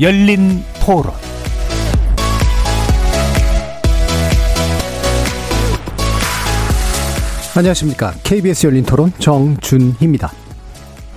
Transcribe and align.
열린 0.00 0.64
토론 0.84 1.12
안녕하십니까. 7.56 8.12
KBS 8.24 8.66
열린 8.66 8.84
토론 8.84 9.12
정준희입니다. 9.20 10.32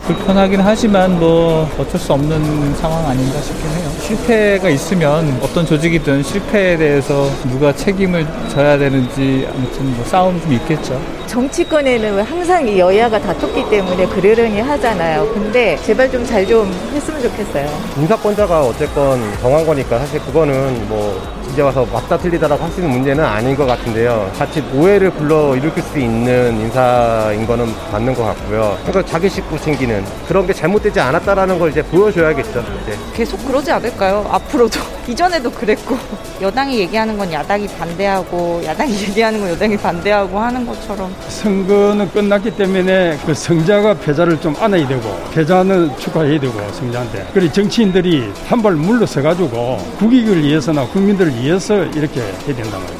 불편하긴 0.03 0.59
하지만 0.61 1.19
뭐 1.19 1.67
어쩔 1.79 1.99
수 1.99 2.13
없는 2.13 2.75
상황 2.75 3.03
아닌가 3.07 3.41
싶긴 3.41 3.65
해요. 3.71 3.89
실패가 3.99 4.69
있으면 4.69 5.39
어떤 5.41 5.65
조직이든 5.65 6.21
실패에 6.21 6.77
대해서 6.77 7.27
누가 7.49 7.73
책임을 7.75 8.27
져야 8.49 8.77
되는지 8.77 9.47
아무튼 9.51 9.95
뭐 9.95 10.05
싸움이 10.05 10.39
좀 10.41 10.53
있겠죠. 10.53 11.16
정치권에는 11.27 12.21
항상 12.23 12.77
여야가 12.77 13.19
다퉜기 13.19 13.69
때문에 13.69 14.07
그러려니 14.07 14.61
하잖아요. 14.61 15.27
근데 15.33 15.77
제발 15.83 16.09
좀 16.09 16.25
잘좀 16.25 16.47
좀 16.47 16.91
했으면 16.93 17.21
좋겠어요. 17.21 17.67
인사권자가 17.97 18.61
어쨌건 18.65 19.21
정한 19.41 19.65
거니까 19.65 19.99
사실 19.99 20.19
그거는 20.21 20.87
뭐 20.87 21.21
이제 21.51 21.61
와서 21.61 21.85
맞다 21.91 22.17
틀리다라고 22.17 22.63
할 22.63 22.71
수 22.71 22.79
있는 22.81 22.93
문제는 22.93 23.23
아닌 23.23 23.55
것 23.55 23.65
같은데요. 23.65 24.31
같이 24.37 24.63
오해를 24.73 25.09
불러 25.11 25.55
일으킬 25.55 25.81
수 25.83 25.97
있는 25.99 26.55
인사인 26.59 27.45
거는 27.45 27.73
맞는 27.91 28.13
것 28.13 28.23
같고요. 28.23 28.77
그러니까 28.85 29.05
자기 29.11 29.29
식구 29.29 29.59
챙기는 29.59 30.03
그런 30.27 30.45
게 30.47 30.53
잘못되지 30.53 30.99
않았다라는 30.99 31.57
걸 31.59 31.71
이제 31.71 31.81
보여줘야겠죠. 31.83 32.63
이제. 32.83 32.97
계속 33.15 33.37
그러지 33.45 33.71
않을까요? 33.71 34.25
앞으로도 34.29 34.79
이전에도 35.07 35.49
그랬고 35.51 35.97
여당이 36.41 36.79
얘기하는 36.79 37.17
건 37.17 37.31
야당이 37.31 37.67
반대하고 37.67 38.61
야당이 38.65 38.93
얘기하는 39.09 39.39
건 39.39 39.49
여당이 39.49 39.77
반대하고 39.77 40.37
하는 40.39 40.65
것처럼 40.65 41.13
선거는 41.27 42.09
끝났기 42.11 42.51
때문에 42.55 43.17
그 43.25 43.33
성자가 43.33 43.95
패자를 43.95 44.39
좀 44.39 44.55
안아야 44.59 44.87
되고 44.87 45.01
패자는 45.33 45.97
축하해야 45.97 46.39
되고 46.39 46.53
성자한테 46.73 47.27
그리고 47.33 47.51
정치인들이 47.53 48.31
한 48.47 48.61
발 48.61 48.73
물러서 48.73 49.21
가지고 49.21 49.77
국익을 49.99 50.43
위해서나 50.43 50.85
국민들을 50.87 51.31
위해서 51.35 51.83
이렇게 51.83 52.21
해야 52.21 52.55
된다는 52.55 52.71
거예요. 52.87 52.99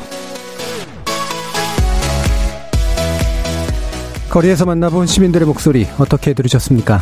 거리에서 4.30 4.66
만나본 4.66 5.08
시민들의 5.08 5.48
목소리 5.48 5.88
어떻게 5.98 6.34
들으셨습니까? 6.34 7.02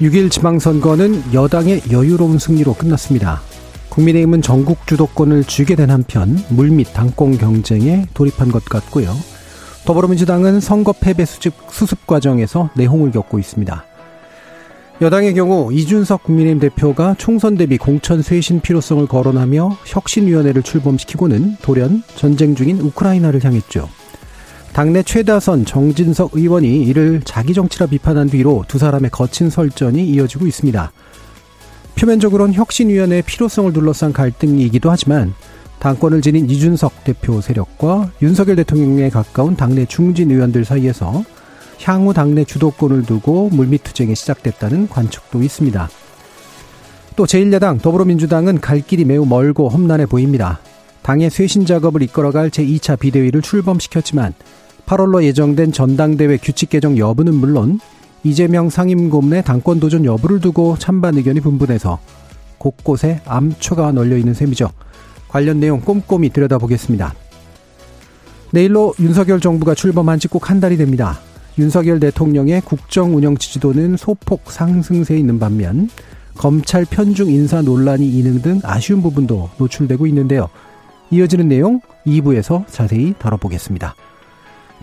6일 0.00 0.30
지방선거는 0.30 1.32
여당의 1.32 1.82
여유로운 1.92 2.38
승리로 2.38 2.74
끝났습니다. 2.74 3.40
국민의힘은 3.90 4.42
전국 4.42 4.84
주도권을 4.88 5.44
쥐게 5.44 5.76
된 5.76 5.90
한편 5.90 6.42
물밑 6.48 6.92
당권 6.92 7.38
경쟁에 7.38 8.06
돌입한 8.14 8.50
것 8.50 8.64
같고요. 8.64 9.14
더불어민주당은 9.84 10.60
선거 10.60 10.92
패배 10.92 11.24
수습, 11.24 11.52
수습 11.70 12.06
과정에서 12.06 12.70
내홍을 12.74 13.10
겪고 13.12 13.38
있습니다. 13.38 13.84
여당의 15.02 15.34
경우 15.34 15.72
이준석 15.72 16.22
국민의힘 16.22 16.60
대표가 16.60 17.16
총선 17.18 17.56
대비 17.56 17.76
공천 17.76 18.22
쇄신 18.22 18.60
필요성을 18.60 19.06
거론하며 19.06 19.78
혁신위원회를 19.84 20.62
출범시키고는 20.62 21.56
돌연 21.60 22.02
전쟁 22.14 22.54
중인 22.54 22.80
우크라이나를 22.80 23.44
향했죠. 23.44 23.88
당내 24.72 25.02
최다선 25.02 25.64
정진석 25.64 26.30
의원이 26.34 26.84
이를 26.84 27.20
자기 27.24 27.54
정치라 27.54 27.86
비판한 27.86 28.28
뒤로 28.28 28.64
두 28.66 28.78
사람의 28.78 29.10
거친 29.10 29.50
설전이 29.50 30.04
이어지고 30.08 30.46
있습니다. 30.46 30.92
표면적으로는 31.96 32.54
혁신위원회의 32.54 33.22
필요성을 33.22 33.72
둘러싼 33.72 34.12
갈등이기도 34.12 34.90
하지만 34.90 35.34
당권을 35.78 36.22
지닌 36.22 36.48
이준석 36.48 37.04
대표 37.04 37.40
세력과 37.40 38.10
윤석열 38.22 38.56
대통령에 38.56 39.10
가까운 39.10 39.56
당내 39.56 39.86
중진 39.86 40.30
의원들 40.30 40.64
사이에서 40.64 41.24
향후 41.82 42.14
당내 42.14 42.44
주도권을 42.44 43.02
두고 43.02 43.50
물밑 43.50 43.84
투쟁이 43.84 44.14
시작됐다는 44.14 44.88
관측도 44.88 45.42
있습니다. 45.42 45.88
또 47.16 47.26
제1야당 47.26 47.80
더불어민주당은 47.82 48.60
갈 48.60 48.80
길이 48.80 49.04
매우 49.04 49.24
멀고 49.24 49.68
험난해 49.68 50.06
보입니다. 50.06 50.58
당의 51.02 51.30
쇄신 51.30 51.66
작업을 51.66 52.02
이끌어갈 52.02 52.50
제2차 52.50 52.98
비대위를 52.98 53.42
출범시켰지만 53.42 54.32
8월로 54.86 55.22
예정된 55.22 55.72
전당대회 55.72 56.38
규칙 56.38 56.70
개정 56.70 56.96
여부는 56.96 57.34
물론 57.34 57.78
이재명 58.22 58.70
상임고문의 58.70 59.44
당권 59.44 59.80
도전 59.80 60.04
여부를 60.04 60.40
두고 60.40 60.76
찬반 60.78 61.16
의견이 61.16 61.40
분분해서 61.40 61.98
곳곳에 62.58 63.20
암초가 63.26 63.92
널려 63.92 64.16
있는 64.16 64.32
셈이죠. 64.32 64.70
관련 65.34 65.58
내용 65.58 65.80
꼼꼼히 65.80 66.28
들여다보겠습니다. 66.28 67.12
내일로 68.52 68.94
윤석열 69.00 69.40
정부가 69.40 69.74
출범한 69.74 70.20
지 70.20 70.28
꼭 70.28 70.48
한 70.48 70.60
달이 70.60 70.76
됩니다. 70.76 71.18
윤석열 71.58 71.98
대통령의 71.98 72.60
국정 72.60 73.16
운영 73.16 73.36
지지도는 73.36 73.96
소폭 73.96 74.52
상승세에 74.52 75.18
있는 75.18 75.40
반면 75.40 75.90
검찰 76.36 76.84
편중 76.84 77.30
인사 77.30 77.62
논란이 77.62 78.08
있는 78.08 78.42
등 78.42 78.60
아쉬운 78.62 79.02
부분도 79.02 79.50
노출되고 79.58 80.06
있는데요. 80.06 80.48
이어지는 81.10 81.48
내용 81.48 81.80
2부에서 82.06 82.64
자세히 82.68 83.14
다뤄보겠습니다. 83.18 83.96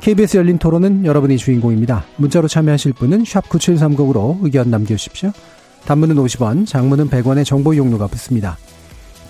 KBS 0.01 0.35
열린 0.35 0.57
토론은 0.57 1.05
여러분이 1.05 1.37
주인공입니다. 1.37 2.03
문자로 2.17 2.49
참여하실 2.49 2.91
분은 2.93 3.23
9730으로 3.23 4.39
의견 4.41 4.69
남겨주십시오. 4.69 5.31
단문은 5.85 6.17
50원, 6.17 6.67
장문은 6.67 7.09
100원의 7.09 7.45
정보 7.45 7.73
이용료가 7.73 8.07
붙습니다. 8.07 8.57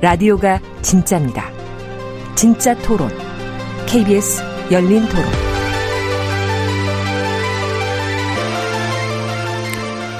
라디오가 0.00 0.60
진짜입니다. 0.82 1.44
진짜 2.34 2.74
토론. 2.82 3.08
KBS 3.86 4.42
열린 4.70 5.02
토론. 5.08 5.24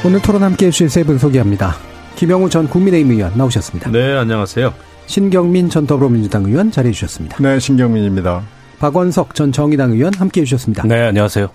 오늘 0.04 0.20
토론 0.20 0.42
함께 0.42 0.66
해주실 0.66 0.90
세 0.90 1.02
분 1.04 1.18
소개합니다. 1.18 1.74
김영우 2.16 2.48
전 2.50 2.68
국민의힘 2.68 3.12
의원 3.12 3.36
나오셨습니다. 3.36 3.90
네, 3.90 4.12
안녕하세요. 4.16 4.72
신경민 5.06 5.68
전 5.68 5.86
더불어민주당 5.86 6.44
의원 6.44 6.70
자리해 6.70 6.92
주셨습니다. 6.92 7.36
네, 7.38 7.58
신경민입니다. 7.58 8.42
박원석 8.78 9.34
전 9.34 9.50
정의당 9.52 9.92
의원 9.92 10.14
함께 10.14 10.42
해주셨습니다. 10.42 10.84
네, 10.86 11.06
안녕하세요. 11.06 11.48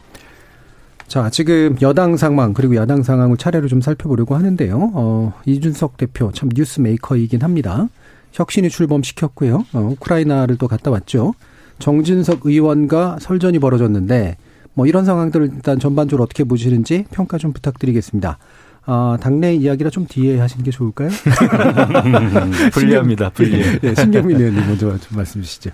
자, 1.07 1.29
지금 1.31 1.75
여당 1.81 2.17
상황 2.17 2.53
그리고 2.53 2.75
야당 2.75 3.01
상황을 3.01 3.37
차례로 3.37 3.67
좀 3.67 3.81
살펴보려고 3.81 4.35
하는데요. 4.35 4.91
어, 4.93 5.33
이준석 5.45 5.97
대표 5.97 6.31
참 6.31 6.49
뉴스 6.53 6.79
메이커이긴 6.81 7.41
합니다. 7.41 7.87
혁신이 8.33 8.69
출범시켰고요. 8.69 9.65
어, 9.73 9.79
우크라이나를 9.79 10.57
또 10.57 10.67
갔다 10.67 10.91
왔죠. 10.91 11.33
정진석 11.79 12.41
의원과 12.45 13.17
설전이 13.19 13.59
벌어졌는데 13.59 14.37
뭐 14.73 14.85
이런 14.85 15.05
상황들을 15.05 15.51
일단 15.55 15.79
전반적으로 15.79 16.23
어떻게 16.23 16.43
보시는지 16.43 17.05
평가 17.11 17.37
좀 17.37 17.53
부탁드리겠습니다. 17.53 18.37
아, 18.85 19.17
당내 19.21 19.53
이야기라 19.55 19.89
좀 19.89 20.05
뒤에 20.07 20.39
하시는 20.39 20.63
게 20.63 20.71
좋을까요? 20.71 21.09
불리합니다. 22.73 23.29
불리해. 23.29 23.79
네, 23.79 23.95
신경민 23.95 24.37
의원님 24.37 24.65
먼저 24.65 24.97
좀 24.97 25.17
말씀 25.17 25.41
주시죠. 25.41 25.71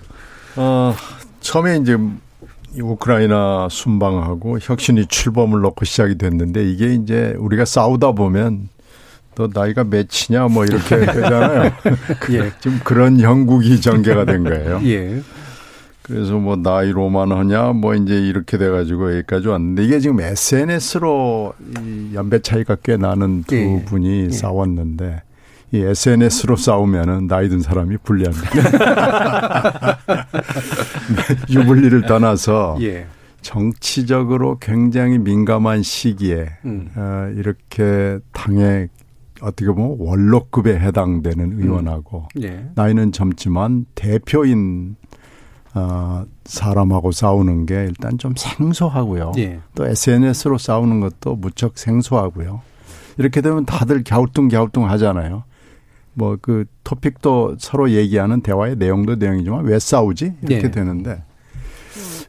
어, 0.56 0.94
처음에 1.40 1.78
이제 1.78 1.96
우크라이나 2.78 3.68
순방하고 3.70 4.58
혁신이 4.60 5.06
출범을 5.06 5.60
놓고 5.60 5.84
시작이 5.84 6.18
됐는데 6.18 6.70
이게 6.70 6.94
이제 6.94 7.34
우리가 7.38 7.64
싸우다 7.64 8.12
보면 8.12 8.68
너 9.36 9.48
나이가 9.52 9.84
몇이냐 9.84 10.48
뭐 10.50 10.64
이렇게 10.64 10.96
되잖아요. 11.06 11.70
예. 12.32 12.50
지금 12.58 12.80
그런 12.82 13.20
형국이 13.20 13.80
전개가 13.80 14.24
된 14.24 14.42
거예요. 14.44 14.80
예. 14.88 15.20
그래서 16.02 16.34
뭐 16.34 16.56
나이로만 16.56 17.32
하냐 17.32 17.72
뭐 17.72 17.94
이제 17.94 18.14
이렇게 18.14 18.58
돼가지고 18.58 19.16
여기까지 19.16 19.48
왔는데 19.48 19.84
이게 19.84 20.00
지금 20.00 20.20
SNS로 20.20 21.52
이 21.84 22.14
연배 22.14 22.40
차이가 22.40 22.76
꽤 22.82 22.96
나는 22.96 23.44
두 23.44 23.56
예. 23.56 23.84
분이 23.84 24.26
예. 24.26 24.30
싸웠는데 24.30 25.22
이 25.72 25.80
SNS로 25.80 26.56
싸우면은 26.56 27.26
나이 27.26 27.48
든 27.48 27.60
사람이 27.60 27.98
불리합니다. 28.04 28.50
유불리를 31.50 32.02
떠나서 32.02 32.78
예. 32.82 33.06
정치적으로 33.42 34.58
굉장히 34.58 35.18
민감한 35.18 35.82
시기에 35.82 36.46
음. 36.64 36.88
어, 36.96 37.30
이렇게 37.36 38.18
당의 38.32 38.88
어떻게 39.40 39.66
보면 39.66 39.96
원로급에 39.98 40.78
해당되는 40.78 41.52
음. 41.52 41.62
의원하고 41.62 42.28
음. 42.36 42.42
예. 42.42 42.70
나이는 42.74 43.12
젊지만 43.12 43.86
대표인 43.94 44.96
어, 45.74 46.24
사람하고 46.44 47.12
싸우는 47.12 47.66
게 47.66 47.74
일단 47.84 48.16
좀 48.18 48.34
생소하고요. 48.36 49.32
예. 49.38 49.60
또 49.74 49.86
SNS로 49.86 50.58
싸우는 50.58 51.00
것도 51.00 51.36
무척 51.36 51.76
생소하고요. 51.78 52.62
이렇게 53.18 53.40
되면 53.40 53.64
다들 53.66 54.02
갸우뚱갸우뚱 54.04 54.88
하잖아요. 54.90 55.44
뭐 56.14 56.36
그 56.40 56.64
토픽도 56.82 57.56
서로 57.58 57.90
얘기하는 57.90 58.40
대화의 58.40 58.76
내용도 58.76 59.16
내용이지만 59.16 59.64
왜 59.64 59.78
싸우지 59.78 60.34
이렇게 60.42 60.62
네. 60.62 60.70
되는데 60.70 61.22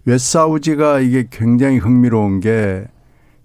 왜 0.06 0.18
싸우지가 0.18 1.00
이게 1.00 1.28
굉장히 1.30 1.78
흥미로운 1.78 2.40
게 2.40 2.86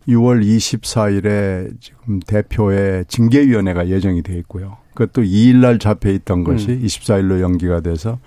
6월 0.08 0.44
24일에 0.44 1.74
지금 1.80 2.20
대표의 2.20 3.04
징계위원회가 3.06 3.88
예정이 3.88 4.22
돼 4.22 4.36
있고요. 4.38 4.78
그것도 4.94 5.22
2일 5.22 5.56
날 5.56 5.78
잡혀 5.78 6.10
있던 6.10 6.44
것이 6.44 6.70
음. 6.70 6.82
24일로 6.82 7.40
연기가 7.40 7.80
돼서 7.80 8.18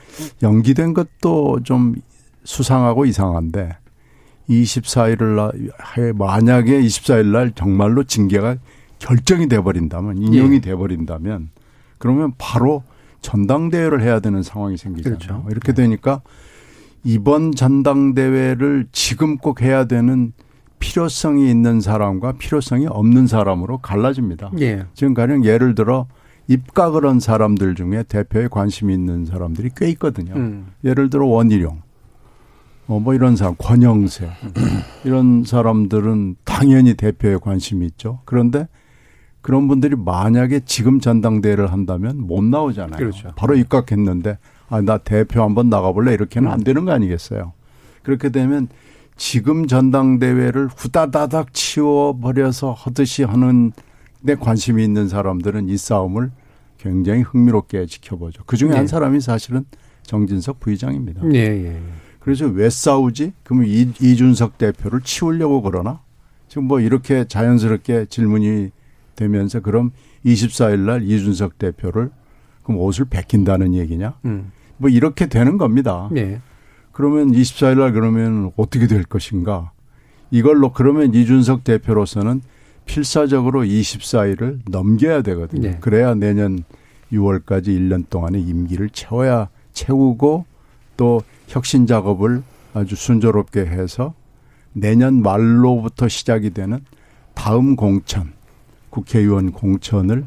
연기된 0.42 0.94
것도 0.94 1.60
좀 1.63 1.95
수상하고 2.44 3.06
이상한데 3.06 3.77
24일을 4.50 5.36
날 5.36 6.13
만약에 6.13 6.80
24일 6.81 7.27
날 7.27 7.51
정말로 7.54 8.04
징계가 8.04 8.57
결정이 9.00 9.48
돼 9.48 9.60
버린다면 9.62 10.18
인용이 10.18 10.56
예. 10.56 10.62
돼 10.62 10.75
버린다면 10.75 11.50
그러면 11.98 12.33
바로 12.38 12.83
전당대회를 13.21 14.01
해야 14.01 14.19
되는 14.19 14.44
상황이 14.44 14.78
생기잖아요. 14.78 15.18
그렇죠. 15.18 15.45
이렇게 15.50 15.74
되니까 15.74 16.21
이번 17.04 17.54
전당대회를 17.54 18.88
지금 18.92 19.38
꼭 19.38 19.62
해야 19.62 19.86
되는 19.86 20.33
필요성이 20.86 21.50
있는 21.50 21.82
사람과 21.82 22.34
필요성이 22.34 22.86
없는 22.86 23.26
사람으로 23.26 23.80
갈라집니다. 23.80 24.52
예. 24.60 24.86
지금 24.94 25.16
가령 25.16 25.44
예를 25.44 25.74
들어 25.74 26.06
입각을 26.48 27.06
한 27.06 27.20
사람들 27.20 27.74
중에 27.74 28.04
대표에 28.04 28.48
관심이 28.48 28.94
있는 28.94 29.26
사람들이 29.26 29.72
꽤 29.76 29.90
있거든요. 29.90 30.36
음. 30.36 30.68
예를 30.84 31.10
들어 31.10 31.26
원희룡, 31.26 31.82
어, 32.88 33.00
뭐 33.00 33.16
이런 33.16 33.36
사람, 33.36 33.56
권영세, 33.58 34.30
이런 35.04 35.44
사람들은 35.44 36.36
당연히 36.44 36.94
대표에 36.94 37.38
관심이 37.38 37.84
있죠. 37.88 38.20
그런데 38.26 38.68
그런 39.42 39.68
분들이 39.68 39.96
만약에 39.96 40.62
지금 40.66 41.00
전당대회를 41.00 41.72
한다면 41.72 42.22
못 42.22 42.44
나오잖아요. 42.44 42.98
그렇죠. 42.98 43.31
바로 43.36 43.56
입각했는데, 43.56 44.38
아, 44.70 44.81
나 44.81 45.00
대표 45.00 45.42
한번 45.42 45.70
나가볼래? 45.70 46.14
이렇게는 46.14 46.52
안 46.52 46.64
되는 46.64 46.86
거 46.86 46.92
아니겠어요. 46.92 47.54
그렇게 48.04 48.30
되면 48.30 48.68
지금 49.16 49.68
전당대회를 49.68 50.68
후다다닥 50.76 51.54
치워버려서 51.54 52.74
하듯이 52.74 53.24
하는 53.24 53.72
데 54.26 54.36
관심이 54.36 54.84
있는 54.84 55.08
사람들은 55.08 55.70
이 55.70 55.78
싸움을 55.78 56.32
굉장히 56.78 57.22
흥미롭게 57.22 57.86
지켜보죠. 57.86 58.44
그 58.46 58.58
중에 58.58 58.70
네. 58.70 58.78
한 58.78 58.88
사람이 58.88 59.22
사실은 59.22 59.66
정진석 60.04 60.60
부의장입니다. 60.60 61.22
예, 61.34 61.40
예. 61.40 61.82
그래서 62.20 62.46
왜 62.46 62.70
싸우지? 62.70 63.34
그러면 63.44 63.68
이, 63.68 63.88
이준석 64.02 64.58
대표를 64.58 65.02
치우려고 65.02 65.62
그러나? 65.62 66.02
지금 66.48 66.66
뭐 66.66 66.80
이렇게 66.80 67.26
자연스럽게 67.26 68.06
질문이 68.06 68.72
되면서 69.16 69.62
그럼 69.62 69.92
24일 70.26 70.80
날 70.80 71.04
이준석 71.04 71.58
대표를 71.58 72.12
그럼 72.64 72.82
옷을 72.82 73.06
벗긴다는 73.06 73.74
얘기냐? 73.76 74.16
음. 74.26 74.52
뭐 74.78 74.90
이렇게 74.90 75.28
되는 75.28 75.58
겁니다. 75.58 76.10
예. 76.16 76.42
그러면 76.95 77.33
24일 77.33 77.80
날 77.80 77.92
그러면 77.92 78.53
어떻게 78.56 78.88
될 78.88 79.03
것인가? 79.03 79.74
이걸로 80.31 80.71
그러면 80.71 81.13
이준석 81.13 81.65
대표로서는 81.65 82.42
필사적으로 82.86 83.63
24일을 83.63 84.59
넘겨야 84.69 85.21
되거든요. 85.24 85.71
네. 85.71 85.77
그래야 85.81 86.15
내년 86.15 86.63
6월까지 87.12 87.68
1년 87.68 88.09
동안의 88.09 88.42
임기를 88.44 88.92
채워야 88.92 89.50
채우고 89.74 90.45
또 90.95 91.21
혁신 91.50 91.86
작업을 91.86 92.44
아주 92.74 92.95
순조롭게 92.95 93.65
해서 93.65 94.13
내년 94.71 95.21
말로부터 95.21 96.07
시작이 96.07 96.51
되는 96.51 96.80
다음 97.33 97.75
공천, 97.75 98.31
국회의원 98.89 99.51
공천을 99.51 100.25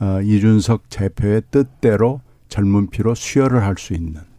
어, 0.00 0.20
이준석 0.22 0.88
대표의 0.90 1.42
뜻대로 1.52 2.20
젊은 2.48 2.88
피로 2.88 3.14
수혈을 3.14 3.62
할 3.62 3.76
수 3.78 3.94
있는 3.94 4.33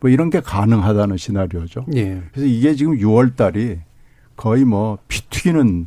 뭐 0.00 0.10
이런 0.10 0.30
게 0.30 0.40
가능하다는 0.40 1.16
시나리오죠. 1.16 1.86
예. 1.94 2.22
그래서 2.32 2.46
이게 2.46 2.74
지금 2.74 2.96
6월 2.96 3.36
달이 3.36 3.78
거의 4.36 4.64
뭐 4.64 4.98
피 5.08 5.22
튀기는 5.28 5.86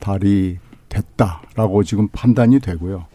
달이 0.00 0.58
됐다라고 0.88 1.82
지금 1.84 2.08
판단이 2.08 2.60
되고요. 2.60 3.06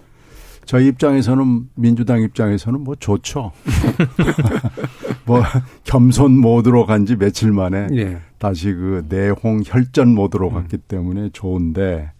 저희 0.66 0.88
입장에서는 0.88 1.70
민주당 1.76 2.22
입장에서는 2.22 2.82
뭐 2.82 2.96
좋죠. 2.96 3.52
뭐 5.26 5.42
겸손 5.84 6.38
모드로 6.40 6.86
간 6.86 7.06
지 7.06 7.16
며칠 7.16 7.52
만에 7.52 7.88
예. 7.94 8.20
다시 8.38 8.72
그 8.74 9.06
내홍 9.10 9.64
혈전 9.66 10.14
모드로 10.14 10.52
갔기 10.52 10.78
때문에 10.78 11.30
좋은데 11.34 12.12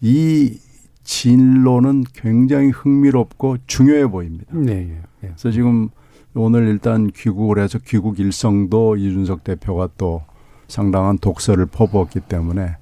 이 0.00 0.58
진로는 1.04 2.04
굉장히 2.12 2.70
흥미롭고 2.70 3.58
중요해 3.66 4.08
보입니다. 4.08 4.46
네, 4.52 4.72
예. 4.72 5.02
예. 5.24 5.28
그래서 5.28 5.50
지금 5.50 5.88
오늘 6.34 6.68
일단 6.68 7.10
귀국을 7.10 7.58
해서 7.58 7.78
귀국 7.84 8.18
일성도 8.18 8.96
이준석 8.96 9.44
대표가 9.44 9.88
또 9.98 10.22
상당한 10.68 11.18
독서를 11.18 11.66
퍼부었기 11.66 12.20
때문에 12.20 12.76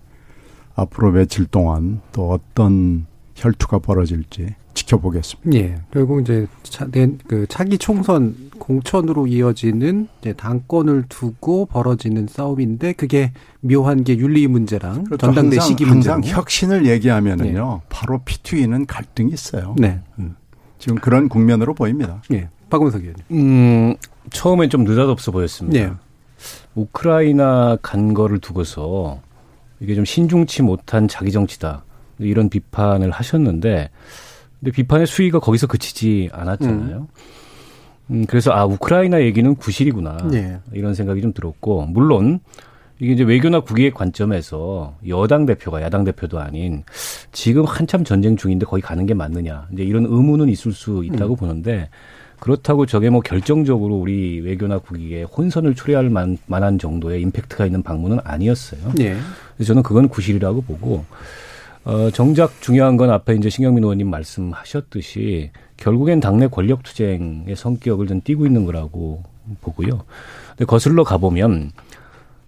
앞으로 0.77 1.11
며칠 1.13 1.47
동안 1.47 2.01
또 2.13 2.31
어떤 2.31 3.07
혈투가 3.35 3.81
벌어질지 3.81 4.55
지켜보겠습니다. 4.75 5.59
예. 5.59 5.81
결국 5.91 6.21
이제 6.21 6.47
차, 6.63 6.87
내, 6.87 7.11
그 7.27 7.47
차기 7.49 7.77
총선 7.77 8.35
공천으로 8.59 9.27
이어지는 9.27 10.07
이제 10.21 10.33
당권을 10.33 11.07
두고 11.09 11.67
벌어지는 11.67 12.29
싸움인데 12.29 12.93
그게 12.93 13.33
묘한 13.61 14.05
게 14.05 14.17
윤리 14.17 14.47
문제랑 14.47 15.07
전당대 15.19 15.33
그렇죠. 15.33 15.39
항상, 15.41 15.61
시기 15.61 15.85
문제로. 15.85 16.15
항상 16.15 16.37
혁신을 16.37 16.87
얘기하면은요 16.87 17.83
바로 17.89 18.21
피투이는 18.25 18.87
갈등이 18.87 19.33
있어요. 19.33 19.75
네. 19.77 20.01
지금 20.79 20.97
그런 20.99 21.29
국면으로 21.29 21.75
보입니다. 21.75 22.23
예. 22.33 22.49
박원석 22.71 23.03
의원님. 23.03 23.25
음, 23.33 23.97
처음엔 24.31 24.71
좀 24.71 24.85
느닷없어 24.85 25.33
보였습니다. 25.33 25.79
예. 25.79 25.93
우크라이나 26.75 27.77
간 27.83 28.15
거를 28.15 28.39
두고서 28.39 29.21
이게 29.81 29.95
좀 29.95 30.05
신중치 30.05 30.63
못한 30.63 31.09
자기 31.09 31.33
정치다. 31.33 31.85
이런 32.19 32.49
비판을 32.49 33.11
하셨는데, 33.11 33.91
근데 34.61 34.71
비판의 34.73 35.07
수위가 35.07 35.41
거기서 35.41 35.67
그치지 35.67 36.31
않았잖아요. 36.33 37.09
음, 38.11 38.27
그래서 38.27 38.53
아, 38.53 38.65
우크라이나 38.65 39.21
얘기는 39.23 39.55
구실이구나. 39.55 40.29
예. 40.33 40.59
이런 40.73 40.95
생각이 40.95 41.21
좀 41.21 41.33
들었고, 41.33 41.87
물론 41.87 42.41
이게 42.99 43.13
이제 43.13 43.25
외교나 43.25 43.61
국익의 43.61 43.93
관점에서 43.93 44.95
여당 45.09 45.47
대표가 45.47 45.81
야당 45.81 46.05
대표도 46.05 46.39
아닌 46.39 46.85
지금 47.33 47.65
한참 47.65 48.05
전쟁 48.05 48.37
중인데 48.37 48.67
거기 48.67 48.83
가는 48.83 49.07
게 49.07 49.15
맞느냐. 49.15 49.69
이제 49.73 49.83
이런 49.83 50.05
의문은 50.05 50.51
있을 50.51 50.73
수 50.73 51.03
있다고 51.05 51.37
보는데 51.37 51.89
그렇다고 52.41 52.87
저게 52.87 53.11
뭐 53.11 53.21
결정적으로 53.21 53.97
우리 53.97 54.41
외교나 54.41 54.79
국익에 54.79 55.23
혼선을 55.23 55.75
초래할 55.75 56.09
만, 56.09 56.39
만한 56.47 56.79
정도의 56.79 57.21
임팩트가 57.23 57.67
있는 57.67 57.83
방문은 57.83 58.19
아니었어요. 58.25 58.81
예. 59.01 59.17
그래서 59.55 59.69
저는 59.69 59.83
그건 59.83 60.09
구실이라고 60.09 60.63
보고 60.63 61.05
어, 61.85 62.11
정작 62.11 62.61
중요한 62.61 62.97
건 62.97 63.11
앞에 63.11 63.35
이제 63.35 63.51
신경민 63.51 63.85
의원님 63.85 64.09
말씀하셨듯이 64.11 65.51
결국엔 65.77 66.21
당내 66.21 66.49
권력 66.49 66.83
투쟁의 66.83 67.57
성격을 67.57 68.07
좀 68.07 68.21
띠고 68.23 68.47
있는 68.47 68.65
거라고 68.65 69.23
보고요. 69.61 70.05
근데 70.51 70.65
거슬러 70.65 71.05
가보면 71.05 71.73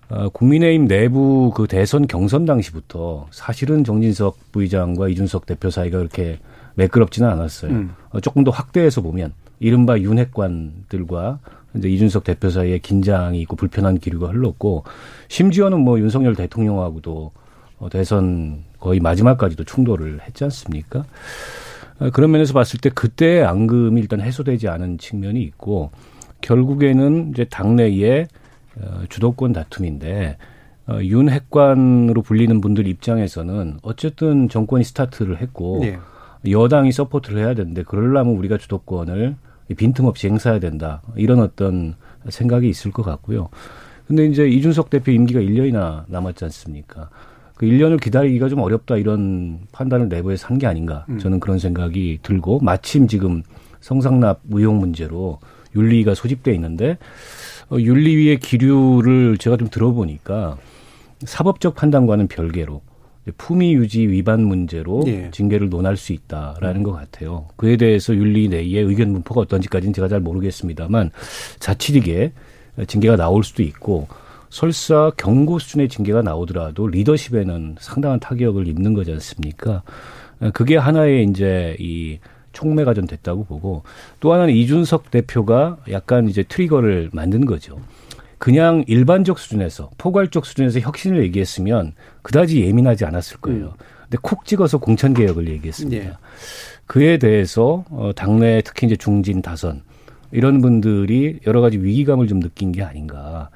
어, 0.09 0.29
국민의힘 0.31 0.89
내부 0.89 1.53
그 1.55 1.67
대선 1.67 2.07
경선 2.07 2.45
당시부터 2.45 3.27
사실은 3.31 3.85
정진석 3.85 4.53
부의장과 4.53 5.09
이준석 5.09 5.47
대표 5.47 5.71
사이가 5.71 5.99
그렇게 5.99 6.39
매끄럽지는 6.75 7.29
않았어요. 7.29 7.73
음. 7.73 7.95
어, 8.11 8.21
조금 8.21 8.45
더 8.45 8.51
확대해서 8.51 9.01
보면 9.01 9.33
이른바 9.63 9.97
윤핵관들과 10.01 11.39
이제 11.77 11.89
이준석 11.89 12.25
대표 12.25 12.51
사이에 12.51 12.79
긴장이 12.79 13.41
있고 13.43 13.55
불편한 13.55 13.99
기류가 13.99 14.29
흘렀고 14.29 14.83
심지어는 15.29 15.81
뭐 15.81 16.01
윤석열 16.01 16.35
대통령하고도 16.35 17.31
어, 17.79 17.89
대선 17.89 18.65
거의 18.81 18.99
마지막까지도 18.99 19.63
충돌을 19.63 20.21
했지 20.27 20.43
않습니까? 20.45 21.05
어, 22.01 22.11
그런 22.11 22.33
면에서 22.33 22.55
봤을 22.55 22.81
때 22.81 22.91
그때의 22.91 23.45
앙금이 23.45 24.01
일단 24.01 24.21
해소되지 24.21 24.67
않은 24.67 24.99
측면이 24.99 25.41
있고 25.43 25.91
결국에는 26.41 27.31
이제 27.31 27.45
당내에 27.45 28.27
어, 28.81 29.03
주도권 29.09 29.53
다툼인데 29.53 30.39
어, 30.89 30.99
윤핵관으로 31.01 32.23
불리는 32.23 32.61
분들 32.61 32.89
입장에서는 32.89 33.79
어쨌든 33.83 34.49
정권이 34.49 34.83
스타트를 34.83 35.41
했고 35.41 35.83
예. 35.85 35.99
여당이 36.51 36.91
support를 36.91 37.39
해야 37.41 37.55
되는데 37.55 37.85
그러려면 37.85 38.35
우리가 38.35 38.59
주도권을 38.59 39.37
빈틈없이 39.77 40.29
행사해야 40.29 40.61
된다. 40.61 41.03
이런 41.17 41.41
어떤 41.41 41.95
생각이 42.29 42.69
있을 42.69 42.91
것 42.91 43.03
같고요. 43.03 43.49
근데 44.07 44.27
이제 44.27 44.47
이준석 44.49 44.91
대표 44.91 45.11
임기가 45.13 45.41
1년이나 45.41 46.05
남았지 46.09 46.45
않습니까? 46.45 47.09
그 47.55 47.67
1년을 47.67 48.01
기다리기가 48.01 48.49
좀 48.49 48.59
어렵다 48.61 48.97
이런 48.97 49.61
판단을 49.73 50.09
내부에서 50.09 50.49
한 50.49 50.59
게 50.59 50.67
아닌가. 50.67 51.07
저는 51.19 51.41
그런 51.41 51.59
생각이 51.59 52.19
들고 52.23 52.61
마침 52.61 53.07
지금 53.09 53.43
성상납 53.81 54.41
의혹 54.51 54.75
문제로 54.77 55.39
윤리위가 55.75 56.15
소집돼 56.15 56.53
있는데 56.55 56.99
어, 57.71 57.77
윤리위의 57.79 58.39
기류를 58.41 59.39
제가 59.39 59.57
좀 59.57 59.69
들어보니까 59.71 60.57
사법적 61.25 61.75
판단과는 61.77 62.27
별개로 62.29 62.83
품위 63.37 63.75
유지 63.75 64.09
위반 64.09 64.45
문제로 64.45 65.05
예. 65.07 65.31
징계를 65.31 65.71
논할 65.71 65.97
수 65.97 66.13
있다라는 66.13 66.83
것 66.83 66.93
같아요. 66.93 67.47
그에 67.57 67.77
대해서 67.77 68.15
윤리 68.15 68.49
내의 68.49 68.75
의견 68.75 69.13
분포가 69.13 69.43
어떤지까지는 69.43 69.93
제가 69.93 70.09
잘 70.09 70.21
모르겠습니다만 70.21 71.11
자칫 71.61 71.95
이게 71.97 72.33
징계가 72.87 73.17
나올 73.17 73.45
수도 73.45 73.63
있고 73.63 74.09
설사 74.51 75.11
경고 75.17 75.59
수준의 75.59 75.89
징계가 75.89 76.23
나오더라도 76.23 76.87
리더십에는 76.87 77.77
상당한 77.79 78.21
타격을 78.21 78.67
입는 78.67 78.93
거지 78.93 79.13
않습니까? 79.13 79.83
그게 80.53 80.77
하나의 80.77 81.25
이제 81.25 81.77
이 81.79 82.19
촉매가 82.53 82.93
좀 82.95 83.07
됐다고 83.07 83.45
보고 83.45 83.83
또 84.21 84.33
하나는 84.33 84.55
이준석 84.55 85.11
대표가 85.11 85.79
약간 85.91 86.29
이제 86.29 86.43
트리거를 86.43 87.11
만든 87.13 87.47
거죠. 87.47 87.81
그냥 88.43 88.83
일반적 88.89 89.39
수준에서 89.39 89.91
포괄적 89.99 90.47
수준에서 90.47 90.81
혁신을 90.81 91.23
얘기했으면 91.27 91.93
그다지 92.23 92.61
예민하지 92.63 93.05
않았을 93.05 93.37
거예요. 93.37 93.75
근데 94.03 94.19
콕 94.21 94.45
찍어서 94.47 94.79
공천 94.79 95.15
개혁을 95.15 95.47
얘기했습니다. 95.47 96.05
예. 96.05 96.13
그에 96.87 97.19
대해서 97.19 97.85
어 97.89 98.11
당내 98.17 98.63
특히 98.65 98.89
이제 98.89 98.97
중진 98.97 99.43
다선 99.43 99.83
이런 100.33 100.61
분들이 100.61 101.39
여러 101.47 101.61
가지 101.61 101.79
위기감을 101.79 102.27
좀 102.27 102.41
느낀 102.41 102.73
게 102.73 102.83
아닌가. 102.83 103.49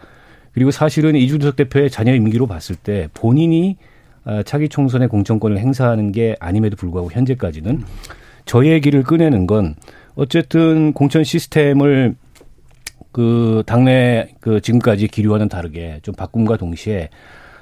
그리고 0.52 0.70
사실은 0.70 1.16
이준석 1.16 1.56
대표의 1.56 1.90
자녀 1.90 2.14
임기로 2.14 2.46
봤을 2.46 2.76
때 2.76 3.08
본인이 3.12 3.78
아, 4.22 4.44
차기 4.44 4.68
총선의 4.68 5.08
공천권을 5.08 5.58
행사하는 5.58 6.12
게 6.12 6.36
아님에도 6.38 6.76
불구하고 6.76 7.10
현재까지는 7.10 7.82
저 8.44 8.64
얘기를 8.64 9.02
꺼내는 9.02 9.48
건 9.48 9.74
어쨌든 10.14 10.92
공천 10.92 11.24
시스템을 11.24 12.14
그 13.16 13.62
당내 13.64 14.28
그 14.40 14.60
지금까지 14.60 15.08
기류와는 15.08 15.48
다르게 15.48 16.00
좀 16.02 16.14
바꿈과 16.14 16.58
동시에 16.58 17.08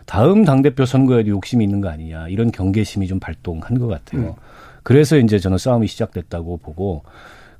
다음 0.04 0.44
당대표 0.44 0.84
선거에도 0.84 1.28
욕심이 1.28 1.62
있는 1.62 1.80
거 1.80 1.88
아니냐 1.88 2.26
이런 2.26 2.50
경계심이 2.50 3.06
좀 3.06 3.20
발동한 3.20 3.78
것 3.78 3.86
같아요. 3.86 4.34
그래서 4.82 5.16
이제 5.16 5.38
저는 5.38 5.58
싸움이 5.58 5.86
시작됐다고 5.86 6.56
보고 6.56 7.04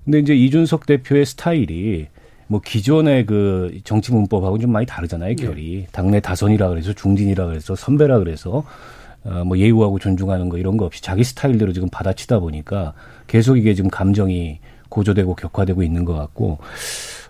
근데 0.03 0.19
이제 0.19 0.35
이준석 0.35 0.87
대표의 0.87 1.25
스타일이 1.25 2.09
뭐 2.49 2.61
기존의 2.61 3.27
그 3.27 3.79
정치 3.85 4.13
문법하고 4.13 4.59
좀 4.59 4.73
많이 4.73 4.87
다르잖아요, 4.87 5.37
결이. 5.37 5.87
당내 5.93 6.19
다선이라 6.19 6.71
그래서 6.71 6.93
중진이라 6.93 7.47
그래서 7.47 7.77
선배라 7.77 8.19
그래서 8.19 8.65
어뭐 9.25 9.57
예우하고 9.57 10.01
존중하는 10.01 10.49
거 10.49 10.59
이런 10.59 10.79
거 10.79 10.85
없이 10.85 11.01
자기 11.01 11.23
스타일대로 11.23 11.73
지금 11.73 11.89
받아치다 11.91 12.41
보니까 12.41 12.93
계속 13.29 13.57
이게 13.57 13.73
지금 13.73 13.89
감정이 13.89 14.59
고조되고 14.89 15.37
격화되고 15.37 15.85
있는 15.85 16.05
것 16.05 16.15
같고 16.15 16.59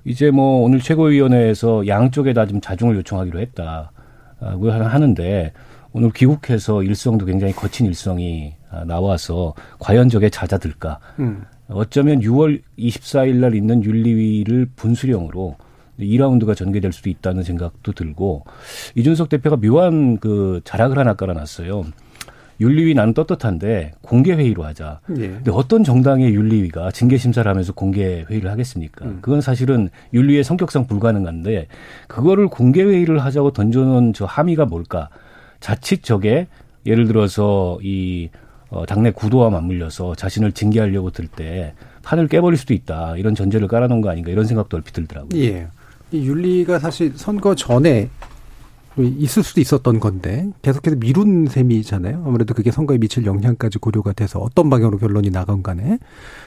이제 0.04 0.30
뭐 0.30 0.60
오늘 0.62 0.80
최고위원회에서 0.80 1.86
양쪽에다 1.86 2.46
좀 2.46 2.60
자중을 2.60 2.96
요청하기로 2.96 3.40
했다고 3.40 4.70
하는데 4.70 5.52
오늘 5.92 6.10
귀국해서 6.10 6.82
일성도 6.82 7.24
굉장히 7.24 7.52
거친 7.52 7.86
일성이 7.86 8.54
아, 8.70 8.84
나와서 8.84 9.54
과연 9.78 10.08
저게 10.08 10.28
잦아들까? 10.28 10.98
음. 11.20 11.44
어쩌면 11.68 12.20
6월 12.20 12.60
24일 12.78 13.36
날 13.36 13.54
있는 13.54 13.82
윤리위를 13.82 14.68
분수령으로 14.76 15.56
2라운드가 15.98 16.56
전개될 16.56 16.92
수도 16.92 17.08
있다는 17.08 17.44
생각도 17.44 17.92
들고 17.92 18.44
이준석 18.96 19.28
대표가 19.28 19.56
묘한 19.56 20.18
그 20.18 20.60
자락을 20.64 20.98
하나 20.98 21.14
깔아놨어요. 21.14 21.84
윤리위 22.60 22.94
나는 22.94 23.14
떳떳한데 23.14 23.92
공개 24.02 24.32
회의로 24.32 24.64
하자. 24.64 25.00
예. 25.18 25.28
근데 25.28 25.50
어떤 25.50 25.82
정당의 25.84 26.34
윤리위가 26.34 26.92
징계 26.92 27.16
심사를 27.16 27.48
하면서 27.48 27.72
공개 27.72 28.24
회의를 28.30 28.50
하겠습니까? 28.50 29.06
그건 29.20 29.40
사실은 29.40 29.88
윤리의 30.12 30.44
성격상 30.44 30.86
불가능한데 30.86 31.66
그거를 32.08 32.48
공개 32.48 32.82
회의를 32.82 33.18
하자고 33.18 33.52
던져놓은 33.52 34.12
저 34.12 34.24
함의가 34.24 34.66
뭘까? 34.66 35.08
자칫 35.60 36.02
저게 36.04 36.46
예를 36.86 37.06
들어서 37.06 37.78
이 37.82 38.28
어, 38.68 38.86
당내 38.86 39.10
구도와 39.12 39.50
맞물려서 39.50 40.14
자신을 40.14 40.52
징계하려고 40.52 41.10
들 41.10 41.26
때 41.28 41.74
판을 42.02 42.28
깨버릴 42.28 42.58
수도 42.58 42.74
있다 42.74 43.16
이런 43.16 43.34
전제를 43.34 43.66
깔아놓은 43.68 44.00
거 44.02 44.10
아닌가 44.10 44.30
이런 44.30 44.44
생각도 44.44 44.76
얼핏 44.76 44.92
들더라고요. 44.92 45.40
예. 45.42 45.66
이 46.12 46.26
윤리가 46.28 46.78
사실 46.78 47.12
선거 47.16 47.54
전에 47.54 48.08
있을 48.96 49.42
수도 49.42 49.60
있었던 49.60 49.98
건데 50.00 50.48
계속해서 50.62 50.96
미룬 50.96 51.46
셈이잖아요. 51.46 52.22
아무래도 52.26 52.54
그게 52.54 52.70
선거에 52.70 52.98
미칠 52.98 53.26
영향까지 53.26 53.78
고려가 53.78 54.12
돼서 54.12 54.38
어떤 54.38 54.70
방향으로 54.70 54.98
결론이 54.98 55.30
나간 55.30 55.62
간에. 55.62 55.98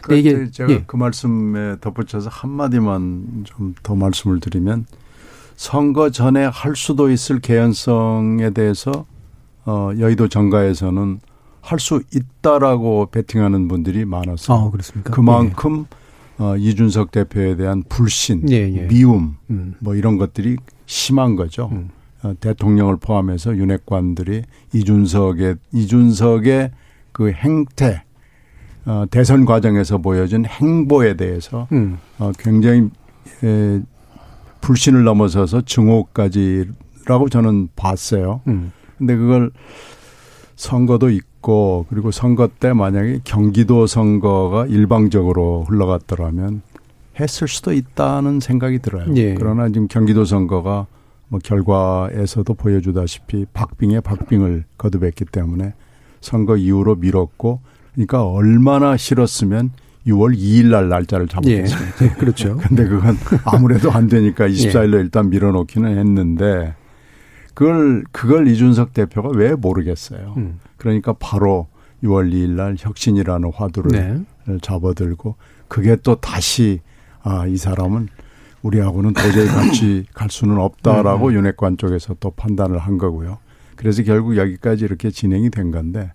근데 0.01 0.19
이게 0.19 0.51
제가 0.51 0.71
예. 0.71 0.83
그 0.87 0.95
말씀에 0.95 1.77
덧붙여서 1.81 2.29
한 2.29 2.49
마디만 2.51 3.43
좀 3.45 3.75
더 3.83 3.95
말씀을 3.95 4.39
드리면 4.39 4.85
선거 5.55 6.09
전에 6.09 6.45
할 6.45 6.75
수도 6.75 7.09
있을 7.09 7.39
개연성에 7.39 8.51
대해서 8.51 9.05
어 9.65 9.91
여의도 9.97 10.27
정가에서는 10.29 11.19
할 11.61 11.79
수 11.79 12.01
있다라고 12.13 13.07
베팅하는 13.11 13.67
분들이 13.67 14.05
많았어요. 14.05 14.57
아, 14.57 14.71
그렇습니까? 14.71 15.11
그만큼 15.11 15.85
어 16.37 16.55
이준석 16.55 17.11
대표에 17.11 17.57
대한 17.57 17.83
불신, 17.89 18.49
예, 18.49 18.71
예. 18.73 18.87
미움 18.87 19.35
음. 19.49 19.73
뭐 19.79 19.95
이런 19.95 20.17
것들이 20.17 20.55
심한 20.85 21.35
거죠. 21.35 21.67
음. 21.73 21.89
어, 22.27 22.33
대통령을 22.39 22.97
포함해서 22.97 23.55
윤핵관들이 23.55 24.43
이준석의 24.73 25.55
이준석의 25.73 26.71
그 27.11 27.31
행태 27.31 28.03
어, 28.85 29.05
대선 29.09 29.45
과정에서 29.45 29.97
보여준 29.97 30.45
행보에 30.45 31.15
대해서 31.15 31.67
음. 31.71 31.97
어, 32.19 32.31
굉장히 32.37 32.89
에, 33.43 33.81
불신을 34.61 35.03
넘어서서 35.03 35.61
증오까지라고 35.61 37.29
저는 37.29 37.69
봤어요. 37.75 38.41
음. 38.47 38.71
근데 38.97 39.15
그걸 39.15 39.51
선거도 40.55 41.09
있고 41.09 41.85
그리고 41.89 42.11
선거 42.11 42.47
때 42.47 42.73
만약에 42.73 43.19
경기도 43.23 43.87
선거가 43.87 44.65
일방적으로 44.65 45.65
흘러갔더라면 45.67 46.61
했을 47.19 47.47
수도 47.47 47.73
있다는 47.73 48.39
생각이 48.39 48.79
들어요. 48.79 49.13
예. 49.15 49.35
그러나 49.35 49.67
지금 49.67 49.87
경기도 49.87 50.25
선거가 50.25 50.87
뭐 51.29 51.39
결과에서도 51.43 52.53
보여주다시피 52.53 53.45
박빙에 53.53 53.99
박빙을 53.99 54.65
거듭했기 54.77 55.25
때문에 55.25 55.73
선거 56.21 56.55
이후로 56.57 56.95
미뤘고 56.95 57.61
그러니까 57.93 58.25
얼마나 58.25 58.95
싫었으면 58.97 59.71
6월 60.05 60.37
2일 60.37 60.67
날 60.67 60.87
날짜를 60.87 61.27
잡았겠습니까? 61.27 62.05
예. 62.05 62.09
그렇죠. 62.17 62.57
근데 62.63 62.87
그건 62.87 63.17
아무래도 63.43 63.91
안 63.91 64.07
되니까 64.07 64.47
24일로 64.47 64.93
일단 65.01 65.29
밀어놓기는 65.29 65.97
했는데 65.97 66.75
그걸 67.53 68.03
그걸 68.11 68.47
이준석 68.47 68.93
대표가 68.93 69.29
왜 69.35 69.53
모르겠어요. 69.55 70.35
음. 70.37 70.59
그러니까 70.77 71.13
바로 71.13 71.67
6월 72.03 72.31
2일 72.31 72.51
날 72.51 72.75
혁신이라는 72.77 73.51
화두를 73.53 73.91
네. 73.91 74.57
잡아들고 74.61 75.35
그게 75.67 75.97
또 75.97 76.15
다시 76.15 76.79
아 77.23 77.45
이 77.45 77.57
사람은 77.57 78.07
우리하고는 78.61 79.13
도저히 79.13 79.47
같이 79.47 80.05
갈 80.13 80.29
수는 80.29 80.57
없다라고 80.57 81.33
윤핵관 81.33 81.77
쪽에서 81.77 82.15
또 82.19 82.31
판단을 82.31 82.77
한 82.77 82.97
거고요. 82.97 83.37
그래서 83.75 84.03
결국 84.03 84.37
여기까지 84.37 84.85
이렇게 84.85 85.11
진행이 85.11 85.49
된 85.49 85.71
건데 85.71 86.11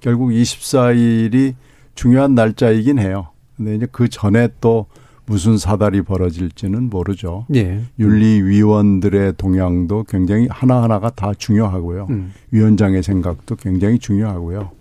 결국 0.00 0.30
24일이 0.30 1.54
중요한 1.94 2.34
날짜이긴 2.34 2.98
해요. 2.98 3.28
근데 3.56 3.76
이제 3.76 3.86
그 3.90 4.08
전에 4.08 4.48
또 4.60 4.86
무슨 5.24 5.56
사달이 5.56 6.02
벌어질지는 6.02 6.90
모르죠. 6.90 7.46
예. 7.54 7.82
윤리위원들의 7.98 9.34
동향도 9.36 10.04
굉장히 10.08 10.48
하나하나가 10.50 11.10
다 11.10 11.32
중요하고요. 11.32 12.08
음. 12.10 12.32
위원장의 12.50 13.02
생각도 13.02 13.54
굉장히 13.56 13.98
중요하고요. 13.98 14.72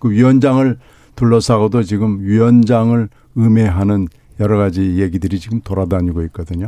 그 0.00 0.10
위원장을 0.10 0.78
둘러싸고도 1.14 1.84
지금 1.84 2.20
위원장을 2.22 3.08
음해하는 3.36 4.08
여러 4.40 4.58
가지 4.58 5.00
얘기들이 5.00 5.38
지금 5.38 5.60
돌아다니고 5.60 6.22
있거든요. 6.24 6.66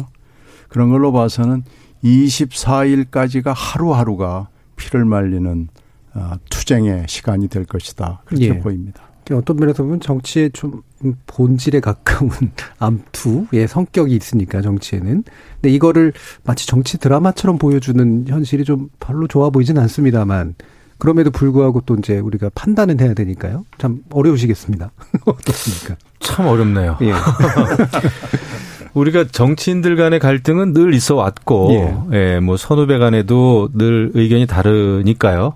그런 0.69 0.91
걸로 0.91 1.13
봐서는 1.13 1.65
24일까지가 2.05 3.53
하루하루가 3.55 4.49
피를 4.77 5.05
말리는 5.05 5.69
아, 6.13 6.39
투쟁의 6.49 7.07
시간이 7.09 7.49
될 7.49 7.65
것이다. 7.65 8.23
그렇게 8.25 8.49
예. 8.49 8.59
보입니다. 8.59 9.03
어떤 9.33 9.57
면에서 9.57 9.83
보면 9.83 10.01
정치의 10.01 10.51
좀 10.53 10.83
본질에 11.27 11.81
가까운 11.81 12.31
암투의 12.79 13.69
성격이 13.69 14.15
있으니까 14.15 14.63
정치에는. 14.63 15.25
근데 15.55 15.75
이거를 15.75 16.13
마치 16.45 16.67
정치 16.67 16.99
드라마처럼 16.99 17.59
보여주는 17.59 18.25
현실이 18.29 18.65
좀 18.65 18.89
별로 19.01 19.27
좋아 19.27 19.51
보이진 19.51 19.79
않습니다만 19.79 20.55
그럼에도 20.99 21.31
불구하고 21.31 21.83
또 21.85 21.97
이제 21.97 22.19
우리가 22.19 22.51
판단은 22.55 23.01
해야 23.01 23.15
되니까요. 23.15 23.67
참 23.79 24.03
어려우시겠습니다. 24.11 24.93
어떻습니까? 25.27 25.97
참 26.27 26.47
어렵네요. 26.47 26.99
예. 27.03 27.13
우리가 28.95 29.25
정치인들 29.31 29.95
간의 29.95 30.19
갈등은 30.19 30.73
늘 30.73 30.93
있어 30.93 31.15
왔고, 31.15 31.69
예. 32.13 32.19
예, 32.19 32.41
뭐 32.41 32.57
선후배 32.57 32.99
간에도 32.99 33.69
늘 33.73 34.11
의견이 34.15 34.47
다르니까요. 34.47 35.55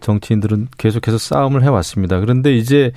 정치인들은 0.00 0.68
계속해서 0.78 1.18
싸움을 1.18 1.62
해왔습니다. 1.62 2.20
그런데 2.20 2.56
이제 2.56 2.92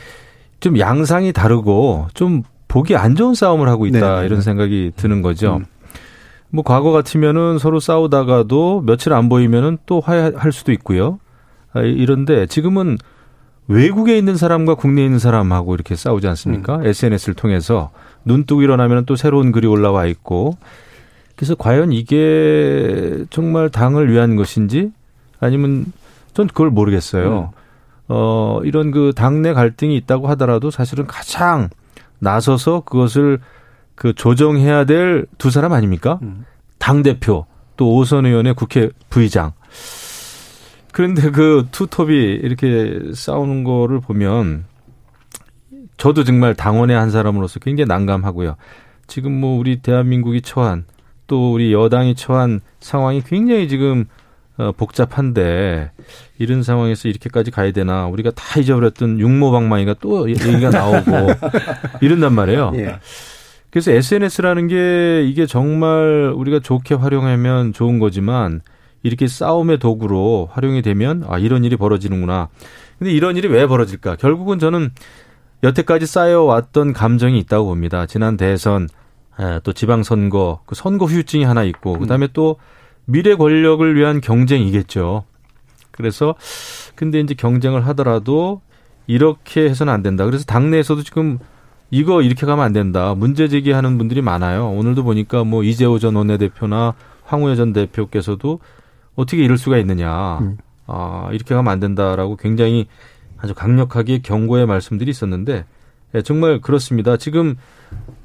좀 0.62 0.80
양상이 0.80 1.34
다르고 1.34 2.08
좀 2.14 2.44
보기 2.68 2.96
안 2.96 3.16
좋은 3.16 3.34
싸움을 3.34 3.68
하고 3.68 3.88
있다 3.88 4.22
네. 4.22 4.28
이런 4.28 4.42
생각이 4.42 4.94
드는 4.96 5.22
거죠. 5.22 5.58
음. 5.58 5.66
뭐 6.50 6.64
과거 6.64 6.92
같으면은 6.92 7.58
서로 7.58 7.80
싸우다가도 7.80 8.84
며칠 8.86 9.14
안 9.14 9.28
보이면은 9.28 9.80
또 9.86 10.00
화해할 10.00 10.52
수도 10.52 10.72
있고요. 10.72 11.20
아, 11.74 11.82
이런데 11.82 12.46
지금은 12.46 12.98
외국에 13.72 14.18
있는 14.18 14.36
사람과 14.38 14.76
국내에 14.76 15.06
있는 15.06 15.20
사람하고 15.20 15.74
이렇게 15.76 15.96
싸우지 15.96 16.28
않습니까? 16.28 16.78
음. 16.78 16.86
SNS를 16.86 17.34
통해서 17.36 17.92
눈 18.26 18.46
뜨고 18.46 18.62
일어나면 18.62 19.06
또 19.06 19.16
새로운 19.16 19.52
글이 19.52 19.68
올라와 19.68 20.06
있고 20.08 20.58
그래서 21.36 21.56
과연 21.56 21.92
이게 21.92 23.24
정말 23.30 23.70
당을 23.70 24.12
위한 24.12 24.36
것인지 24.36 24.92
아니면 25.40 25.86
전 26.34 26.48
그걸 26.48 26.70
모르겠어요. 26.70 27.52
음. 27.54 27.58
어, 28.08 28.60
이런 28.64 28.92
그 28.92 29.14
당내 29.16 29.54
갈등이 29.54 29.96
있다고 29.98 30.28
하더라도 30.30 30.70
사실은 30.70 31.08
가장 31.08 31.70
나서서 32.20 32.82
그것을 32.86 33.40
그 33.96 34.14
조정해야 34.14 34.86
될 34.86 35.26
두 35.38 35.50
사람 35.50 35.74
아닙니까? 35.74 36.20
음. 36.22 36.46
당대표 36.78 37.46
또 37.78 37.96
오선 37.96 38.26
의원의 38.26 38.54
국회 38.56 38.90
부의장. 39.10 39.54
그런데 40.92 41.32
그 41.32 41.68
투톱이 41.72 42.16
이렇게 42.16 43.00
싸우는 43.14 43.64
거를 43.64 44.00
보면 44.00 44.66
저도 45.98 46.24
정말 46.24 46.56
당원의 46.56 46.98
한 46.98 47.12
사람으로서 47.12 47.60
굉장히 47.60 47.88
난감하고요. 47.88 48.56
지금 49.08 49.40
뭐 49.40 49.58
우리 49.58 49.82
대한민국이 49.82 50.42
처한 50.42 50.86
또 51.28 51.54
우리 51.54 51.74
여당이 51.74 52.16
처한 52.16 52.62
상황이 52.80 53.22
굉장히 53.22 53.68
지금 53.68 54.06
어, 54.58 54.72
복잡한데 54.74 55.92
이런 56.38 56.62
상황에서 56.62 57.08
이렇게까지 57.08 57.52
가야 57.52 57.72
되나 57.72 58.08
우리가 58.08 58.32
다 58.32 58.60
잊어버렸던 58.60 59.20
육모방망이가 59.20 59.96
또 60.02 60.30
얘기가 60.30 60.70
나오고 60.70 61.12
이런단 62.02 62.34
말이에요. 62.34 62.74
예. 62.76 62.96
그래서 63.70 63.92
SNS라는 63.92 64.68
게 64.68 65.24
이게 65.24 65.46
정말 65.46 66.34
우리가 66.36 66.60
좋게 66.60 66.96
활용하면 66.96 67.74
좋은 67.74 68.00
거지만 68.00 68.62
이렇게 69.04 69.28
싸움의 69.28 69.80
도구로 69.80 70.50
활용이 70.52 70.82
되면 70.82 71.24
아 71.28 71.40
이런 71.40 71.64
일이 71.64 71.76
벌어지는구나. 71.76 72.50
근데 73.00 73.12
이런 73.12 73.36
일이 73.36 73.48
왜 73.48 73.66
벌어질까? 73.66 74.16
결국은 74.18 74.60
저는 74.60 74.92
여태까지 75.64 76.06
쌓여왔던 76.06 76.94
감정이 76.94 77.40
있다고 77.40 77.68
봅니다. 77.68 78.06
지난 78.06 78.38
대선 78.38 78.88
또 79.64 79.74
지방선거 79.74 80.62
그 80.66 80.76
선거 80.76 81.06
후유증이 81.06 81.44
하나 81.44 81.64
있고 81.64 81.98
그다음에 81.98 82.28
또 82.34 82.58
미래 83.06 83.36
권력을 83.36 83.96
위한 83.96 84.22
경쟁이겠죠. 84.22 85.24
그래서 85.90 86.36
근데 86.96 87.20
이제 87.20 87.34
경쟁을 87.34 87.86
하더라도 87.88 88.62
이렇게 89.08 89.62
해서는 89.70 89.92
안 89.92 90.04
된다. 90.04 90.26
그래서 90.26 90.46
당내에서도 90.46 91.04
지금 91.04 91.40
이거 91.90 92.22
이렇게 92.22 92.46
가면 92.46 92.64
안 92.64 92.72
된다. 92.72 93.14
문제 93.16 93.48
제기하는 93.48 93.98
분들이 93.98 94.22
많아요. 94.22 94.70
오늘도 94.72 95.04
보니까 95.04 95.44
뭐 95.44 95.64
이재호 95.64 96.00
전 96.00 96.16
원내대표나 96.16 96.94
황우여 97.26 97.56
전 97.56 97.74
대표께서도 97.74 98.60
어떻게 99.16 99.44
이럴 99.44 99.58
수가 99.58 99.78
있느냐. 99.78 100.40
음. 100.40 100.58
아, 100.88 101.30
이렇게 101.32 101.56
가면 101.56 101.72
안 101.72 101.80
된다라고 101.80 102.36
굉장히 102.36 102.88
아주 103.38 103.54
강력하게 103.54 104.20
경고의 104.20 104.66
말씀들이 104.66 105.10
있었는데 105.10 105.66
예, 106.16 106.22
정말 106.22 106.60
그렇습니다. 106.60 107.18
지금 107.18 107.56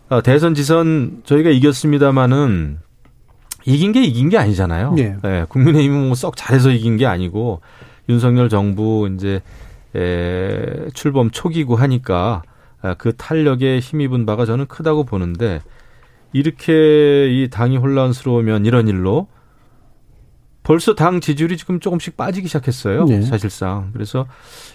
아, 0.09 0.21
대선 0.21 0.55
지선 0.55 1.23
저희가 1.25 1.51
이겼습니다마는 1.51 2.79
이긴 3.65 3.93
게 3.93 4.03
이긴 4.05 4.29
게 4.29 4.39
아니잖아요. 4.39 4.93
네. 4.95 5.17
네 5.23 5.45
국민의힘은 5.49 6.07
뭐썩 6.07 6.37
잘해서 6.37 6.71
이긴 6.71 6.97
게 6.97 7.07
아니고 7.07 7.61
윤석열 8.09 8.49
정부 8.49 9.09
이제 9.13 9.41
에, 9.95 10.89
출범 10.95 11.31
초기고 11.31 11.77
하니까 11.77 12.43
아, 12.83 12.95
그 12.95 13.17
탄력에 13.17 13.81
힘입은 13.81 14.27
바가 14.27 14.45
저는 14.45 14.67
크다고 14.67 15.05
보는데 15.05 15.61
이렇게 16.33 17.29
이 17.31 17.49
당이 17.51 17.79
혼란스러우면 17.79 18.67
이런 18.67 18.89
일로 18.89 19.29
벌써 20.67 20.97
당 20.97 21.21
지지율이 21.21 21.57
지금 21.57 21.79
조금씩 21.79 22.17
빠지기 22.17 22.49
시작했어요. 22.49 23.05
네. 23.05 23.23
사실상. 23.23 23.91
그래서 23.93 24.27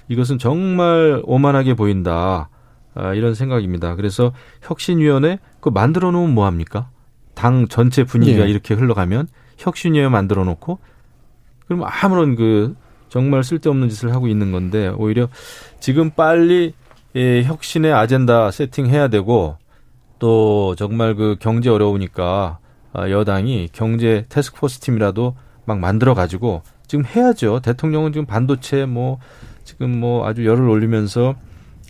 이것은 0.07 0.37
정말 0.37 1.21
오만하게 1.25 1.73
보인다. 1.73 2.47
아, 2.95 3.13
이런 3.13 3.35
생각입니다. 3.35 3.95
그래서 3.95 4.31
혁신위원회 4.61 5.39
그 5.59 5.67
만들어 5.67 6.11
놓으면 6.11 6.33
뭐 6.33 6.45
합니까? 6.45 6.89
당 7.35 7.67
전체 7.67 8.05
분위기가 8.05 8.45
네. 8.45 8.51
이렇게 8.51 8.73
흘러가면 8.73 9.27
혁신위원회 9.57 10.09
만들어 10.09 10.45
놓고 10.45 10.79
그럼 11.67 11.83
아무런 11.83 12.37
그 12.37 12.73
정말 13.09 13.43
쓸데없는 13.43 13.89
짓을 13.89 14.13
하고 14.13 14.29
있는 14.29 14.53
건데 14.53 14.87
오히려 14.87 15.27
지금 15.81 16.11
빨리 16.11 16.73
예, 17.17 17.43
혁신의 17.43 17.91
아젠다 17.91 18.51
세팅해야 18.51 19.09
되고 19.09 19.57
또 20.19 20.73
정말 20.77 21.15
그 21.15 21.35
경제 21.41 21.69
어려우니까 21.69 22.59
아, 22.93 23.09
여당이 23.09 23.69
경제 23.73 24.25
테스크포스 24.29 24.79
팀이라도 24.79 25.35
막 25.71 25.79
만들어 25.79 26.13
가지고 26.13 26.61
지금 26.87 27.05
해야죠. 27.05 27.61
대통령은 27.61 28.11
지금 28.11 28.25
반도체 28.25 28.85
뭐 28.85 29.19
지금 29.63 29.99
뭐 29.99 30.27
아주 30.27 30.45
열을 30.45 30.67
올리면서 30.67 31.35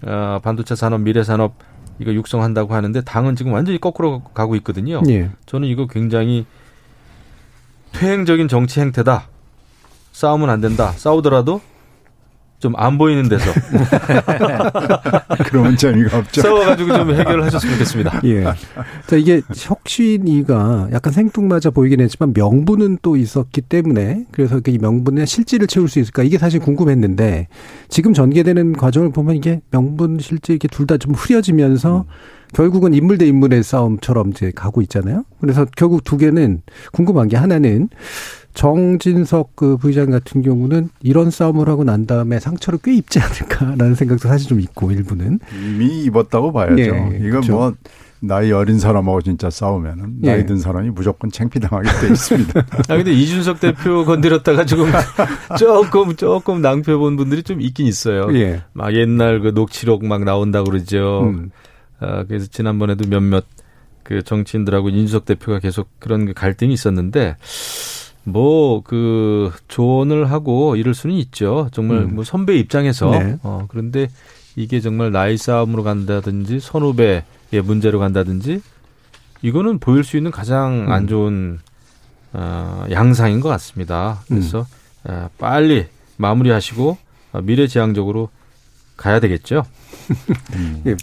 아, 0.06 0.40
반도체 0.44 0.76
산업 0.76 1.02
미래 1.02 1.24
산업 1.24 1.56
이거 2.00 2.14
육성한다고 2.14 2.74
하는데 2.74 3.02
당은 3.02 3.36
지금 3.36 3.54
완전히 3.54 3.80
거꾸로 3.80 4.22
가고 4.34 4.56
있거든요. 4.58 5.02
예. 5.10 5.32
저는 5.46 5.68
이거 5.68 5.88
굉장히 5.88 6.46
퇴행적인 7.94 8.48
정치 8.48 8.80
행태다. 8.80 9.28
싸우면 10.12 10.50
안 10.50 10.62
된다. 10.62 10.92
싸우더라도 10.92 11.62
좀 12.62 12.74
안 12.78 12.98
보이는 12.98 13.28
데서. 13.28 13.52
그러면 15.50 15.76
재미가 15.76 16.20
없죠. 16.20 16.42
싸워가지고 16.42 16.94
좀 16.96 17.12
해결을 17.14 17.44
하셨으면 17.46 17.74
좋겠습니다. 17.76 18.22
예. 18.26 18.44
자, 19.08 19.16
이게 19.18 19.42
혁신이가 19.56 20.90
약간 20.94 21.12
생뚱맞아 21.12 21.72
보이긴 21.72 22.00
했지만 22.02 22.34
명분은 22.34 23.00
또 23.02 23.16
있었기 23.18 23.62
때문에 23.62 24.26
그래서 24.32 24.60
그이 24.60 24.78
명분의 24.78 25.28
실질을 25.28 25.68
채울 25.68 25.90
수 25.90 26.00
있을까 26.00 26.24
이게 26.24 26.38
사실 26.38 26.60
궁금했는데 26.60 27.48
지금 27.90 28.14
전개되는 28.14 28.74
과정을 28.74 29.12
보면 29.12 29.36
이게 29.36 29.62
명분 29.72 30.20
실질 30.20 30.56
이게 30.56 30.68
둘 30.68 30.86
다 30.86 30.98
좀 30.98 31.14
흐려지면서 31.14 32.06
음. 32.08 32.42
결국은 32.54 32.94
인물 32.94 33.18
대 33.18 33.26
인물의 33.26 33.64
싸움처럼 33.64 34.32
이제 34.32 34.52
가고 34.54 34.82
있잖아요. 34.82 35.24
그래서 35.40 35.66
결국 35.78 36.04
두 36.04 36.18
개는 36.18 36.62
궁금한 36.92 37.30
게 37.30 37.38
하나는 37.38 37.88
정진석 38.54 39.56
그 39.56 39.78
부의장 39.78 40.10
같은 40.10 40.42
경우는 40.42 40.90
이런 41.02 41.32
싸움을 41.32 41.70
하고 41.70 41.84
난 41.84 42.06
다음에 42.06 42.40
상처를 42.40 42.80
꽤 42.84 42.94
입지 42.94 43.20
않을까라는 43.20 43.96
생각도 43.96 44.28
사실 44.28 44.50
좀 44.50 44.60
있고 44.60 44.92
일부는 44.92 45.40
이미 45.54 46.04
입었다고 46.04 46.52
봐야죠. 46.52 46.82
예, 46.82 46.88
이건 47.18 47.30
그렇죠. 47.30 47.54
뭐 47.54 47.74
나이 48.24 48.52
어린 48.52 48.78
사람하고 48.78 49.22
진짜 49.22 49.50
싸우면은 49.50 50.18
예. 50.24 50.28
나이 50.28 50.46
든 50.46 50.58
사람이 50.58 50.92
무조건 50.92 51.32
창피당하게 51.32 51.90
돼 52.02 52.14
있습니다. 52.14 52.60
아 52.88 52.96
근데 52.96 53.12
이준석 53.12 53.60
대표 53.60 54.06
건드렸다가 54.06 54.66
지금 54.66 54.86
조금 55.58 56.16
조금 56.16 56.62
낭패 56.62 56.96
본 56.96 57.18
분들이 57.18 57.42
좀 57.42 57.62
있긴 57.62 57.88
있어요. 57.88 58.28
예. 58.34 58.62
막 58.74 58.94
옛날 58.94 59.40
그 59.40 59.50
녹취록 59.50 60.06
막 60.06 60.24
나온다 60.24 60.64
그러죠. 60.64 61.24
음. 61.24 61.50
아 62.00 62.24
그래서 62.28 62.46
지난번에도 62.46 63.10
몇몇 63.10 63.46
그 64.04 64.22
정치인들하고 64.22 64.90
이준석 64.90 65.26
대표가 65.26 65.60
계속 65.60 65.90
그런 66.00 66.26
그 66.26 66.34
갈등이 66.34 66.74
있었는데 66.74 67.38
뭐 68.24 68.82
그 68.84 69.52
조언을 69.68 70.32
하고 70.32 70.76
이럴 70.76 70.94
수는 70.94 71.16
있죠. 71.16 71.70
정말 71.72 72.00
음. 72.00 72.16
뭐 72.16 72.24
선배 72.24 72.58
입장에서 72.58 73.12
네. 73.12 73.38
어 73.44 73.66
그런데 73.70 74.10
이게 74.56 74.80
정말 74.82 75.12
나이 75.12 75.38
싸움으로 75.38 75.84
간다든지 75.84 76.60
선후배의 76.60 77.24
문제로 77.64 78.00
간다든지 78.00 78.62
이거는 79.42 79.80
보일 79.80 80.04
수 80.04 80.18
있는 80.18 80.32
가장 80.32 80.88
음. 80.88 80.92
안 80.92 81.08
좋은 81.08 81.60
어, 82.34 82.86
양상인 82.92 83.40
것 83.40 83.50
같습니다. 83.50 84.24
그래서 84.28 84.60
음. 84.60 85.12
어, 85.12 85.30
빨리 85.38 85.88
마무리하시고 86.18 86.98
어, 87.34 87.42
미래지향적으로 87.42 88.30
가야 88.98 89.20
되겠죠. 89.20 89.64
음. 90.54 90.84
예, 90.86 90.96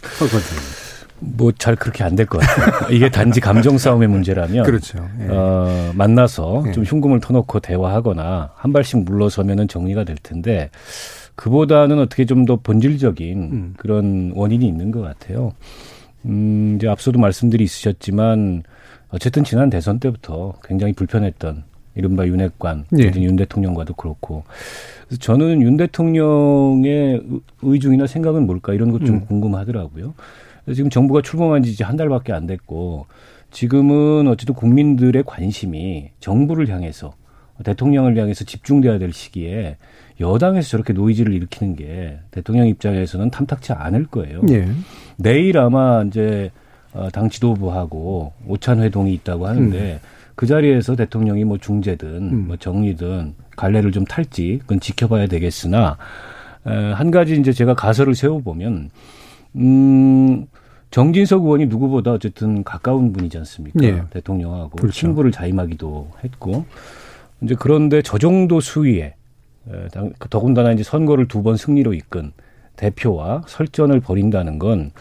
뭐 1.20 1.52
잘 1.52 1.74
그렇게 1.76 2.04
안 2.04 2.14
될 2.16 2.26
것 2.26 2.38
같아요. 2.40 2.88
이게 2.94 3.11
단지 3.11 3.40
감정 3.40 3.76
싸움의 3.78 4.09
문제라면 4.09 4.64
그렇죠. 4.64 4.98
예. 5.20 5.26
어, 5.31 5.92
만나서 5.94 6.64
예. 6.68 6.72
좀 6.72 6.85
흉금을 6.85 7.20
터놓고 7.20 7.61
대화하거나 7.61 8.52
한 8.54 8.72
발씩 8.72 9.04
물러서면은 9.04 9.66
정리가 9.68 10.04
될 10.04 10.16
텐데 10.22 10.70
그보다는 11.35 11.98
어떻게 11.98 12.24
좀 12.24 12.44
더 12.46 12.57
본질적인 12.57 13.38
음. 13.52 13.74
그런 13.76 14.33
원인이 14.35 14.66
있는 14.66 14.90
것 14.90 15.00
같아요. 15.00 15.52
음, 16.24 16.74
이제 16.76 16.88
앞서도 16.88 17.18
말씀들이 17.18 17.62
있으셨지만 17.64 18.62
어쨌든 19.11 19.44
지난 19.44 19.70
대선 19.70 19.98
때부터 20.00 20.54
굉장히 20.64 20.92
불편했던 20.92 21.64
이른바 21.94 22.26
윤핵관, 22.26 22.85
예. 22.98 23.11
윤 23.16 23.35
대통령과도 23.37 23.94
그렇고. 23.94 24.44
그래서 25.07 25.20
저는 25.20 25.62
윤 25.62 25.76
대통령의 25.76 27.22
의중이나 27.62 28.07
생각은 28.07 28.46
뭘까 28.46 28.72
이런 28.72 28.92
것좀 28.92 29.16
음. 29.16 29.26
궁금하더라고요. 29.26 30.14
지금 30.74 30.90
정부가 30.90 31.22
출범한 31.22 31.62
지 31.62 31.70
이제 31.70 31.85
한 31.85 31.96
달밖에 31.96 32.33
안 32.33 32.46
됐고 32.46 33.07
지금은 33.50 34.28
어쨌든 34.28 34.54
국민들의 34.54 35.22
관심이 35.26 36.11
정부를 36.20 36.68
향해서 36.68 37.14
대통령을 37.64 38.16
향해서 38.16 38.44
집중돼야 38.44 38.98
될 38.98 39.12
시기에 39.12 39.76
여당에서 40.20 40.68
저렇게 40.68 40.92
노이즈를 40.92 41.33
일으키는 41.33 41.76
게 41.76 42.18
대통령 42.31 42.66
입장에서는 42.66 43.31
탐탁치 43.31 43.72
않을 43.72 44.07
거예요. 44.07 44.42
예. 44.50 44.68
내일 45.16 45.59
아마 45.59 46.04
이제 46.07 46.50
어, 46.92 47.09
당 47.12 47.28
지도부하고 47.28 48.33
오찬 48.46 48.81
회동이 48.81 49.12
있다고 49.14 49.46
하는데 49.46 49.92
음. 49.94 49.98
그 50.35 50.46
자리에서 50.46 50.96
대통령이 50.96 51.44
뭐 51.44 51.59
중재든 51.59 52.09
음. 52.09 52.46
뭐 52.46 52.57
정리든 52.57 53.35
갈래를 53.57 53.92
좀 53.92 54.04
탈지 54.04 54.59
그건 54.62 54.81
지켜봐야 54.81 55.26
되겠으나 55.26 55.98
에, 56.66 56.70
한 56.92 57.11
가지 57.11 57.35
이제 57.35 57.52
제가 57.52 57.74
가설을 57.74 58.14
세워보면 58.14 58.90
음 59.57 60.46
정진석 60.90 61.44
의원이 61.44 61.66
누구보다 61.66 62.12
어쨌든 62.12 62.64
가까운 62.64 63.12
분이지 63.12 63.37
않습니까? 63.38 63.83
예. 63.85 64.03
대통령하고 64.11 64.70
그렇죠. 64.70 64.92
친구를 64.92 65.33
자임하기도 65.33 66.11
했고 66.24 66.64
이제 67.42 67.55
그런데 67.59 68.01
저 68.03 68.18
정도 68.18 68.61
수위에 68.61 69.14
더군다나 70.31 70.72
이제 70.72 70.83
선거를 70.83 71.29
두 71.29 71.42
번 71.42 71.57
승리로 71.57 71.92
이끈 71.94 72.33
대표와 72.77 73.42
설전을 73.46 74.01
벌인다는 74.01 74.59
건 74.59 74.92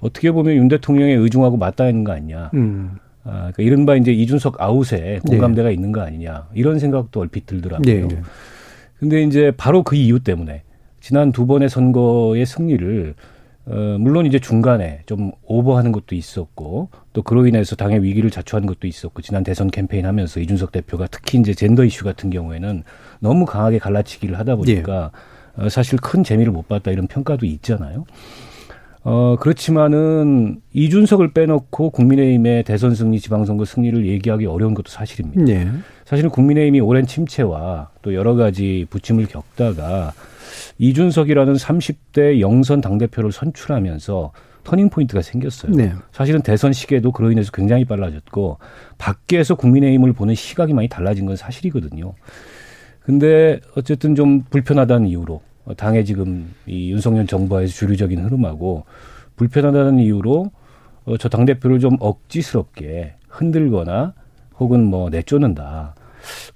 어떻게 0.00 0.32
보면 0.32 0.56
윤 0.56 0.68
대통령의 0.68 1.16
의중하고 1.16 1.56
맞닿아 1.58 1.88
있는 1.90 2.02
거 2.02 2.12
아니냐. 2.12 2.50
음. 2.54 2.96
아, 3.24 3.50
그러니까 3.52 3.62
이른바 3.62 3.96
이제 3.96 4.12
이준석 4.12 4.60
아웃에 4.60 5.20
공감대가 5.26 5.70
있는 5.70 5.92
거 5.92 6.00
아니냐. 6.00 6.48
이런 6.54 6.78
생각도 6.78 7.20
얼핏 7.20 7.46
들더라고요. 7.46 8.08
네. 8.08 8.20
근데 8.98 9.22
이제 9.22 9.52
바로 9.56 9.82
그 9.82 9.96
이유 9.96 10.20
때문에 10.20 10.62
지난 11.00 11.30
두 11.30 11.46
번의 11.46 11.68
선거의 11.68 12.46
승리를 12.46 13.14
어, 13.68 13.96
물론 13.98 14.26
이제 14.26 14.38
중간에 14.38 15.00
좀 15.06 15.32
오버하는 15.44 15.90
것도 15.90 16.14
있었고 16.14 16.88
또 17.12 17.22
그로 17.22 17.46
인해서 17.46 17.74
당의 17.74 18.02
위기를 18.02 18.30
자초한 18.30 18.64
것도 18.66 18.86
있었고 18.86 19.22
지난 19.22 19.42
대선 19.42 19.70
캠페인 19.70 20.06
하면서 20.06 20.38
이준석 20.38 20.70
대표가 20.70 21.08
특히 21.10 21.38
이제 21.38 21.52
젠더 21.52 21.84
이슈 21.84 22.04
같은 22.04 22.30
경우에는 22.30 22.84
너무 23.18 23.44
강하게 23.44 23.78
갈라치기를 23.78 24.38
하다 24.38 24.56
보니까 24.56 25.10
어, 25.56 25.68
사실 25.68 25.98
큰 25.98 26.22
재미를 26.22 26.52
못 26.52 26.68
봤다 26.68 26.92
이런 26.92 27.08
평가도 27.08 27.44
있잖아요. 27.46 28.04
어, 29.02 29.36
그렇지만은 29.38 30.60
이준석을 30.72 31.32
빼놓고 31.32 31.90
국민의힘의 31.90 32.64
대선 32.64 32.94
승리, 32.94 33.20
지방선거 33.20 33.64
승리를 33.64 34.04
얘기하기 34.04 34.46
어려운 34.46 34.74
것도 34.74 34.90
사실입니다. 34.90 35.44
네. 35.44 35.68
사실은 36.04 36.28
국민의힘이 36.30 36.80
오랜 36.80 37.06
침체와 37.06 37.90
또 38.02 38.14
여러 38.14 38.34
가지 38.34 38.84
부침을 38.90 39.26
겪다가 39.26 40.12
이준석이라는 40.78 41.54
30대 41.54 42.40
영선 42.40 42.80
당대표를 42.80 43.32
선출하면서 43.32 44.32
turning 44.64 44.90
point가 44.90 45.22
생겼어요. 45.22 45.72
네. 45.72 45.92
사실은 46.12 46.42
대선 46.42 46.72
시계도 46.72 47.12
그로 47.12 47.30
인해서 47.30 47.52
굉장히 47.52 47.84
빨라졌고 47.84 48.58
밖에서 48.98 49.54
국민의힘을 49.54 50.12
보는 50.12 50.34
시각이 50.34 50.74
많이 50.74 50.88
달라진 50.88 51.26
건 51.26 51.36
사실이거든요. 51.36 52.14
근데 53.00 53.60
어쨌든 53.76 54.16
좀 54.16 54.42
불편하다는 54.50 55.06
이유로 55.06 55.40
당의 55.76 56.04
지금 56.04 56.52
이 56.66 56.90
윤석열 56.90 57.26
정부와의 57.26 57.68
주류적인 57.68 58.24
흐름하고 58.24 58.84
불편하다는 59.36 60.00
이유로 60.00 60.50
어, 61.04 61.16
저 61.16 61.28
당 61.28 61.44
대표를 61.44 61.78
좀 61.78 61.96
억지스럽게 62.00 63.14
흔들거나 63.28 64.14
혹은 64.58 64.84
뭐 64.84 65.08
내쫓는다. 65.10 65.94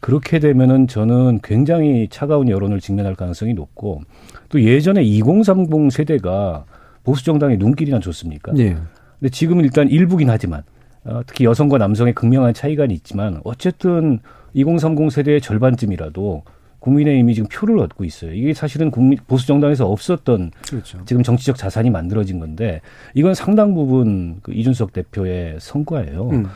그렇게 0.00 0.38
되면은 0.38 0.88
저는 0.88 1.40
굉장히 1.42 2.09
차가운 2.11 2.48
여론을 2.48 2.80
직면할 2.80 3.14
가능성이 3.14 3.54
높고 3.54 4.02
또 4.48 4.62
예전에 4.62 5.02
2030 5.02 5.92
세대가 5.92 6.64
보수 7.04 7.24
정당의 7.24 7.59
눈길이나 7.59 7.98
좋습니까? 8.00 8.52
예. 8.59 8.76
근데 9.18 9.30
지금은 9.30 9.64
일단 9.64 9.88
일부긴 9.88 10.30
하지만 10.30 10.62
어, 11.04 11.22
특히 11.26 11.44
여성과 11.44 11.78
남성의 11.78 12.14
극명한 12.14 12.52
차이가 12.52 12.85
있지만 12.90 13.40
어쨌든 13.44 14.20
2030 14.54 15.11
세대의 15.11 15.40
절반쯤이라도 15.40 16.42
국민의힘이 16.80 17.35
지금 17.35 17.48
표를 17.48 17.78
얻고 17.78 18.04
있어요. 18.04 18.33
이게 18.33 18.54
사실은 18.54 18.90
국민 18.90 19.18
보수 19.26 19.46
정당에서 19.46 19.87
없었던 19.87 20.50
그렇죠. 20.66 20.98
지금 21.04 21.22
정치적 21.22 21.56
자산이 21.56 21.90
만들어진 21.90 22.40
건데 22.40 22.80
이건 23.14 23.35
상당 23.35 23.74
부분 23.74 24.38
그 24.42 24.52
이준석 24.52 24.92
대표의 24.92 25.59
성과예요. 25.61 26.30
음. 26.30 26.46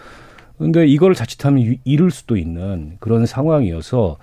근데 0.58 0.86
이걸 0.86 1.14
자칫하면 1.14 1.62
유- 1.64 1.76
잃을 1.84 2.10
수도 2.10 2.36
있는 2.36 2.96
그런 3.00 3.26
상황이어서 3.26 4.18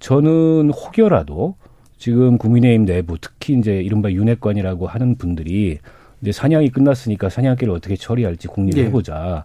저는 0.00 0.70
혹여라도 0.70 1.54
지금 1.98 2.38
국민의힘 2.38 2.86
내부 2.86 3.18
특히 3.20 3.54
이제 3.58 3.80
이른바 3.80 4.10
윤핵관이라고 4.10 4.86
하는 4.86 5.16
분들이 5.16 5.78
이제 6.22 6.32
사냥이 6.32 6.70
끝났으니까 6.70 7.28
사냥개를 7.28 7.72
어떻게 7.72 7.96
처리할지 7.96 8.48
공리를 8.48 8.82
예. 8.82 8.86
해보자. 8.86 9.44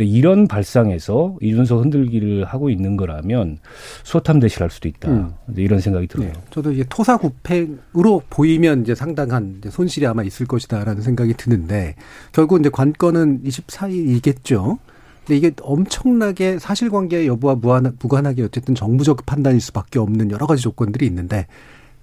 이런 0.00 0.48
발상에서 0.48 1.36
이준석 1.40 1.84
흔들기를 1.84 2.44
하고 2.44 2.68
있는 2.68 2.96
거라면 2.96 3.58
수호탐 4.02 4.40
대실할 4.40 4.68
수도 4.68 4.88
있다. 4.88 5.08
음. 5.08 5.32
이제 5.52 5.62
이런 5.62 5.78
생각이 5.78 6.08
들어요. 6.08 6.32
네. 6.32 6.40
저도 6.50 6.72
이게 6.72 6.82
토사구팽으로 6.88 8.22
보이면 8.28 8.82
이제 8.82 8.96
상당한 8.96 9.54
이제 9.58 9.70
손실이 9.70 10.04
아마 10.08 10.24
있을 10.24 10.46
것이다라는 10.46 11.00
생각이 11.00 11.34
드는데 11.34 11.94
결국 12.32 12.58
이제 12.58 12.70
관건은 12.70 13.44
24일이겠죠. 13.44 14.78
근데 15.26 15.36
이게 15.36 15.52
엄청나게 15.62 16.58
사실관계 16.58 17.26
여부와 17.26 17.54
무한, 17.54 17.96
무관하게 17.98 18.42
어쨌든 18.42 18.74
정부적 18.74 19.24
판단일 19.24 19.60
수밖에 19.60 19.98
없는 19.98 20.30
여러 20.30 20.46
가지 20.46 20.62
조건들이 20.62 21.06
있는데 21.06 21.46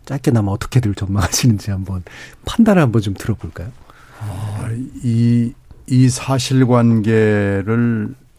짧게나마 0.05 0.51
어떻게들 0.51 0.95
전망하시는지 0.95 1.69
한번 1.69 2.03
판단을 2.45 2.81
한번 2.81 3.01
좀 3.01 3.13
들어볼까요? 3.13 3.69
이, 5.03 5.53
이 5.87 6.09
사실관계를 6.09 7.65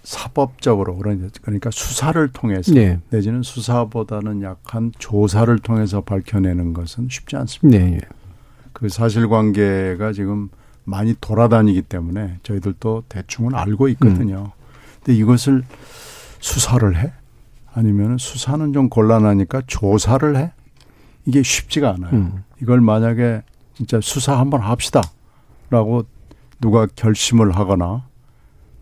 사법적으로 0.02 0.96
그러니까 0.96 1.28
그러니까 1.42 1.70
수사를 1.70 2.28
통해서 2.32 2.72
네. 2.72 2.98
내지는 3.10 3.42
수사보다는 3.42 4.42
약한 4.42 4.92
조사를 4.98 5.56
통해서 5.60 6.00
밝혀내는 6.00 6.72
것은 6.72 7.06
쉽지 7.08 7.36
않습니다. 7.36 7.78
네. 7.78 8.00
그 8.72 8.88
사실관계가 8.88 10.12
지금 10.12 10.48
많이 10.84 11.14
돌아다니기 11.20 11.82
때문에 11.82 12.38
저희들도 12.42 13.04
대충은 13.08 13.54
알고 13.54 13.86
있거든요. 13.90 14.50
근데 15.04 15.18
이것을 15.18 15.64
수사를 16.40 16.96
해? 16.96 17.12
아니면 17.74 18.18
수사는 18.18 18.72
좀 18.72 18.88
곤란하니까 18.88 19.62
조사를 19.66 20.36
해? 20.36 20.52
이게 21.24 21.42
쉽지가 21.42 21.94
않아요. 21.94 22.12
음. 22.12 22.44
이걸 22.60 22.80
만약에 22.80 23.42
진짜 23.74 24.00
수사 24.00 24.38
한번 24.38 24.60
합시다라고 24.60 26.04
누가 26.60 26.86
결심을 26.94 27.52
하거나 27.52 28.04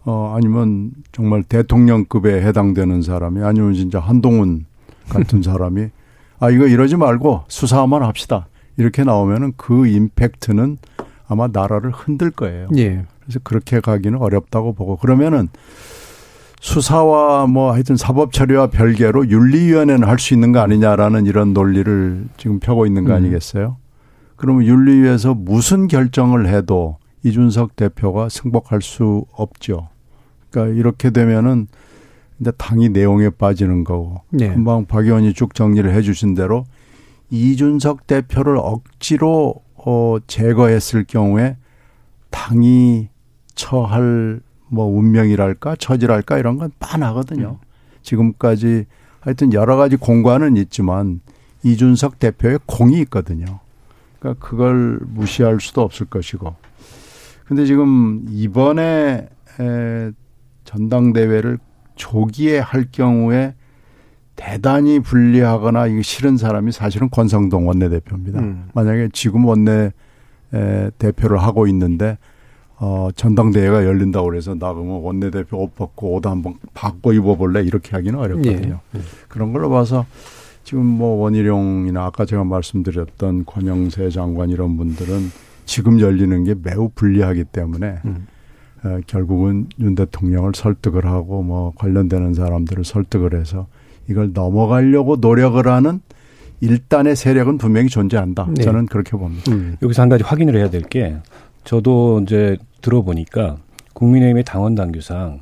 어 0.04 0.34
아니면 0.36 0.92
정말 1.12 1.42
대통령급에 1.42 2.42
해당되는 2.42 3.02
사람이 3.02 3.42
아니면 3.42 3.74
진짜 3.74 4.00
한동훈 4.00 4.66
같은 5.08 5.42
사람이 5.42 5.88
아 6.38 6.50
이거 6.50 6.66
이러지 6.66 6.96
말고 6.96 7.44
수사 7.48 7.82
한번 7.82 8.02
합시다 8.02 8.48
이렇게 8.76 9.04
나오면은 9.04 9.52
그 9.56 9.86
임팩트는 9.86 10.78
아마 11.28 11.46
나라를 11.46 11.90
흔들 11.90 12.30
거예요. 12.30 12.68
예. 12.76 13.04
그래서 13.20 13.38
그렇게 13.44 13.80
가기는 13.80 14.18
어렵다고 14.20 14.72
보고 14.72 14.96
그러면은 14.96 15.48
수사와 16.60 17.46
뭐 17.46 17.72
하여튼 17.72 17.96
사법 17.96 18.32
처리와 18.32 18.68
별개로 18.68 19.28
윤리위원회는 19.28 20.06
할 20.06 20.18
수 20.18 20.34
있는 20.34 20.52
거 20.52 20.60
아니냐라는 20.60 21.26
이런 21.26 21.54
논리를 21.54 22.26
지금 22.36 22.60
펴고 22.60 22.86
있는 22.86 23.04
거 23.04 23.12
음. 23.12 23.16
아니겠어요? 23.16 23.78
그러면 24.36 24.64
윤리위에서 24.66 25.34
무슨 25.34 25.88
결정을 25.88 26.48
해도 26.48 26.98
이준석 27.22 27.76
대표가 27.76 28.28
승복할 28.28 28.82
수 28.82 29.24
없죠. 29.32 29.88
그러니까 30.50 30.78
이렇게 30.78 31.10
되면은 31.10 31.66
이제 32.40 32.50
당이 32.56 32.90
내용에 32.90 33.30
빠지는 33.30 33.84
거고 33.84 34.20
네. 34.30 34.48
금방 34.52 34.84
박 34.86 35.04
의원이 35.04 35.32
쭉 35.34 35.54
정리를 35.54 35.92
해 35.94 36.02
주신 36.02 36.34
대로 36.34 36.64
이준석 37.30 38.06
대표를 38.06 38.56
억지로 38.58 39.54
어 39.74 40.16
제거했을 40.26 41.04
경우에 41.04 41.56
당이 42.30 43.08
처할 43.54 44.40
뭐 44.70 44.86
운명이랄까 44.86 45.76
처지랄까 45.76 46.38
이런 46.38 46.56
건 46.56 46.70
빤하거든요. 46.78 47.58
지금까지 48.02 48.86
하여튼 49.20 49.52
여러 49.52 49.76
가지 49.76 49.96
공과는 49.96 50.56
있지만 50.56 51.20
이준석 51.62 52.18
대표의 52.18 52.60
공이 52.66 52.98
있거든요. 53.02 53.60
그러니까 54.18 54.46
그걸 54.46 55.00
무시할 55.02 55.60
수도 55.60 55.82
없을 55.82 56.06
것이고. 56.06 56.54
근데 57.44 57.66
지금 57.66 58.24
이번에 58.28 59.28
에 59.58 60.12
전당대회를 60.64 61.58
조기에 61.96 62.60
할 62.60 62.86
경우에 62.92 63.54
대단히 64.36 65.00
불리하거나 65.00 65.88
이게 65.88 66.00
싫은 66.00 66.36
사람이 66.36 66.72
사실은 66.72 67.10
권성동 67.10 67.68
원내대표입니다. 67.68 68.40
음. 68.40 68.68
만약에 68.72 69.10
지금 69.12 69.44
원내 69.44 69.90
에, 70.54 70.90
대표를 70.96 71.38
하고 71.38 71.66
있는데 71.66 72.16
어 72.82 73.10
전당대회가 73.14 73.84
열린다고 73.84 74.26
그래서 74.28 74.54
나 74.54 74.72
그러면 74.72 75.02
원내대표 75.02 75.58
옷 75.62 75.74
벗고 75.76 76.14
옷 76.14 76.26
한번 76.26 76.54
바꿔 76.72 77.12
입어볼래 77.12 77.62
이렇게 77.62 77.90
하기는 77.92 78.18
어렵거든요. 78.18 78.80
예. 78.96 79.00
그런 79.28 79.52
걸로 79.52 79.68
봐서 79.68 80.06
지금 80.64 80.86
뭐 80.86 81.16
원희룡이나 81.22 82.02
아까 82.06 82.24
제가 82.24 82.42
말씀드렸던 82.44 83.44
권영세 83.44 84.08
장관 84.10 84.48
이런 84.48 84.76
분들은 84.78 85.30
지금 85.66 86.00
열리는 86.00 86.42
게 86.44 86.54
매우 86.62 86.90
불리하기 86.94 87.44
때문에 87.44 87.98
음. 88.06 88.26
어, 88.82 88.98
결국은 89.06 89.66
윤 89.78 89.94
대통령을 89.94 90.52
설득을 90.54 91.04
하고 91.04 91.42
뭐 91.42 91.72
관련되는 91.76 92.32
사람들을 92.32 92.84
설득을 92.84 93.38
해서 93.38 93.66
이걸 94.08 94.32
넘어가려고 94.32 95.16
노력을 95.16 95.66
하는 95.68 96.00
일단의 96.62 97.14
세력은 97.14 97.58
분명히 97.58 97.88
존재한다. 97.88 98.48
네. 98.54 98.62
저는 98.62 98.86
그렇게 98.86 99.12
봅니다. 99.18 99.52
음. 99.52 99.76
여기서 99.82 100.00
한 100.02 100.08
가지 100.08 100.24
확인을 100.24 100.56
해야 100.56 100.70
될 100.70 100.80
게 100.82 101.16
저도 101.64 102.20
이제 102.22 102.56
들어보니까 102.80 103.56
국민의힘의 103.94 104.44
당원 104.44 104.74
당규상 104.74 105.40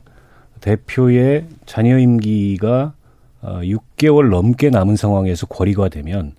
대표의 0.61 1.45
자녀 1.67 1.99
임기가 1.99 2.93
어, 3.41 3.61
6개월 3.63 4.29
넘게 4.31 4.71
남은 4.71 4.97
상황에서 4.97 5.47
거리가 5.47 5.89
되면 5.89 6.33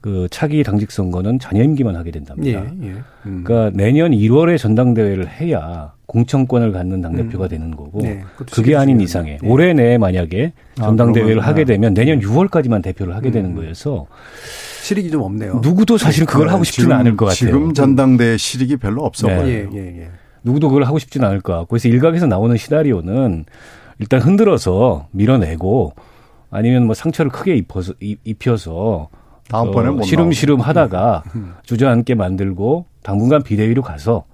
그 0.00 0.28
차기 0.30 0.62
당직 0.62 0.92
선거는 0.92 1.40
자녀 1.40 1.64
임기만 1.64 1.96
하게 1.96 2.12
된답니다. 2.12 2.48
예, 2.80 2.86
예. 2.88 2.94
음. 3.26 3.42
그러니까 3.42 3.76
내년 3.76 4.12
1월에 4.12 4.56
전당대회를 4.56 5.28
해야 5.28 5.92
공천권을 6.06 6.70
갖는 6.70 7.02
당대표가 7.02 7.46
음. 7.46 7.48
되는 7.48 7.70
거고 7.74 8.00
네, 8.02 8.22
그게 8.52 8.76
아닌 8.76 9.00
이상에 9.00 9.38
예. 9.42 9.48
올해 9.48 9.72
내에 9.72 9.98
만약에 9.98 10.52
아, 10.78 10.82
전당대회를 10.84 11.34
그러면, 11.34 11.48
하게 11.48 11.62
아. 11.62 11.64
되면 11.64 11.94
내년 11.94 12.20
6월까지만 12.20 12.82
대표를 12.84 13.16
하게 13.16 13.30
음. 13.30 13.32
되는 13.32 13.54
거여서 13.56 14.06
실익이 14.82 15.10
좀 15.10 15.22
없네요. 15.22 15.58
누구도 15.60 15.98
사실 15.98 16.24
그걸 16.26 16.50
하고 16.50 16.62
싶지는 16.62 16.90
지금- 16.90 16.96
않을 17.00 17.16
것 17.16 17.24
같아요. 17.24 17.34
지금 17.36 17.74
전당대회 17.74 18.36
실익이 18.36 18.76
별로 18.76 19.02
없어 19.04 19.26
네. 19.26 19.36
보여요. 19.36 19.70
예, 19.74 19.78
예, 19.78 20.02
예. 20.02 20.08
누구도 20.46 20.68
그걸 20.68 20.84
하고 20.84 20.98
싶지는 20.98 21.26
않을 21.26 21.40
것 21.40 21.52
같고 21.52 21.66
그래서 21.66 21.88
일각에서 21.88 22.26
나오는 22.26 22.56
시나리오는 22.56 23.44
일단 23.98 24.20
흔들어서 24.20 25.08
밀어내고 25.10 25.92
아니면 26.50 26.86
뭐 26.86 26.94
상처를 26.94 27.30
크게 27.32 27.56
입어서 27.56 27.92
입- 28.00 28.20
입혀서 28.24 29.08
다음번에 29.48 29.88
어, 29.88 29.92
못 29.92 30.02
시름시름 30.04 30.60
하다가 30.60 31.24
음. 31.34 31.54
주저앉게 31.64 32.14
만들고 32.14 32.86
당분간 33.02 33.42
비대위로 33.42 33.82
가서 33.82 34.24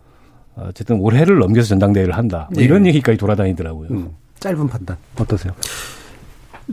어쨌든 0.54 1.00
올해를 1.00 1.38
넘겨서 1.38 1.68
전당대회를 1.68 2.14
한다. 2.14 2.48
뭐 2.52 2.60
예. 2.60 2.66
이런 2.66 2.86
얘기까지 2.86 3.16
돌아다니더라고요. 3.16 3.88
음. 3.90 4.10
짧은 4.38 4.68
판단 4.68 4.96
어떠세요? 5.18 5.54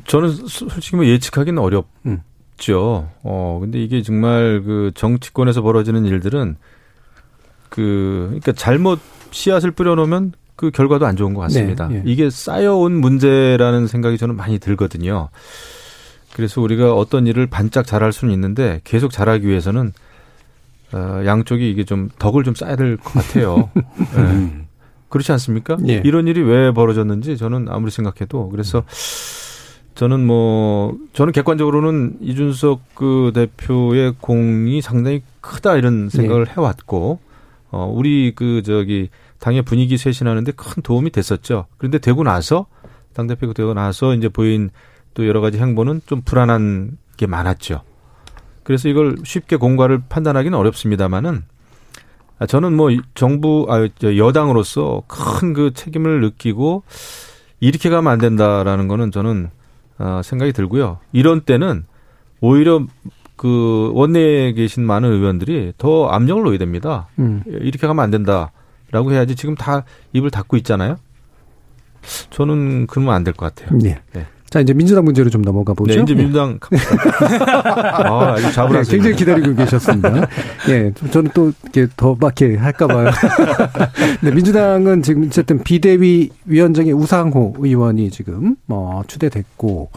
저는 0.05 0.29
소- 0.35 0.67
솔직히 0.69 0.97
뭐 0.97 1.05
예측하기는 1.05 1.61
어렵죠. 1.61 1.87
음. 2.07 2.19
어, 3.23 3.57
근데 3.61 3.81
이게 3.81 4.01
정말 4.01 4.61
그 4.65 4.91
정치권에서 4.95 5.61
벌어지는 5.61 6.05
일들은 6.05 6.57
그, 7.69 8.25
그러니까 8.29 8.51
잘못 8.53 8.99
씨앗을 9.31 9.71
뿌려놓으면 9.71 10.33
그 10.55 10.71
결과도 10.71 11.05
안 11.05 11.15
좋은 11.15 11.33
것 11.33 11.41
같습니다. 11.41 11.87
네, 11.87 11.95
예. 11.97 12.03
이게 12.05 12.29
쌓여온 12.29 12.93
문제라는 12.99 13.87
생각이 13.87 14.17
저는 14.17 14.35
많이 14.35 14.59
들거든요. 14.59 15.29
그래서 16.33 16.61
우리가 16.61 16.93
어떤 16.93 17.27
일을 17.27 17.47
반짝 17.47 17.85
잘할 17.87 18.11
수는 18.13 18.33
있는데 18.33 18.81
계속 18.83 19.11
잘하기 19.11 19.47
위해서는 19.47 19.93
어, 20.91 21.21
양쪽이 21.25 21.69
이게 21.69 21.83
좀 21.85 22.09
덕을 22.19 22.43
좀 22.43 22.55
쌓아야 22.55 22.75
될 22.75 22.97
것 22.97 23.13
같아요. 23.13 23.69
네. 24.15 24.65
그렇지 25.07 25.31
않습니까? 25.31 25.77
예. 25.87 26.01
이런 26.05 26.27
일이 26.27 26.41
왜 26.41 26.71
벌어졌는지 26.71 27.37
저는 27.37 27.67
아무리 27.69 27.91
생각해도 27.91 28.49
그래서 28.49 28.83
저는 29.95 30.25
뭐 30.25 30.95
저는 31.13 31.33
객관적으로는 31.33 32.17
이준석 32.21 32.81
그 32.95 33.31
대표의 33.33 34.13
공이 34.21 34.81
상당히 34.81 35.21
크다 35.41 35.75
이런 35.77 36.09
생각을 36.09 36.49
해왔고 36.49 37.19
어 37.71 37.91
우리 37.93 38.33
그 38.35 38.61
저기 38.63 39.09
당의 39.39 39.61
분위기 39.61 39.97
쇄신하는데 39.97 40.51
큰 40.53 40.81
도움이 40.83 41.11
됐었죠. 41.11 41.67
그런데 41.77 41.99
되고 41.99 42.23
나서 42.23 42.65
당 43.13 43.27
대표가 43.27 43.53
되고 43.53 43.73
나서 43.73 44.13
이제 44.15 44.27
보인 44.29 44.69
또 45.13 45.27
여러 45.27 45.41
가지 45.41 45.57
행보는 45.59 46.01
좀 46.05 46.21
불안한 46.21 46.97
게 47.17 47.27
많았죠. 47.27 47.81
그래서 48.63 48.87
이걸 48.89 49.17
쉽게 49.23 49.55
공과를 49.55 50.03
판단하기는 50.09 50.57
어렵습니다만은 50.57 51.43
아, 52.39 52.45
저는 52.45 52.75
뭐 52.75 52.89
이- 52.91 53.01
정부 53.15 53.65
아저 53.69 54.15
여당으로서 54.15 55.03
큰 55.07 55.53
그 55.53 55.73
책임을 55.73 56.21
느끼고 56.21 56.83
이렇게 57.59 57.89
가면 57.89 58.11
안 58.13 58.19
된다라는 58.19 58.87
거는 58.87 59.11
저는 59.11 59.49
어, 59.97 60.21
생각이 60.23 60.53
들고요. 60.53 60.99
이런 61.11 61.41
때는 61.41 61.85
오히려 62.39 62.85
그 63.41 63.91
원내에 63.93 64.51
계신 64.51 64.83
많은 64.83 65.09
의원들이 65.13 65.71
더 65.77 66.07
압력을 66.09 66.43
놓여야 66.43 66.57
됩니다. 66.57 67.07
음. 67.19 67.41
이렇게 67.47 67.87
가면 67.87 68.03
안 68.03 68.11
된다라고 68.11 69.13
해야지 69.13 69.37
지금 69.37 69.55
다 69.55 69.85
입을 70.11 70.29
닫고 70.29 70.57
있잖아요. 70.57 70.97
저는 72.31 72.87
그러면 72.87 73.13
안 73.13 73.23
될 73.23 73.33
것 73.33 73.55
같아요. 73.55 73.79
예. 73.85 73.99
네. 74.13 74.25
자 74.49 74.59
이제 74.59 74.73
민주당 74.73 75.05
문제로 75.05 75.29
좀 75.29 75.41
넘어가 75.41 75.73
보죠. 75.73 75.95
네, 75.95 76.01
이제 76.01 76.11
예. 76.13 76.17
민주당. 76.17 76.59
아, 77.93 78.33
아주 78.33 78.43
네, 78.47 78.51
잡으라서. 78.51 78.91
굉장히 78.91 79.15
기다리고 79.15 79.55
계셨습니다. 79.55 80.27
예, 80.69 80.91
좀 80.95 81.09
저는 81.09 81.31
또 81.33 81.53
이렇게 81.63 81.87
더 81.95 82.17
막게 82.19 82.57
할까봐요. 82.57 83.09
네, 84.21 84.31
민주당은 84.31 85.01
지금 85.01 85.27
어쨌든 85.27 85.63
비대위 85.63 86.29
위원장의 86.45 86.91
우상호 86.91 87.55
의원이 87.59 88.09
지금 88.11 88.55
어, 88.67 89.01
추대됐고 89.07 89.91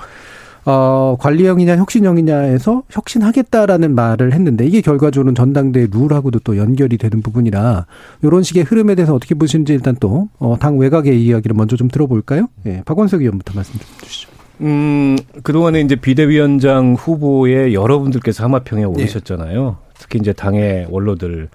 어, 0.64 1.16
관리형이냐 1.18 1.76
혁신형이냐에서 1.76 2.84
혁신하겠다라는 2.88 3.94
말을 3.94 4.32
했는데 4.32 4.64
이게 4.64 4.80
결과적으로는 4.80 5.34
전당대 5.34 5.88
룰하고도 5.90 6.40
또 6.40 6.56
연결이 6.56 6.98
되는 6.98 7.20
부분이라 7.20 7.86
이런 8.22 8.42
식의 8.42 8.64
흐름에 8.64 8.94
대해서 8.94 9.14
어떻게 9.14 9.34
보시는지 9.34 9.72
일단 9.72 9.96
또 9.98 10.28
어, 10.38 10.56
당 10.60 10.78
외곽의 10.78 11.22
이야기를 11.24 11.56
먼저 11.56 11.76
좀 11.76 11.88
들어볼까요? 11.88 12.48
예, 12.66 12.82
박원석 12.84 13.20
의원부터 13.20 13.54
말씀 13.54 13.78
좀 13.78 13.88
주시죠. 14.02 14.30
음, 14.60 15.16
그동안에 15.42 15.80
이제 15.80 15.96
비대위원장 15.96 16.94
후보에 16.94 17.72
여러분들께서 17.72 18.44
하마평에 18.44 18.84
오르셨잖아요. 18.84 19.78
특히 19.98 20.20
이제 20.20 20.32
당의 20.32 20.86
원로들 20.90 21.48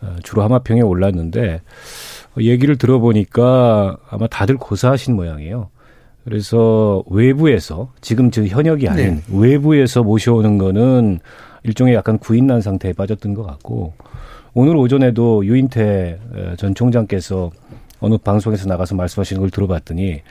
어, 0.00 0.16
주로 0.22 0.42
하마평에 0.42 0.80
올랐는데 0.80 1.60
어, 2.36 2.40
얘기를 2.40 2.76
들어보니까 2.76 3.98
아마 4.08 4.26
다들 4.26 4.56
고사하신 4.56 5.14
모양이에요. 5.14 5.68
그래서 6.26 7.04
외부에서 7.08 7.92
지금 8.00 8.32
저 8.32 8.44
현역이 8.44 8.88
아닌 8.88 9.22
외부에서 9.32 10.02
모셔오는 10.02 10.58
거는 10.58 11.20
일종의 11.62 11.94
약간 11.94 12.18
구인난 12.18 12.60
상태에 12.60 12.92
빠졌던 12.92 13.34
것 13.34 13.44
같고 13.46 13.94
오늘 14.52 14.76
오전에도 14.76 15.46
유인태 15.46 16.18
어, 16.32 16.54
전 16.56 16.74
총장께서 16.74 17.52
어느 18.00 18.16
방송에서 18.18 18.68
나가서 18.68 18.96
말씀하시는 18.96 19.38
걸 19.38 19.50
들어봤더니 19.50 20.22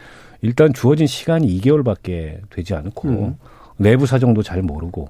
일단 0.41 0.73
주어진 0.73 1.07
시간이 1.07 1.47
2개월밖에 1.61 2.39
되지 2.49 2.75
않고 2.75 3.07
음. 3.07 3.35
내부 3.77 4.05
사정도 4.05 4.43
잘 4.43 4.61
모르고 4.61 5.07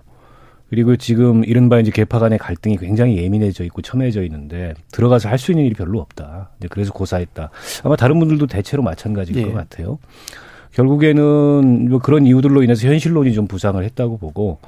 그리고 0.70 0.96
지금 0.98 1.44
이른바 1.46 1.80
이제 1.80 1.90
개파 1.90 2.20
간의 2.20 2.38
갈등이 2.38 2.78
굉장히 2.78 3.18
예민해져 3.18 3.64
있고 3.64 3.82
첨예해져 3.82 4.22
있는데 4.24 4.76
들어가서 4.92 5.30
할 5.30 5.40
수 5.40 5.52
있는 5.52 5.66
일이 5.66 5.74
별로 5.74 6.00
없다. 6.00 6.52
그래서 6.70 6.92
고사했다. 6.94 7.50
아마 7.84 7.96
다른 7.96 8.20
분들도 8.20 8.46
대체로 8.48 8.84
마찬가지일 8.84 9.38
예. 9.40 9.44
것 9.46 9.54
같아요. 9.54 9.98
결국에는 10.76 11.90
뭐 11.90 12.00
그런 12.00 12.26
이유들로 12.26 12.62
인해서 12.62 12.88
현실론이 12.88 13.34
좀 13.34 13.48
부상을 13.48 13.82
했다고 13.82 14.18
보고 14.18 14.60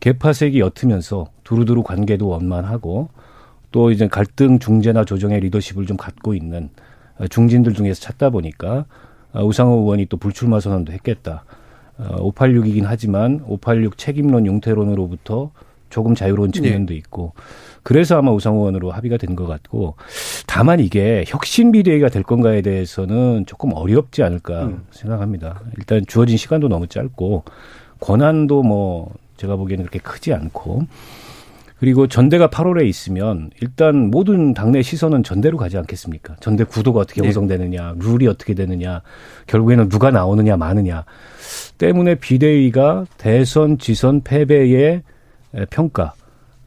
개파색이 0.00 0.60
옅으면서 0.60 1.28
두루두루 1.42 1.82
관계도 1.82 2.28
원만하고 2.28 3.08
또 3.72 3.90
이제 3.90 4.06
갈등 4.06 4.58
중재나 4.58 5.04
조정의 5.04 5.40
리더십을 5.40 5.86
좀 5.86 5.96
갖고 5.96 6.34
있는 6.34 6.68
어, 7.18 7.26
중진들 7.26 7.72
중에서 7.72 8.00
찾다 8.00 8.28
보니까 8.30 8.84
어, 9.32 9.42
우상호 9.42 9.80
의원이 9.80 10.06
또 10.06 10.18
불출마 10.18 10.60
선언도 10.60 10.92
했겠다. 10.92 11.44
어, 11.96 12.30
586이긴 12.32 12.82
하지만 12.84 13.40
586 13.46 13.96
책임론 13.96 14.44
용태론으로부터 14.46 15.50
조금 15.88 16.14
자유로운 16.14 16.52
측면도 16.52 16.92
있고 16.92 17.32
그래서 17.84 18.16
아마 18.18 18.32
우상호 18.32 18.60
의원으로 18.60 18.90
합의가 18.90 19.16
된 19.18 19.36
것 19.36 19.46
같고 19.46 19.94
다만 20.46 20.80
이게 20.80 21.24
혁신 21.26 21.70
비대위가 21.72 22.08
될 22.08 22.22
건가에 22.22 22.62
대해서는 22.62 23.44
조금 23.46 23.72
어렵지 23.72 24.22
않을까 24.22 24.70
생각합니다. 24.90 25.60
일단 25.78 26.04
주어진 26.06 26.36
시간도 26.36 26.68
너무 26.68 26.86
짧고 26.86 27.44
권한도 28.00 28.62
뭐 28.62 29.12
제가 29.36 29.56
보기에는 29.56 29.84
그렇게 29.84 29.98
크지 29.98 30.32
않고 30.32 30.86
그리고 31.80 32.06
전대가 32.06 32.48
8월에 32.48 32.86
있으면 32.86 33.50
일단 33.60 34.10
모든 34.10 34.54
당내 34.54 34.80
시선은 34.82 35.22
전대로 35.22 35.58
가지 35.58 35.76
않겠습니까? 35.76 36.36
전대 36.40 36.64
구도가 36.64 37.00
어떻게 37.00 37.20
네. 37.20 37.26
형성되느냐, 37.26 37.96
룰이 37.98 38.26
어떻게 38.26 38.54
되느냐, 38.54 39.02
결국에는 39.48 39.88
누가 39.90 40.10
나오느냐, 40.10 40.56
마느냐. 40.56 41.04
때문에 41.76 42.14
비대위가 42.14 43.04
대선, 43.18 43.76
지선, 43.78 44.22
패배의 44.22 45.02
에, 45.54 45.66
평가 45.68 46.14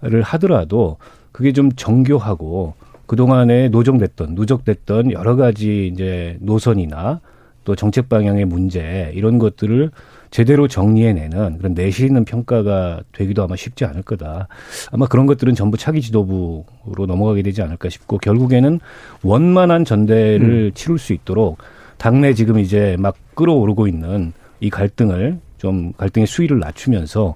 를 0.02 0.22
하더라도 0.22 0.98
그게 1.32 1.52
좀 1.52 1.72
정교하고 1.72 2.76
그동안에 3.08 3.70
노정됐던, 3.70 4.36
누적됐던 4.36 5.12
여러 5.12 5.36
가지 5.36 5.88
이제 5.88 6.38
노선이나 6.40 7.20
또 7.64 7.76
정책 7.76 8.08
방향의 8.08 8.46
문제 8.46 9.12
이런 9.16 9.40
것들을 9.40 9.92
제대로 10.30 10.68
정리해내는 10.68 11.58
그런 11.58 11.74
내실 11.74 12.06
있는 12.06 12.26
평가가 12.26 13.02
되기도 13.12 13.44
아마 13.44 13.56
쉽지 13.56 13.86
않을 13.86 14.04
거다. 14.04 14.48
아마 14.92 15.08
그런 15.08 15.26
것들은 15.26 15.56
전부 15.56 15.78
차기 15.78 16.02
지도부로 16.02 17.06
넘어가게 17.08 17.42
되지 17.42 17.62
않을까 17.62 17.90
싶고 17.90 18.20
결국에는 18.20 18.80
원만한 19.24 19.84
전대를 19.84 20.74
치룰 20.76 21.00
수 21.00 21.14
있도록 21.14 21.58
당내 21.98 22.34
지금 22.34 22.60
이제 22.60 22.96
막 23.00 23.16
끌어오르고 23.36 23.88
있는 23.88 24.34
이 24.60 24.70
갈등을 24.70 25.40
좀 25.58 25.92
갈등의 25.94 26.28
수위를 26.28 26.60
낮추면서 26.60 27.36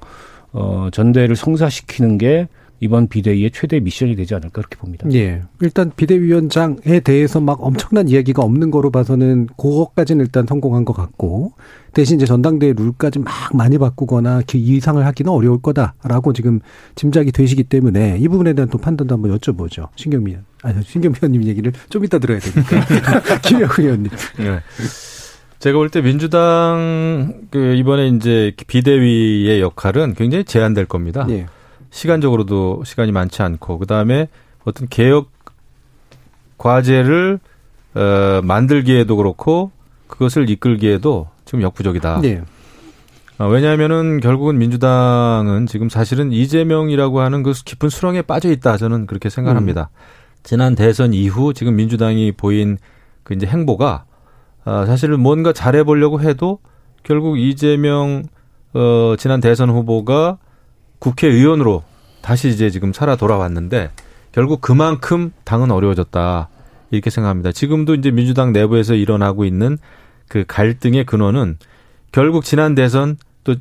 어 0.53 0.89
전대를 0.91 1.35
성사시키는 1.35 2.17
게 2.17 2.47
이번 2.81 3.07
비대위의 3.07 3.51
최대 3.51 3.79
미션이 3.79 4.15
되지 4.15 4.33
않을까 4.33 4.49
그렇게 4.63 4.75
봅니다. 4.75 5.07
예. 5.13 5.43
일단 5.61 5.91
비대위원장에 5.95 6.99
대해서 7.03 7.39
막 7.39 7.63
엄청난 7.63 8.09
이야기가 8.09 8.41
없는 8.41 8.71
거로 8.71 8.89
봐서는 8.89 9.47
그것까지는 9.55 10.25
일단 10.25 10.47
성공한 10.47 10.83
것 10.83 10.93
같고 10.93 11.53
대신 11.93 12.17
이제 12.17 12.25
전당대회 12.25 12.73
룰까지 12.75 13.19
막 13.19 13.31
많이 13.53 13.77
바꾸거나 13.77 14.41
그 14.49 14.57
이상을 14.57 15.05
하기는 15.05 15.31
어려울 15.31 15.61
거다라고 15.61 16.33
지금 16.33 16.59
짐작이 16.95 17.31
되시기 17.31 17.65
때문에 17.65 18.17
이 18.19 18.27
부분에 18.27 18.53
대한 18.53 18.67
또 18.69 18.79
판단도 18.79 19.13
한번 19.13 19.37
여쭤보죠. 19.37 19.89
신경미. 19.95 20.37
아니, 20.63 20.83
신경미 20.83 21.17
의원님 21.21 21.43
얘기를 21.45 21.71
좀 21.89 22.03
이따 22.03 22.17
들어야 22.17 22.39
되니까. 22.39 23.39
김영 23.45 23.69
의원님. 23.77 24.09
네. 24.39 24.59
제가 25.61 25.77
볼 25.77 25.89
때 25.89 26.01
민주당 26.01 27.35
그 27.51 27.75
이번에 27.75 28.07
이제 28.07 28.51
비대위의 28.65 29.61
역할은 29.61 30.15
굉장히 30.15 30.43
제한될 30.43 30.85
겁니다. 30.85 31.27
예. 31.29 31.45
시간적으로도 31.91 32.83
시간이 32.83 33.11
많지 33.11 33.43
않고 33.43 33.77
그다음에 33.77 34.27
어떤 34.63 34.87
개혁 34.89 35.29
과제를 36.57 37.39
어 37.93 38.41
만들기에도 38.43 39.15
그렇고 39.17 39.71
그것을 40.07 40.49
이끌기에도 40.49 41.27
지금 41.45 41.61
역부족이다. 41.61 42.21
예. 42.23 42.41
어, 43.37 43.47
왜냐하면은 43.47 44.19
결국은 44.19 44.57
민주당은 44.57 45.67
지금 45.67 45.89
사실은 45.89 46.31
이재명이라고 46.31 47.19
하는 47.19 47.43
그 47.43 47.53
깊은 47.53 47.89
수렁에 47.89 48.23
빠져 48.23 48.49
있다 48.49 48.77
저는 48.77 49.05
그렇게 49.05 49.29
생각합니다. 49.29 49.89
지난 50.41 50.73
대선 50.73 51.13
이후 51.13 51.53
지금 51.53 51.75
민주당이 51.75 52.31
보인 52.31 52.79
그 53.23 53.35
이제 53.35 53.45
행보가 53.45 54.05
아, 54.63 54.85
사실은 54.85 55.19
뭔가 55.19 55.53
잘해 55.53 55.83
보려고 55.83 56.21
해도 56.21 56.59
결국 57.03 57.39
이재명 57.39 58.23
어 58.73 59.15
지난 59.17 59.41
대선 59.41 59.69
후보가 59.69 60.37
국회의원으로 60.99 61.83
다시 62.21 62.49
이제 62.49 62.69
지금 62.69 62.93
살아 62.93 63.15
돌아왔는데 63.15 63.91
결국 64.31 64.61
그만큼 64.61 65.31
당은 65.43 65.71
어려워졌다. 65.71 66.49
이렇게 66.91 67.09
생각합니다. 67.09 67.51
지금도 67.51 67.95
이제 67.95 68.11
민주당 68.11 68.51
내부에서 68.51 68.93
일어나고 68.95 69.45
있는 69.45 69.77
그 70.27 70.43
갈등의 70.47 71.05
근원은 71.05 71.57
결국 72.11 72.43
지난 72.43 72.75
대선 72.75 73.17
또 73.43 73.55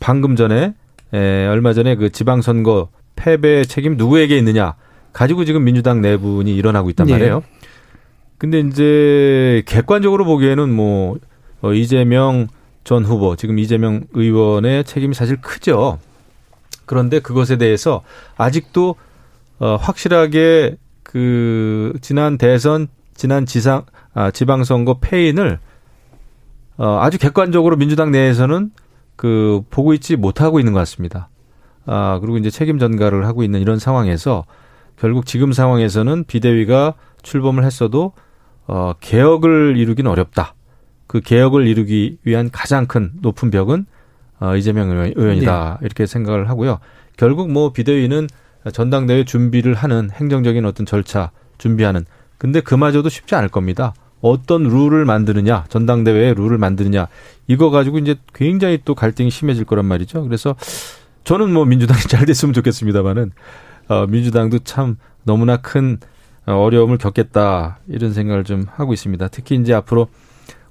방금 0.00 0.36
전에 0.36 0.74
에, 1.12 1.46
얼마 1.46 1.74
전에 1.74 1.96
그 1.96 2.10
지방선거 2.10 2.88
패배의 3.14 3.66
책임 3.66 3.96
누구에게 3.96 4.36
있느냐 4.38 4.74
가지고 5.12 5.44
지금 5.44 5.64
민주당 5.64 6.00
내분이 6.00 6.54
일어나고 6.54 6.90
있단 6.90 7.06
네. 7.06 7.12
말이에요. 7.12 7.42
근데 8.42 8.58
이제 8.58 9.62
객관적으로 9.66 10.24
보기에는 10.24 10.68
뭐 10.74 11.16
어, 11.60 11.72
이재명 11.72 12.48
전 12.82 13.04
후보 13.04 13.36
지금 13.36 13.60
이재명 13.60 14.02
의원의 14.14 14.82
책임이 14.82 15.14
사실 15.14 15.40
크죠. 15.40 16.00
그런데 16.84 17.20
그것에 17.20 17.56
대해서 17.56 18.02
아직도 18.36 18.96
어, 19.60 19.76
확실하게 19.76 20.74
그 21.04 21.92
지난 22.00 22.36
대선 22.36 22.88
지난 23.14 23.46
지상 23.46 23.84
아, 24.12 24.32
지방선거 24.32 24.98
패인을 25.00 25.60
어, 26.78 26.98
아주 27.00 27.18
객관적으로 27.18 27.76
민주당 27.76 28.10
내에서는 28.10 28.72
그 29.14 29.62
보고 29.70 29.94
있지 29.94 30.16
못하고 30.16 30.58
있는 30.58 30.72
것 30.72 30.80
같습니다. 30.80 31.28
아, 31.86 32.18
그리고 32.20 32.38
이제 32.38 32.50
책임 32.50 32.80
전가를 32.80 33.24
하고 33.24 33.44
있는 33.44 33.60
이런 33.60 33.78
상황에서 33.78 34.46
결국 34.96 35.26
지금 35.26 35.52
상황에서는 35.52 36.24
비대위가 36.24 36.94
출범을 37.22 37.62
했어도 37.62 38.14
어, 38.72 38.94
개혁을 39.00 39.76
이루기는 39.76 40.10
어렵다. 40.10 40.54
그 41.06 41.20
개혁을 41.20 41.66
이루기 41.66 42.16
위한 42.24 42.48
가장 42.50 42.86
큰 42.86 43.10
높은 43.20 43.50
벽은 43.50 43.84
어, 44.40 44.56
이재명 44.56 44.88
의원- 44.90 45.12
의원이다. 45.14 45.80
이렇게 45.82 46.06
생각을 46.06 46.48
하고요. 46.48 46.78
결국 47.18 47.52
뭐 47.52 47.72
비대위는 47.74 48.28
전당대회 48.72 49.24
준비를 49.24 49.74
하는 49.74 50.08
행정적인 50.10 50.64
어떤 50.64 50.86
절차 50.86 51.30
준비하는 51.58 52.06
근데 52.38 52.60
그마저도 52.62 53.10
쉽지 53.10 53.34
않을 53.34 53.50
겁니다. 53.50 53.92
어떤 54.22 54.62
룰을 54.62 55.04
만드느냐, 55.04 55.64
전당대회의 55.68 56.34
룰을 56.34 56.56
만드느냐, 56.56 57.08
이거 57.48 57.68
가지고 57.70 57.98
이제 57.98 58.14
굉장히 58.34 58.78
또 58.84 58.94
갈등이 58.94 59.30
심해질 59.30 59.64
거란 59.66 59.84
말이죠. 59.84 60.22
그래서 60.24 60.54
저는 61.24 61.52
뭐 61.52 61.64
민주당이 61.66 62.00
잘 62.08 62.24
됐으면 62.24 62.52
좋겠습니다만은, 62.54 63.32
어, 63.88 64.06
민주당도 64.06 64.60
참 64.60 64.96
너무나 65.24 65.56
큰 65.58 65.98
어, 66.46 66.54
어려움을 66.54 66.98
겪겠다, 66.98 67.78
이런 67.88 68.12
생각을 68.12 68.44
좀 68.44 68.66
하고 68.74 68.92
있습니다. 68.92 69.28
특히 69.28 69.56
이제 69.56 69.74
앞으로 69.74 70.08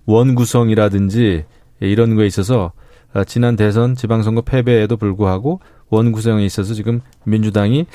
원 0.06 0.36
구성이라든지 0.36 1.46
이런 1.80 2.16
거에 2.16 2.26
있어서 2.28 2.72
어, 3.14 3.24
지난 3.24 3.56
대선 3.56 3.96
지방선거 3.96 4.42
패배에도 4.42 4.98
불구하고 4.98 5.60
원 5.90 6.12
구성에 6.12 6.46
있어서 6.46 6.74
지금 6.74 7.02
민주당이 7.26 7.86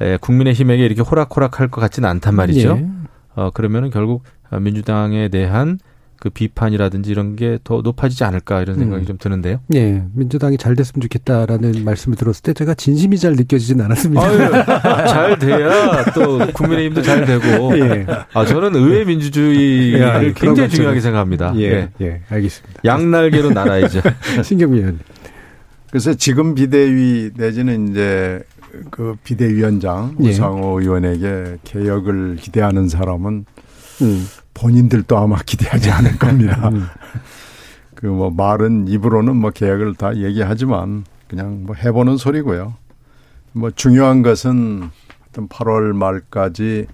에, 0.00 0.16
국민의힘에게 0.18 0.84
이렇게 0.84 1.02
호락호락할 1.02 1.68
것 1.68 1.80
같지는 1.80 2.08
않단 2.08 2.34
말이죠. 2.34 2.78
예. 2.78 2.86
어, 3.34 3.50
그러면은 3.50 3.90
결국 3.90 4.22
민주당에 4.60 5.28
대한 5.28 5.78
그 6.24 6.30
비판이라든지 6.30 7.10
이런 7.10 7.36
게 7.36 7.58
더 7.64 7.82
높아지지 7.82 8.24
않을까 8.24 8.62
이런 8.62 8.78
생각이 8.78 9.02
음. 9.04 9.06
좀 9.06 9.18
드는데요. 9.18 9.60
예, 9.74 10.02
민주당이 10.14 10.56
잘 10.56 10.74
됐으면 10.74 11.02
좋겠다라는 11.02 11.84
말씀을 11.84 12.16
들었을 12.16 12.42
때 12.42 12.54
제가 12.54 12.72
진심이 12.72 13.18
잘 13.18 13.34
느껴지진 13.34 13.78
않았습니다. 13.82 14.22
아유, 14.26 14.38
잘 15.06 15.38
돼야 15.38 16.02
또 16.14 16.38
국민의힘도 16.54 17.02
잘 17.02 17.26
되고. 17.26 17.78
예. 17.78 18.06
아 18.32 18.46
저는 18.46 18.74
의회 18.74 19.04
민주주의를 19.04 20.00
야, 20.00 20.12
그런 20.18 20.32
굉장히 20.34 20.68
것 20.70 20.74
중요하게 20.76 21.00
생각합니다. 21.00 21.52
예, 21.58 21.90
예, 22.00 22.22
알겠습니다. 22.30 22.80
양날개로 22.86 23.50
날아야죠. 23.50 24.00
신경미 24.42 24.78
의원. 24.78 25.00
그래서 25.90 26.14
지금 26.14 26.54
비대위 26.54 27.32
내지는 27.36 27.90
이제 27.90 28.42
그 28.90 29.14
비대위원장 29.24 30.16
예. 30.22 30.30
우상호 30.30 30.80
의원에게 30.80 31.58
개혁을 31.64 32.36
기대하는 32.40 32.88
사람은 32.88 33.44
음. 34.00 34.26
본인들도 34.54 35.16
아마 35.16 35.36
기대하지 35.38 35.90
않을 35.90 36.18
겁니다. 36.18 36.68
음. 36.68 36.86
그뭐 37.94 38.30
말은 38.30 38.88
입으로는 38.88 39.36
뭐 39.36 39.50
계획을 39.50 39.94
다 39.94 40.16
얘기하지만 40.16 41.04
그냥 41.28 41.64
뭐 41.64 41.74
해보는 41.74 42.16
소리고요. 42.16 42.74
뭐 43.52 43.70
중요한 43.70 44.22
것은 44.22 44.90
어떤 45.28 45.48
8월 45.48 45.92
말까지 45.92 46.86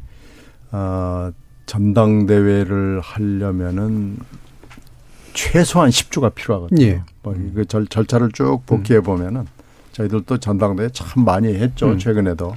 어 0.73 1.31
전당대회를 1.67 3.01
하려면은 3.01 4.19
최소한 5.33 5.91
10주가 5.91 6.35
필요하거든요. 6.35 6.83
예. 6.85 7.03
뭐 7.23 7.35
이거 7.35 7.65
절, 7.65 7.87
절차를 7.87 8.31
쭉 8.33 8.63
복귀해 8.67 9.01
보면은 9.01 9.47
저희들도 9.93 10.39
전당대회 10.39 10.89
참 10.93 11.25
많이 11.25 11.55
했죠 11.55 11.91
음. 11.91 11.99
최근에도 11.99 12.57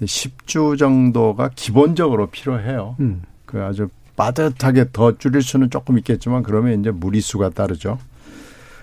10주 0.00 0.78
정도가 0.78 1.50
기본적으로 1.54 2.26
필요해요. 2.28 2.96
음. 3.00 3.22
그 3.46 3.62
아주 3.62 3.88
빠듯하게 4.16 4.86
더 4.92 5.16
줄일 5.18 5.42
수는 5.42 5.70
조금 5.70 5.98
있겠지만 5.98 6.42
그러면 6.42 6.80
이제 6.80 6.90
무리수가 6.90 7.50
따르죠. 7.50 7.98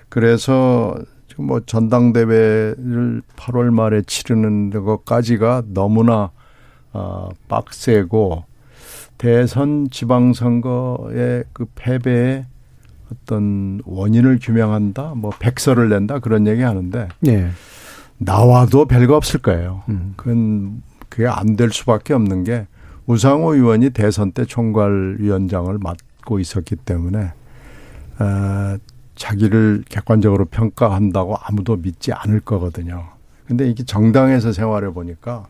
그래서 0.10 0.98
지금 1.28 1.46
뭐 1.46 1.60
전당대회를 1.66 3.22
8월 3.36 3.72
말에 3.72 4.02
치르는 4.02 4.72
것까지가 4.72 5.64
너무나 5.68 6.32
어, 6.92 7.30
빡세고 7.48 8.46
대선 9.20 9.90
지방선거의 9.92 11.44
그 11.54 11.66
패배의 11.76 12.46
어떤 13.12 13.82
원인을 13.86 14.40
규명한다, 14.42 15.14
뭐 15.16 15.32
백서를 15.40 15.90
낸다 15.90 16.20
그런 16.20 16.48
얘기 16.48 16.62
하는데 16.62 17.08
예. 17.28 17.50
나와도 18.18 18.86
별거 18.86 19.16
없을 19.16 19.40
거예요. 19.42 19.84
음. 19.90 20.14
그건 20.16 20.84
그게 21.10 21.28
안 21.28 21.56
될 21.56 21.72
수밖에 21.72 22.14
없는 22.14 22.44
게 22.44 22.68
우상호 23.10 23.56
의원이 23.56 23.90
대선 23.90 24.32
때 24.34 24.46
총괄위원장을 24.46 25.76
맡고 25.80 26.40
있었기 26.40 26.76
때문에 26.76 27.32
어, 28.20 28.78
자기를 29.16 29.84
객관적으로 29.90 30.46
평가한다고 30.46 31.36
아무도 31.42 31.76
믿지 31.76 32.14
않을 32.14 32.42
거거든요. 32.42 33.08
근데 33.48 33.68
이게 33.68 33.84
정당에서 33.84 34.54
생활해 34.54 34.92
보니까 34.92 35.48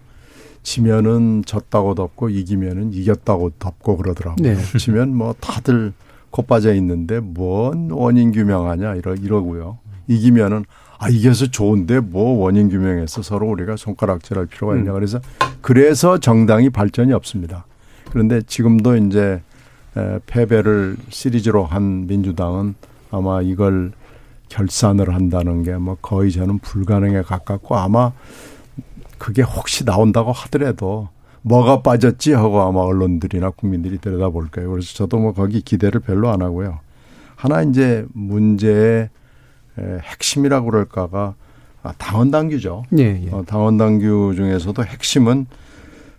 지면은 0.63 1.43
졌다고 1.45 1.95
덮고 1.95 2.29
이기면은 2.29 2.93
이겼다고 2.93 3.51
덮고 3.59 3.97
그러더라고요. 3.97 4.41
네. 4.41 4.55
지면 4.79 5.13
뭐 5.13 5.35
다들 5.41 5.91
코 6.29 6.43
빠져 6.43 6.73
있는데 6.75 7.19
뭔 7.19 7.91
원인 7.91 8.31
규명하냐 8.31 8.95
이러 8.95 9.15
이러고요. 9.15 9.79
이기면은 10.07 10.63
아 10.99 11.09
이겨서 11.09 11.47
좋은데 11.47 11.99
뭐 12.01 12.37
원인 12.43 12.69
규명해서 12.69 13.21
서로 13.21 13.47
우리가 13.49 13.77
손가락질할 13.77 14.47
필요가 14.47 14.75
있냐 14.77 14.91
그래서 14.91 15.19
그래서 15.61 16.17
정당이 16.19 16.69
발전이 16.69 17.13
없습니다. 17.13 17.65
그런데 18.11 18.41
지금도 18.41 18.97
이제 18.97 19.41
에, 19.97 20.19
패배를 20.27 20.97
시리즈로 21.09 21.63
한 21.65 22.05
민주당은 22.07 22.75
아마 23.11 23.41
이걸 23.41 23.91
결산을 24.49 25.13
한다는 25.13 25.63
게 25.63 25.71
뭐 25.77 25.95
거의 26.01 26.31
저는 26.31 26.59
불가능에 26.59 27.21
가깝고 27.21 27.75
아마 27.77 28.11
그게 29.17 29.41
혹시 29.41 29.85
나온다고 29.85 30.31
하더라도 30.31 31.09
뭐가 31.41 31.81
빠졌지 31.81 32.33
하고 32.33 32.61
아마 32.61 32.81
언론들이나 32.81 33.51
국민들이 33.51 33.97
들여다볼 33.99 34.49
거예요. 34.49 34.69
그래서 34.71 34.93
저도 34.95 35.17
뭐 35.19 35.33
거기 35.33 35.61
기대를 35.61 36.01
별로 36.01 36.29
안 36.29 36.41
하고요. 36.41 36.79
하나 37.35 37.61
이제 37.61 38.05
문제의 38.13 39.03
에, 39.03 39.09
핵심이라고 40.01 40.71
그럴까가 40.71 41.35
아, 41.81 41.93
당원 41.97 42.29
당규죠. 42.31 42.83
예, 42.97 43.23
예. 43.25 43.29
어, 43.31 43.43
당원 43.45 43.77
당규 43.77 44.33
중에서도 44.35 44.83
핵심은 44.83 45.47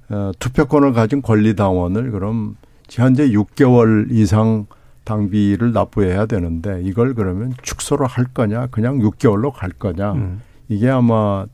어, 0.09 0.33
투표권을 0.39 0.93
가진 0.93 1.23
권리 1.23 1.55
당원을 1.55 2.11
그럼 2.11 2.57
현재 2.89 3.29
6개월 3.31 4.11
이상 4.11 4.67
당비를 5.05 5.73
납부해야 5.73 6.27
되는데 6.27 6.83
이걸 6.83 7.15
그러면 7.15 7.55
축소를 7.63 8.07
할 8.07 8.27
거냐 8.27 8.67
그냥 8.69 8.99
6개월로 8.99 9.53
갈 9.53 9.71
거냐 9.71 10.13
음. 10.13 10.43
이게 10.69 10.89
아마 10.89 11.47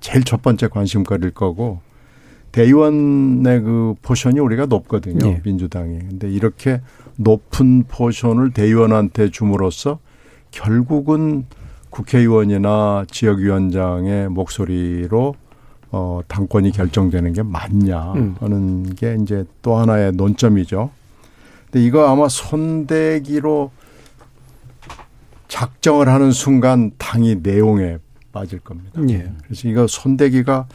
제일 0.00 0.24
첫 0.24 0.42
번째 0.42 0.68
관심거리일 0.68 1.32
거고 1.32 1.80
대의원의 2.52 3.60
그 3.62 3.94
포션이 4.02 4.40
우리가 4.40 4.66
높거든요 4.66 5.26
예. 5.28 5.40
민주당이 5.44 5.98
근데 5.98 6.30
이렇게 6.30 6.80
높은 7.16 7.84
포션을 7.84 8.52
대의원한테 8.52 9.30
줌으로써 9.30 9.98
결국은 10.50 11.46
국회의원이나 11.90 13.04
지역위원장의 13.10 14.28
목소리로 14.28 15.34
어, 15.92 16.20
당권이 16.28 16.72
결정되는 16.72 17.32
게 17.32 17.42
맞냐 17.42 18.12
음. 18.14 18.36
하는 18.40 18.94
게 18.94 19.16
이제 19.22 19.44
또 19.62 19.76
하나의 19.76 20.12
논점이죠. 20.12 20.90
근데 21.64 21.84
이거 21.84 22.08
아마 22.08 22.28
손대기로 22.28 23.70
작정을 25.48 26.08
하는 26.08 26.32
순간 26.32 26.90
당이 26.98 27.36
내용에 27.42 27.98
빠질 28.32 28.58
겁니다. 28.60 29.00
예. 29.08 29.32
그래서 29.44 29.68
이거 29.68 29.86
손대기가 29.86 30.66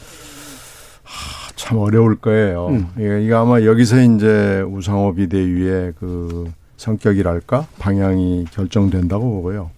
하, 1.04 1.52
참 1.56 1.78
어려울 1.78 2.16
거예요. 2.16 2.68
음. 2.70 2.88
이거 2.98 3.38
아마 3.38 3.64
여기서 3.64 4.02
이제 4.02 4.62
우상호 4.62 5.14
비대위의 5.14 5.94
그 6.00 6.52
성격이랄까 6.82 7.68
방향이 7.80 8.46
결정된다고 8.52 9.30
보고요. 9.30 9.72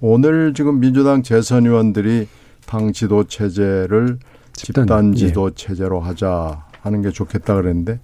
오늘 0.00 0.54
지금 0.54 0.80
민주당 0.80 1.22
재선 1.22 1.66
의원들이 1.66 2.28
당 2.66 2.92
지도 2.92 3.24
체제를 3.24 4.18
집단, 4.52 4.84
집단 4.84 5.14
지도 5.14 5.50
체제로 5.50 6.00
하자 6.00 6.64
하는 6.80 7.02
게 7.02 7.10
좋겠다 7.10 7.54
그랬는데 7.54 7.98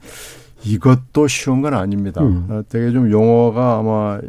이것도 0.64 1.28
쉬운 1.28 1.62
건 1.62 1.74
아닙니다. 1.74 2.22
음. 2.22 2.46
어, 2.51 2.62
되게 2.68 2.90
좀 2.92 3.11
용어가 3.11 3.78
아마 3.78 4.20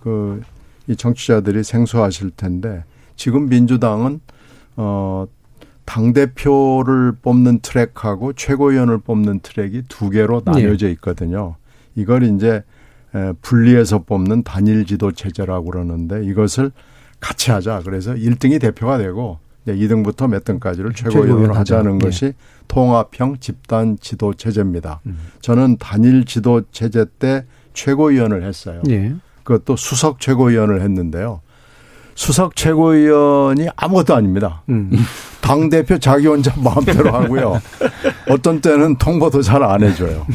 그 0.00 0.42
이 0.90 0.96
정치자들이 0.96 1.64
생소하실 1.64 2.30
텐데 2.30 2.82
지금 3.14 3.48
민주당은 3.48 4.20
어 4.76 5.26
당 5.84 6.12
대표를 6.12 7.12
뽑는 7.22 7.60
트랙하고 7.60 8.34
최고위원을 8.34 8.98
뽑는 8.98 9.40
트랙이 9.40 9.84
두 9.88 10.10
개로 10.10 10.42
나뉘어져 10.44 10.90
있거든요. 10.90 11.56
이걸 11.94 12.24
이제 12.24 12.56
에, 12.56 12.62
분리해서 13.42 14.04
뽑는 14.04 14.42
단일 14.42 14.84
지도 14.86 15.12
체제라고 15.12 15.70
그러는데 15.70 16.24
이것을 16.24 16.72
같이 17.20 17.50
하자. 17.50 17.82
그래서 17.84 18.14
1등이 18.14 18.60
대표가 18.60 18.98
되고 18.98 19.38
이제 19.64 19.74
2등부터 19.74 20.28
몇 20.28 20.44
등까지를 20.44 20.92
최고위원으로 20.92 21.28
최고위원 21.28 21.56
하자. 21.56 21.76
하자는 21.78 21.96
예. 21.96 22.04
것이 22.04 22.32
통합형 22.68 23.38
집단 23.40 23.98
지도 24.00 24.34
체제입니다. 24.34 25.00
음. 25.06 25.18
저는 25.40 25.78
단일 25.78 26.24
지도 26.24 26.62
체제 26.70 27.04
때 27.18 27.44
최고위원을 27.74 28.44
했어요. 28.44 28.82
예. 28.88 29.14
그것도 29.42 29.76
수석 29.76 30.20
최고위원을 30.20 30.82
했는데요. 30.82 31.40
수석 32.18 32.56
최고위원이 32.56 33.68
아무것도 33.76 34.12
아닙니다. 34.12 34.62
음. 34.70 34.90
당 35.40 35.70
대표 35.70 35.98
자기 35.98 36.26
혼자 36.26 36.52
마음대로 36.60 37.12
하고요. 37.12 37.60
어떤 38.28 38.60
때는 38.60 38.96
통보도 38.96 39.40
잘 39.40 39.62
안 39.62 39.84
해줘요. 39.84 40.26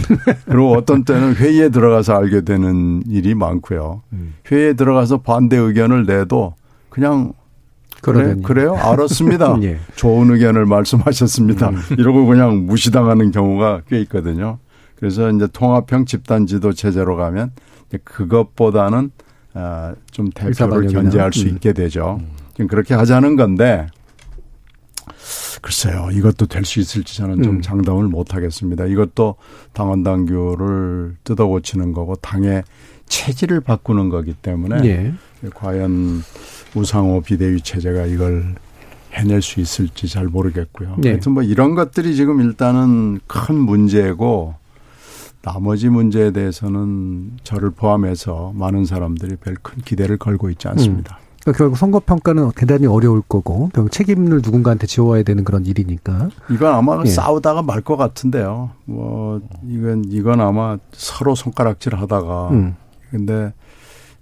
그리고 0.46 0.76
어떤 0.78 1.04
때는 1.04 1.36
회의에 1.36 1.68
들어가서 1.68 2.16
알게 2.16 2.42
되는 2.46 3.04
일이 3.06 3.36
많고요. 3.36 4.02
음. 4.14 4.34
회의에 4.50 4.74
들어가서 4.74 5.18
반대 5.18 5.58
의견을 5.58 6.06
내도 6.06 6.56
그냥 6.90 7.34
그래. 8.02 8.36
그래요? 8.42 8.76
알았습니다. 8.76 9.58
예. 9.64 9.78
좋은 9.96 10.32
의견을 10.32 10.66
말씀하셨습니다. 10.66 11.70
음. 11.70 11.82
이러고 11.98 12.26
그냥 12.26 12.66
무시당하는 12.66 13.32
경우가 13.32 13.82
꽤 13.90 14.00
있거든요. 14.04 14.58
그래서 14.96 15.30
이제 15.30 15.48
통합형 15.52 16.06
집단 16.06 16.48
지도 16.48 16.72
체제로 16.72 17.18
가면 17.18 17.52
그것보다는 18.06 19.12
아, 19.54 19.94
좀 20.12 20.30
대표를. 20.32 20.88
견제할 20.88 21.32
수 21.34 21.44
음. 21.46 21.50
있게 21.56 21.74
되죠. 21.74 22.20
지금 22.54 22.68
그렇게 22.68 22.94
하자는 22.94 23.36
건데 23.36 23.88
글쎄요, 25.62 26.10
이것도 26.12 26.48
될 26.48 26.66
수 26.66 26.80
있을지 26.80 27.18
저는 27.18 27.42
좀 27.44 27.56
음. 27.58 27.62
장담을 27.62 28.08
못 28.08 28.34
하겠습니다. 28.36 28.86
이것도 28.86 29.36
당원 29.74 30.04
당규를 30.04 31.16
뜯어 31.24 31.46
고치는 31.48 31.94
거고 31.94 32.16
당의 32.16 32.64
체질을 33.08 33.62
바꾸는 33.62 34.10
거기 34.10 34.34
때문에 34.34 34.86
예. 34.88 35.14
과연 35.54 36.24
우상호 36.76 37.22
비대위 37.22 37.62
체제가 37.62 38.06
이걸 38.08 38.56
해낼 39.14 39.42
수 39.42 39.60
있을지 39.60 40.08
잘 40.08 40.26
모르겠고요. 40.26 40.96
네. 41.00 41.10
하여튼 41.12 41.34
뭐 41.34 41.44
이런 41.44 41.76
것들이 41.76 42.16
지금 42.16 42.42
일단은 42.42 43.20
큰 43.28 43.56
문제고 43.56 44.56
나머지 45.44 45.90
문제에 45.90 46.32
대해서는 46.32 47.32
저를 47.44 47.70
포함해서 47.72 48.54
많은 48.56 48.86
사람들이 48.86 49.36
별 49.36 49.56
큰 49.62 49.82
기대를 49.84 50.18
걸고 50.18 50.50
있지 50.50 50.68
않습니다. 50.70 51.20
그러니까 51.42 51.58
결국 51.58 51.78
선거 51.78 52.00
평가는 52.00 52.52
대단히 52.56 52.88
어려울 52.88 53.22
거고 53.22 53.70
결국 53.74 53.92
책임을 53.92 54.38
누군가한테 54.42 54.88
지워야 54.88 55.24
되는 55.24 55.44
그런 55.44 55.66
일이니까. 55.66 56.30
이건 56.50 56.74
아마 56.74 57.02
예. 57.06 57.10
싸우다가 57.10 57.62
말 57.62 57.82
것 57.82 57.98
같은데요. 57.98 58.72
뭐 58.86 59.42
이건 59.68 60.06
이건 60.08 60.40
아마 60.40 60.78
서로 60.94 61.36
손가락질 61.36 61.96
하다가 61.96 62.50
음. 62.52 62.76
근데 63.12 63.54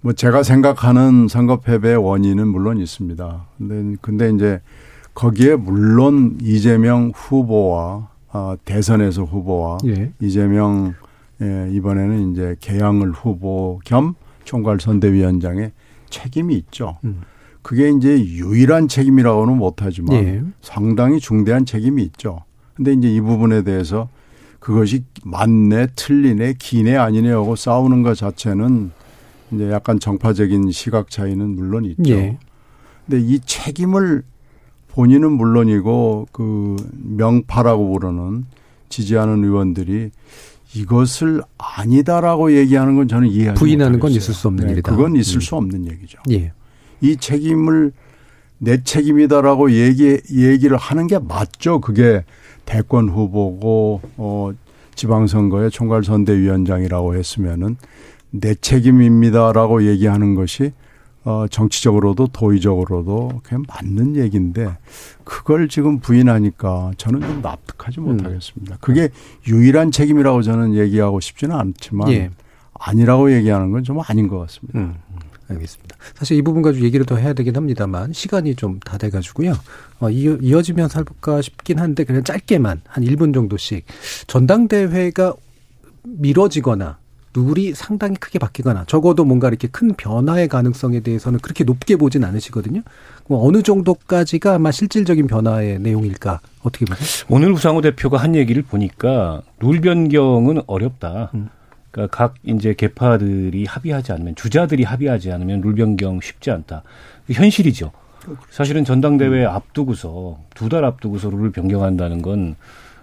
뭐 0.00 0.12
제가 0.12 0.42
생각하는 0.42 1.28
선거 1.28 1.60
패배의 1.60 1.96
원인은 1.96 2.48
물론 2.48 2.78
있습니다. 2.78 3.44
근데 3.58 3.96
근데 4.00 4.30
이제 4.30 4.60
거기에 5.14 5.54
물론 5.54 6.38
이재명 6.42 7.12
후보와 7.14 8.08
아, 8.32 8.56
대선에서 8.64 9.22
후보와 9.22 9.78
예. 9.86 10.10
이재명 10.20 10.94
예, 11.42 11.68
이번에는 11.72 12.32
이제 12.32 12.56
개항을 12.60 13.12
후보 13.12 13.80
겸 13.84 14.14
총괄 14.44 14.80
선대위원장의 14.80 15.72
책임이 16.08 16.54
있죠. 16.56 16.98
음. 17.04 17.22
그게 17.62 17.90
이제 17.90 18.18
유일한 18.18 18.88
책임이라고는 18.88 19.56
못하지만 19.56 20.16
예. 20.16 20.42
상당히 20.60 21.20
중대한 21.20 21.64
책임이 21.64 22.02
있죠. 22.04 22.40
근데 22.74 22.92
이제 22.92 23.12
이 23.12 23.20
부분에 23.20 23.62
대해서 23.62 24.08
그것이 24.58 25.04
맞네, 25.24 25.88
틀리네, 25.96 26.54
기네, 26.58 26.96
아니네 26.96 27.30
하고 27.30 27.56
싸우는 27.56 28.02
것 28.02 28.16
자체는 28.16 28.90
이제 29.52 29.70
약간 29.70 29.98
정파적인 29.98 30.70
시각 30.70 31.10
차이는 31.10 31.56
물론 31.56 31.84
있죠. 31.84 32.12
예. 32.12 32.38
근데 33.06 33.20
이 33.20 33.40
책임을 33.40 34.22
본인은 34.88 35.32
물론이고 35.32 36.28
그 36.32 36.76
명파라고 36.92 37.92
부르는 37.92 38.44
지지하는 38.88 39.42
의원들이 39.42 40.10
이것을 40.74 41.42
아니다라고 41.58 42.56
얘기하는 42.56 42.96
건 42.96 43.08
저는 43.08 43.28
이해하지 43.28 43.58
부인하는 43.58 44.00
건. 44.00 44.10
있을 44.12 44.34
수 44.34 44.48
없는 44.48 44.66
네, 44.66 44.72
일이다. 44.72 44.90
그건 44.90 45.16
있을 45.16 45.36
음. 45.36 45.40
수 45.40 45.56
없는 45.56 45.86
얘기죠. 45.86 46.18
예. 46.30 46.52
이 47.00 47.16
책임을 47.16 47.92
내 48.58 48.82
책임이다라고 48.82 49.72
얘기 49.72 50.18
얘기를 50.32 50.76
하는 50.76 51.06
게 51.08 51.18
맞죠. 51.18 51.80
그게 51.80 52.24
대권 52.64 53.08
후보고 53.08 54.00
어 54.16 54.52
지방선거의 54.94 55.70
총괄선대위원장이라고 55.70 57.16
했으면은 57.16 57.76
내 58.30 58.54
책임입니다라고 58.54 59.86
얘기하는 59.88 60.34
것이 60.34 60.72
어 61.24 61.46
정치적으로도 61.48 62.28
도의적으로도 62.28 63.42
그냥 63.44 63.64
맞는 63.68 64.16
얘기인데 64.16 64.76
그걸 65.24 65.68
지금 65.68 66.00
부인하니까 66.00 66.92
저는 66.96 67.20
좀 67.20 67.40
납득하지 67.42 68.00
음. 68.00 68.04
못하겠습니다. 68.16 68.78
그게 68.80 69.08
유일한 69.46 69.90
책임이라고 69.92 70.42
저는 70.42 70.74
얘기하고 70.74 71.20
싶지는 71.20 71.54
않지만 71.56 72.10
예. 72.10 72.30
아니라고 72.74 73.32
얘기하는 73.32 73.70
건 73.70 73.84
좀 73.84 74.00
아닌 74.04 74.26
것 74.28 74.38
같습니다. 74.40 74.78
음. 74.78 74.94
알겠습니다. 75.48 75.96
사실 76.14 76.36
이 76.38 76.42
부분 76.42 76.62
가지고 76.62 76.84
얘기를 76.86 77.04
더 77.04 77.16
해야 77.16 77.32
되긴 77.34 77.54
합니다만 77.56 78.12
시간이 78.12 78.54
좀 78.56 78.80
다 78.84 78.96
돼가지고요. 78.98 79.52
어, 80.00 80.10
이어, 80.10 80.36
이어지면서 80.40 80.98
할까 80.98 81.42
싶긴 81.42 81.78
한데 81.78 82.04
그냥 82.04 82.24
짧게만 82.24 82.80
한 82.86 83.04
1분 83.04 83.34
정도씩 83.34 83.84
전당대회가 84.26 85.34
미뤄지거나 86.04 86.98
룰이 87.34 87.74
상당히 87.74 88.14
크게 88.16 88.38
바뀌거나 88.38 88.84
적어도 88.86 89.24
뭔가 89.24 89.48
이렇게 89.48 89.68
큰 89.68 89.94
변화의 89.94 90.48
가능성에 90.48 91.00
대해서는 91.00 91.38
그렇게 91.40 91.64
높게 91.64 91.96
보진 91.96 92.24
않으시거든요. 92.24 92.82
그럼 93.24 93.40
어느 93.42 93.62
정도까지가 93.62 94.54
아마 94.54 94.70
실질적인 94.70 95.26
변화의 95.26 95.78
내용일까 95.80 96.40
어떻게 96.62 96.84
보세요? 96.84 97.26
오늘 97.30 97.50
우상호 97.52 97.80
대표가 97.80 98.18
한 98.18 98.34
얘기를 98.34 98.62
보니까 98.62 99.42
룰 99.60 99.80
변경은 99.80 100.62
어렵다. 100.66 101.30
음. 101.34 101.48
그러니까 101.90 102.16
각 102.16 102.34
이제 102.44 102.74
개파들이 102.74 103.64
합의하지 103.66 104.12
않으면 104.12 104.34
주자들이 104.34 104.82
합의하지 104.84 105.30
않으면 105.32 105.60
룰 105.60 105.74
변경 105.74 106.20
쉽지 106.20 106.50
않다. 106.50 106.82
현실이죠. 107.30 107.92
사실은 108.50 108.84
전당대회 108.84 109.44
앞두고서 109.44 110.38
두 110.54 110.68
달 110.68 110.84
앞두고서 110.84 111.28
룰을 111.30 111.50
변경한다는 111.50 112.22
건 112.22 112.56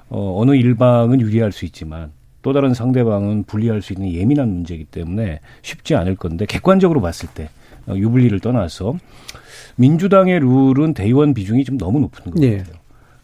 어, 0.10 0.40
어느 0.42 0.56
일방은 0.56 1.20
유리할 1.22 1.52
수 1.52 1.66
있지만 1.66 2.12
또 2.42 2.54
다른 2.54 2.74
상대방은 2.74 3.44
불리할 3.44 3.82
수 3.82 3.94
있는 3.94 4.12
예민한 4.12 4.50
문제이기 4.50 4.86
때문에 4.86 5.40
쉽지 5.62 5.96
않을 5.96 6.16
건데 6.16 6.46
객관적으로 6.46 7.02
봤을 7.02 7.30
때 7.34 7.50
어, 7.88 7.96
유불리를 7.96 8.40
떠나서 8.40 8.96
민주당의 9.76 10.40
룰은 10.40 10.94
대의원 10.94 11.34
비중이 11.34 11.64
좀 11.66 11.78
너무 11.78 12.00
높은 12.00 12.32
것 12.32 12.42
예. 12.42 12.58
같아요. 12.58 12.76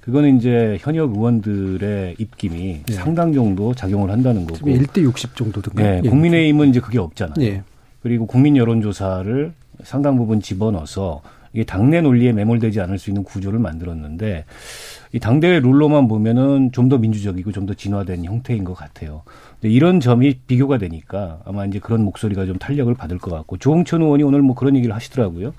그거는 0.01 0.38
이제 0.38 0.78
현역 0.82 1.16
의원들의 1.16 2.16
입김이 2.20 2.82
예. 2.88 2.93
상당 2.93 3.34
정도 3.34 3.74
작용을 3.74 4.11
한다는 4.11 4.45
거고. 4.45 4.57
지금 4.57 4.74
1대 4.74 5.01
60 5.01 5.36
정도 5.36 5.61
든가. 5.61 5.82
네, 5.82 6.01
예. 6.03 6.09
국민의힘은 6.09 6.70
이제 6.70 6.80
그게 6.80 6.99
없잖아요. 6.99 7.36
예. 7.39 7.63
그리고 8.03 8.28
국민 8.28 8.55
여론조사를 8.55 9.51
상당 9.84 10.16
부분 10.16 10.41
집어넣어서 10.41 11.22
이게 11.53 11.63
당내 11.63 12.01
논리에 12.01 12.34
매몰되지 12.34 12.82
않을 12.82 12.99
수 12.99 13.09
있는 13.09 13.24
구조를 13.24 13.59
만들었는데 13.59 14.45
이 15.16 15.20
당대회 15.20 15.59
룰로만 15.61 16.07
보면은 16.09 16.72
좀 16.74 16.89
더 16.89 16.97
민주적이고 16.97 17.51
좀 17.53 17.66
더 17.66 17.74
진화된 17.74 18.26
형태인 18.26 18.63
것 18.66 18.74
같아요. 18.74 19.24
근데 19.61 19.74
이런 19.74 19.99
점이 20.01 20.39
비교가 20.45 20.78
되니까 20.78 21.39
아마 21.45 21.66
이제 21.66 21.80
그런 21.80 22.03
목소리가 22.03 22.45
좀 22.45 22.57
탄력을 22.57 22.93
받을 22.95 23.18
것 23.18 23.32
같고 23.32 23.57
조홍천 23.57 24.01
의원이 24.01 24.24
오늘 24.24 24.41
뭐 24.41 24.55
그런 24.55 24.76
얘기를 24.76 24.93
하시더라고요. 24.93 25.53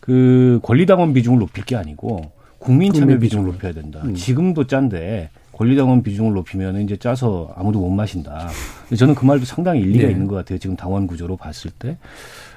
그 0.00 0.58
권리당원 0.64 1.12
비중을 1.14 1.38
높일 1.38 1.64
게 1.64 1.76
아니고 1.76 2.32
국민 2.58 2.92
참여 2.92 3.18
비중을 3.18 3.46
높여야 3.52 3.72
된다. 3.72 4.00
음. 4.04 4.14
지금도 4.14 4.66
짠데 4.66 5.30
권리당원 5.52 6.02
비중을 6.02 6.32
높이면 6.32 6.80
이제 6.82 6.96
짜서 6.96 7.52
아무도 7.56 7.78
못 7.78 7.88
마신다. 7.90 8.48
저는 8.96 9.14
그 9.14 9.24
말도 9.24 9.44
상당히 9.44 9.80
일리가 9.80 10.06
네. 10.06 10.10
있는 10.12 10.26
것 10.26 10.34
같아요. 10.34 10.58
지금 10.58 10.74
당원 10.76 11.06
구조로 11.06 11.36
봤을 11.36 11.70
때. 11.70 11.96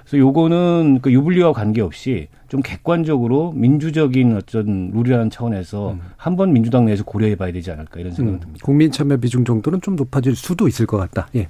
그래서 0.06 0.20
요거는 0.20 0.99
그 1.01 1.12
유불리와 1.12 1.51
관계없이 1.53 2.28
좀 2.47 2.62
객관적으로 2.62 3.51
민주적인 3.53 4.38
어떤 4.38 4.91
룰이라는 4.93 5.32
차원에서 5.32 5.93
음. 5.93 6.01
한번 6.16 6.53
민주당 6.53 6.86
내에서 6.86 7.03
고려해 7.03 7.36
봐야 7.36 7.51
되지 7.51 7.72
않을까 7.72 7.99
이런 7.99 8.14
생각이 8.14 8.38
음. 8.38 8.39
듭니다. 8.39 8.64
국민 8.64 8.91
참여 8.91 9.18
비중 9.18 9.43
정도는 9.43 9.82
좀 9.82 9.95
높아질 9.95 10.36
수도 10.36 10.68
있을 10.68 10.86
것 10.86 10.97
같다. 10.97 11.28
예. 11.36 11.49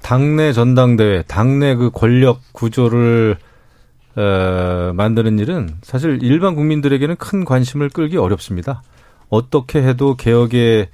당내 0.00 0.54
전당대회, 0.54 1.24
당내 1.26 1.74
그 1.74 1.90
권력 1.90 2.40
구조를 2.52 3.36
어, 4.16 4.92
만드는 4.94 5.38
일은 5.38 5.68
사실 5.82 6.18
일반 6.22 6.54
국민들에게는 6.54 7.16
큰 7.16 7.44
관심을 7.44 7.90
끌기 7.90 8.16
어렵습니다. 8.16 8.82
어떻게 9.28 9.82
해도 9.82 10.16
개혁의 10.16 10.88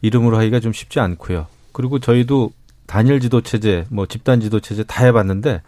이름으로 0.00 0.38
하기가 0.38 0.60
좀 0.60 0.72
쉽지 0.72 1.00
않고요. 1.00 1.46
그리고 1.72 1.98
저희도 1.98 2.52
단일 2.86 3.20
지도 3.20 3.40
체제, 3.40 3.84
뭐 3.90 4.06
집단 4.06 4.40
지도 4.40 4.60
체제 4.60 4.84
다 4.84 5.04
해봤는데 5.04 5.60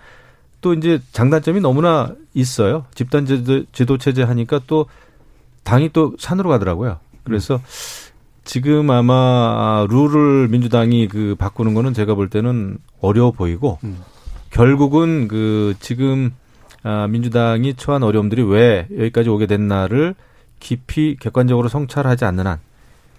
또 0.65 0.73
이제 0.73 0.99
장단점이 1.13 1.61
너무나 1.61 2.15
있어요. 2.33 2.87
집단 2.95 3.27
지도 3.27 3.99
체제 3.99 4.23
하니까 4.23 4.63
또 4.67 4.87
당이 5.63 5.91
또 5.93 6.15
산으로 6.19 6.49
가더라고요. 6.49 7.01
그래서 7.23 7.61
지금 8.45 8.91
아마 8.91 9.87
룰을 9.91 10.49
민주당이 10.49 11.09
그 11.09 11.35
바꾸는 11.39 11.75
거는 11.75 11.93
제가 11.93 12.15
볼 12.15 12.31
때는 12.31 12.79
어려워 13.03 13.31
보이고 13.31 13.79
음. 13.85 13.99
결국은 14.49 15.29
그 15.29 15.75
지금 15.81 16.33
아 16.83 17.09
민주당이 17.09 17.75
처한 17.75 18.03
어려움들이 18.03 18.43
왜 18.43 18.89
여기까지 18.91 19.29
오게 19.29 19.47
됐나를 19.47 20.15
깊이 20.61 21.15
객관적으로 21.21 21.69
성찰하지 21.69 22.25
않는 22.25 22.47
한 22.47 22.59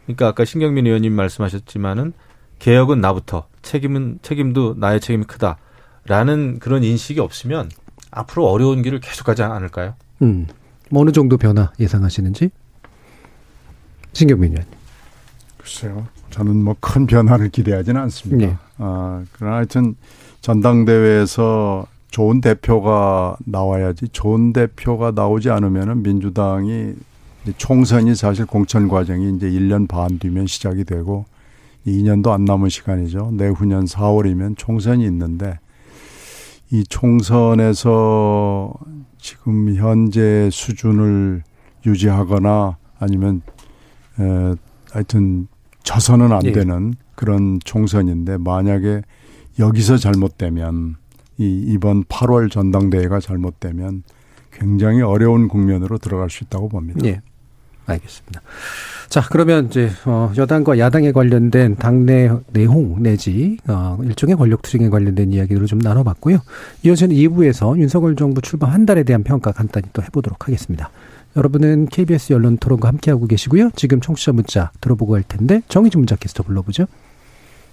그러니까 0.05 0.29
아까 0.29 0.45
신경민 0.45 0.87
의원님 0.87 1.13
말씀하셨지만은 1.13 2.13
개혁은 2.57 3.01
나부터 3.01 3.45
책임은 3.61 4.17
책임도 4.23 4.77
나의 4.79 4.99
책임이 4.99 5.25
크다. 5.25 5.57
라는 6.07 6.59
그런 6.59 6.83
인식이 6.83 7.19
없으면 7.19 7.69
앞으로 8.11 8.47
어려운 8.47 8.81
길을 8.81 8.99
계속하지 8.99 9.43
않을까요? 9.43 9.95
음. 10.21 10.47
뭐 10.91 11.01
어느 11.01 11.11
정도 11.11 11.37
변화 11.37 11.71
예상하시는지? 11.79 12.49
신경민 14.13 14.51
의원님. 14.51 14.71
글쎄요. 15.57 16.07
저는 16.29 16.63
뭐 16.63 16.75
큰 16.79 17.07
변화를 17.07 17.49
기대하지는 17.49 17.99
않습니다. 18.01 18.45
네. 18.45 18.57
아, 18.77 19.23
그러나 19.33 19.57
하여튼 19.57 19.95
전당대회에서 20.41 21.87
좋은 22.11 22.39
대표가 22.39 23.35
나와야지 23.45 24.09
좋은 24.09 24.53
대표가 24.53 25.11
나오지 25.11 25.49
않으면은 25.49 26.03
민주당이 26.03 26.93
총선이 27.57 28.15
사실 28.15 28.45
공천 28.45 28.87
과정이 28.87 29.35
이제 29.35 29.49
1년 29.49 29.87
반 29.87 30.19
뒤면 30.19 30.47
시작이 30.47 30.83
되고 30.83 31.25
2년도 31.85 32.29
안 32.31 32.45
남은 32.45 32.69
시간이죠. 32.69 33.31
내후년 33.33 33.85
4월이면 33.85 34.57
총선이 34.57 35.03
있는데 35.05 35.59
이 36.71 36.83
총선에서 36.83 38.73
지금 39.17 39.75
현재 39.75 40.49
수준을 40.51 41.43
유지하거나 41.85 42.77
아니면 42.99 43.41
에, 44.19 44.55
하여튼 44.91 45.47
저선은 45.83 46.31
안 46.31 46.45
예. 46.45 46.51
되는 46.51 46.93
그런 47.15 47.59
총선인데 47.63 48.37
만약에 48.37 49.01
여기서 49.59 49.97
잘못되면 49.97 50.95
이 51.37 51.63
이번 51.67 52.03
8월 52.05 52.49
전당대회가 52.51 53.19
잘못되면 53.19 54.03
굉장히 54.51 55.01
어려운 55.01 55.47
국면으로 55.47 55.97
들어갈 55.97 56.29
수 56.29 56.43
있다고 56.43 56.69
봅니다. 56.69 56.99
예. 57.05 57.21
알겠습니다. 57.85 58.41
자, 59.09 59.21
그러면 59.29 59.67
이제 59.67 59.89
어 60.05 60.31
여당과 60.35 60.77
야당에 60.79 61.11
관련된 61.11 61.75
당내 61.77 62.29
내용 62.51 63.01
내지 63.01 63.57
어 63.67 63.97
일종의 64.03 64.35
권력 64.35 64.61
투쟁에 64.61 64.89
관련된 64.89 65.31
이야기들을 65.31 65.67
좀 65.67 65.79
나눠 65.79 66.03
봤고요. 66.03 66.39
이어지는 66.83 67.15
2부에서 67.15 67.77
윤석열 67.77 68.15
정부 68.15 68.41
출범 68.41 68.71
한 68.71 68.85
달에 68.85 69.03
대한 69.03 69.23
평가 69.23 69.51
간단히 69.51 69.87
또 69.93 70.01
해 70.01 70.07
보도록 70.11 70.47
하겠습니다. 70.47 70.89
여러분은 71.37 71.87
KBS 71.87 72.33
연론 72.33 72.57
토론과 72.57 72.87
함께하고 72.87 73.27
계시고요. 73.27 73.71
지금 73.75 73.99
청취자 74.01 74.31
문자 74.31 74.71
들어보고 74.81 75.15
할 75.15 75.23
텐데 75.23 75.61
정의진 75.67 75.99
문자 76.01 76.15
캐스터 76.15 76.43
불러보죠. 76.43 76.85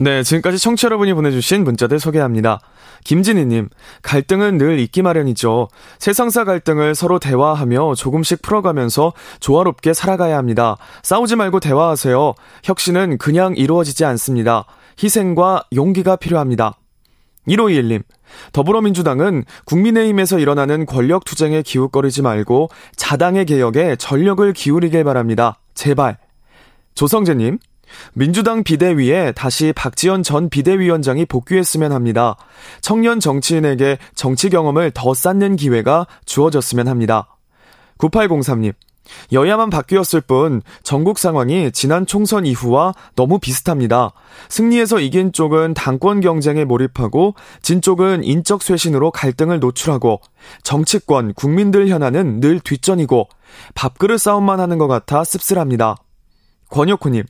네, 0.02 0.24
지금까지 0.24 0.58
청취자 0.58 0.86
여러분이 0.86 1.14
보내주신 1.14 1.62
문자들 1.62 2.00
소개합니다. 2.00 2.58
김진희님, 3.04 3.68
갈등은 4.02 4.58
늘 4.58 4.80
있기 4.80 5.00
마련이죠. 5.00 5.68
세상사 6.00 6.42
갈등을 6.42 6.96
서로 6.96 7.20
대화하며 7.20 7.94
조금씩 7.94 8.42
풀어가면서 8.42 9.12
조화롭게 9.38 9.94
살아가야 9.94 10.36
합니다. 10.36 10.76
싸우지 11.04 11.36
말고 11.36 11.60
대화하세요. 11.60 12.34
혁신은 12.64 13.18
그냥 13.18 13.54
이루어지지 13.56 14.04
않습니다. 14.04 14.64
희생과 15.00 15.66
용기가 15.72 16.16
필요합니다. 16.16 16.78
1521님, 17.46 18.02
더불어민주당은 18.52 19.44
국민의힘에서 19.66 20.40
일어나는 20.40 20.84
권력 20.84 21.24
투쟁에 21.24 21.62
기웃거리지 21.62 22.22
말고 22.22 22.70
자당의 22.96 23.46
개혁에 23.46 23.94
전력을 23.94 24.52
기울이길 24.52 25.04
바랍니다. 25.04 25.60
제발. 25.74 26.18
조성재님, 26.96 27.58
민주당 28.14 28.62
비대위에 28.62 29.32
다시 29.32 29.72
박지원 29.74 30.22
전 30.22 30.48
비대위원장이 30.48 31.26
복귀했으면 31.26 31.92
합니다. 31.92 32.36
청년 32.80 33.20
정치인에게 33.20 33.98
정치 34.14 34.50
경험을 34.50 34.90
더 34.92 35.14
쌓는 35.14 35.56
기회가 35.56 36.06
주어졌으면 36.24 36.88
합니다. 36.88 37.36
9803님. 37.98 38.74
여야만 39.32 39.70
바뀌었을 39.70 40.20
뿐 40.20 40.62
전국 40.82 41.18
상황이 41.18 41.72
지난 41.72 42.06
총선 42.06 42.46
이후와 42.46 42.94
너무 43.16 43.38
비슷합니다. 43.38 44.12
승리해서 44.48 45.00
이긴 45.00 45.32
쪽은 45.32 45.74
당권 45.74 46.20
경쟁에 46.20 46.64
몰입하고 46.64 47.34
진 47.62 47.80
쪽은 47.80 48.24
인적 48.24 48.62
쇄신으로 48.62 49.10
갈등을 49.10 49.60
노출하고 49.60 50.20
정치권, 50.62 51.34
국민들 51.34 51.88
현안은 51.88 52.40
늘 52.40 52.60
뒷전이고 52.60 53.28
밥그릇 53.74 54.20
싸움만 54.20 54.60
하는 54.60 54.78
것 54.78 54.88
같아 54.88 55.24
씁쓸합니다. 55.24 55.96
권혁호님, 56.70 57.24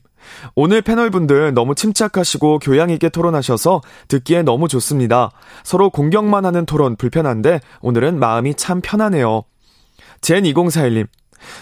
오늘 0.55 0.81
패널분들 0.81 1.53
너무 1.53 1.75
침착하시고 1.75 2.59
교양 2.59 2.89
있게 2.89 3.09
토론하셔서 3.09 3.81
듣기에 4.07 4.43
너무 4.43 4.67
좋습니다. 4.67 5.31
서로 5.63 5.89
공격만 5.89 6.45
하는 6.45 6.65
토론 6.65 6.95
불편한데 6.95 7.59
오늘은 7.81 8.19
마음이 8.19 8.55
참 8.55 8.81
편하네요. 8.81 9.43
젠2041님, 10.21 11.07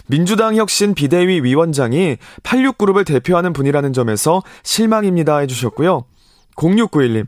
민주당 0.08 0.56
혁신 0.56 0.94
비대위 0.94 1.42
위원장이 1.42 2.18
86그룹을 2.44 3.06
대표하는 3.06 3.54
분이라는 3.54 3.94
점에서 3.94 4.42
실망입니다 4.64 5.38
해주셨고요. 5.40 6.06
0691님, 6.56 7.26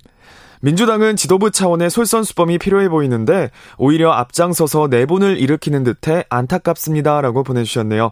민주당은 0.61 1.17
지도부 1.17 1.51
차원의 1.51 1.89
솔선수범이 1.89 2.57
필요해 2.57 2.87
보이는데 2.87 3.49
오히려 3.77 4.11
앞장서서 4.11 4.87
내분을 4.87 5.37
일으키는 5.37 5.83
듯해 5.83 6.23
안타깝습니다 6.29 7.19
라고 7.19 7.43
보내주셨네요. 7.43 8.11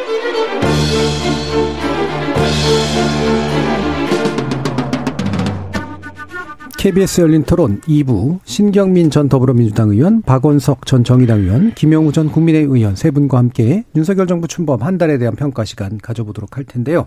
KBS 6.81 7.21
열린 7.21 7.43
토론 7.43 7.79
2부 7.81 8.39
신경민 8.43 9.11
전 9.11 9.29
더불어민주당 9.29 9.91
의원, 9.91 10.23
박원석 10.23 10.87
전 10.87 11.03
정의당 11.03 11.41
의원, 11.41 11.75
김영우 11.75 12.11
전 12.11 12.31
국민의힘 12.31 12.75
의원 12.75 12.95
세 12.95 13.11
분과 13.11 13.37
함께 13.37 13.83
윤석열 13.95 14.25
정부 14.25 14.47
출범 14.47 14.81
한 14.81 14.97
달에 14.97 15.19
대한 15.19 15.35
평가 15.35 15.63
시간 15.63 15.99
가져보도록 15.99 16.57
할 16.57 16.63
텐데요. 16.63 17.05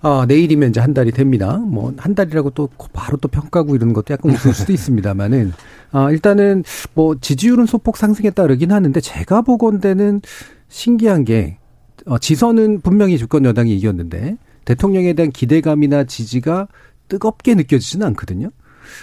아, 0.00 0.24
내일이면 0.26 0.70
이제 0.70 0.80
한 0.80 0.94
달이 0.94 1.12
됩니다. 1.12 1.58
뭐, 1.58 1.94
한 1.96 2.16
달이라고 2.16 2.50
또 2.50 2.70
바로 2.92 3.16
또 3.18 3.28
평가고 3.28 3.76
이러는 3.76 3.94
것도 3.94 4.14
약간 4.14 4.32
웃을 4.32 4.52
수도 4.52 4.72
있습니다만은, 4.72 5.52
아, 5.92 6.10
일단은 6.10 6.64
뭐, 6.94 7.14
지지율은 7.20 7.66
소폭 7.66 7.98
상승했다 7.98 8.42
그러긴 8.42 8.72
하는데, 8.72 9.00
제가 9.00 9.42
보건대는 9.42 10.22
신기한 10.66 11.24
게, 11.24 11.58
어, 12.06 12.18
지선은 12.18 12.80
분명히 12.80 13.16
주권 13.16 13.44
여당이 13.44 13.76
이겼는데, 13.76 14.38
대통령에 14.64 15.12
대한 15.12 15.30
기대감이나 15.30 16.02
지지가 16.02 16.66
뜨겁게 17.08 17.54
느껴지지는 17.54 18.04
않거든요. 18.08 18.50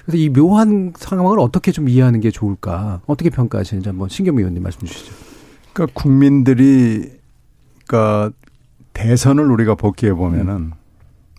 그래서 0.05 0.17
이 0.17 0.29
묘한 0.29 0.93
상황을 0.97 1.39
어떻게 1.39 1.71
좀 1.71 1.89
이해하는 1.89 2.19
게 2.19 2.31
좋을까? 2.31 3.01
어떻게 3.05 3.29
평가하시는지 3.29 3.89
한번 3.89 4.09
신경미 4.09 4.41
의원님 4.41 4.63
말씀 4.63 4.81
주시죠. 4.81 5.13
그러니까 5.73 5.99
국민들이 5.99 7.11
그러니까 7.87 8.31
대선을 8.93 9.51
우리가 9.51 9.75
복귀해 9.75 10.13
보면은 10.13 10.55
음. 10.55 10.71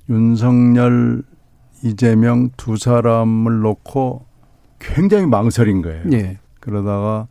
윤석열, 0.08 1.22
이재명 1.82 2.50
두 2.56 2.76
사람을 2.76 3.60
놓고 3.60 4.24
굉장히 4.78 5.26
망설인 5.26 5.82
거예요. 5.82 6.04
예. 6.12 6.38
그러다가 6.60 7.26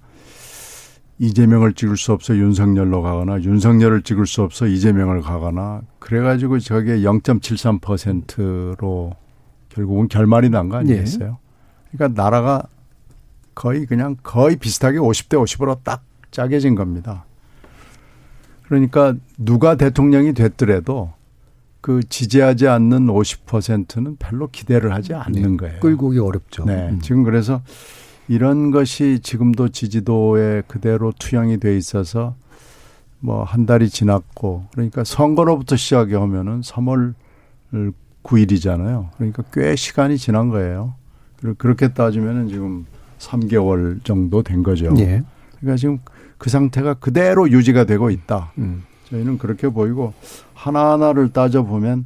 이재명을 1.20 1.74
찍을 1.74 1.96
수 1.96 2.12
없어 2.12 2.36
윤석열로 2.36 3.02
가거나 3.02 3.42
윤석열을 3.42 4.02
찍을 4.02 4.28
수 4.28 4.42
없어 4.42 4.68
이재명을 4.68 5.22
가거나 5.22 5.82
그래가지고 6.00 6.60
저게 6.60 6.98
0.73%로 6.98 9.16
결국은 9.76 10.08
결말이 10.08 10.50
난 10.50 10.70
거 10.70 10.78
아니겠어요? 10.78 11.38
예. 11.94 11.98
그러니까 11.98 12.22
나라가 12.22 12.64
거의 13.54 13.86
그냥 13.86 14.16
거의 14.24 14.56
비슷하게 14.56 14.98
50대 15.00 15.38
50으로 15.44 15.78
딱 15.84 16.04
짜겨진 16.32 16.76
겁니다. 16.76 17.26
그러니까 18.64 19.16
누가 19.38 19.76
대통령이 19.76 20.34
됐더라도 20.34 21.14
그 21.82 22.02
지지하지 22.04 22.68
않는 22.68 23.06
50%는 23.08 24.16
별로 24.18 24.48
기대를 24.50 24.92
하지 24.94 25.14
않는 25.14 25.52
네. 25.52 25.58
거예요. 25.58 25.80
끌고 25.82 26.08
오기 26.08 26.20
어렵죠. 26.20 26.66
네. 26.66 26.90
음. 26.90 27.00
지금 27.00 27.24
그래서 27.24 27.62
이런 28.28 28.72
것이 28.72 29.20
지금도 29.22 29.70
지지도에 29.70 30.64
그대로 30.68 31.14
투영이 31.18 31.60
돼 31.60 31.78
있어서 31.78 32.36
뭐 33.20 33.44
한 33.44 33.66
달이 33.68 33.90
지났고 33.90 34.66
그러니까 34.72 35.04
선거로부터 35.04 35.76
시작해 35.76 36.16
오면은 36.16 36.62
3월 36.62 37.14
9일이잖아요. 38.26 39.10
그러니까 39.16 39.44
꽤 39.54 39.76
시간이 39.76 40.18
지난 40.18 40.50
거예요. 40.50 40.96
그렇게 41.58 41.94
따지면은 41.94 42.48
지금 42.48 42.86
3개월 43.20 44.04
정도 44.04 44.42
된 44.42 44.64
거죠. 44.64 44.94
예. 44.98 45.24
그러니까 45.60 45.78
지금 45.78 46.00
그 46.38 46.50
상태가 46.50 46.96
그대로 46.96 47.50
유지가 47.50 47.86
되고 47.86 48.10
있다. 48.10 48.52
음. 48.58 48.84
저희는 49.06 49.38
그렇게 49.38 49.70
보이고 49.70 50.14
하나하나를 50.54 51.32
따져보면 51.32 52.06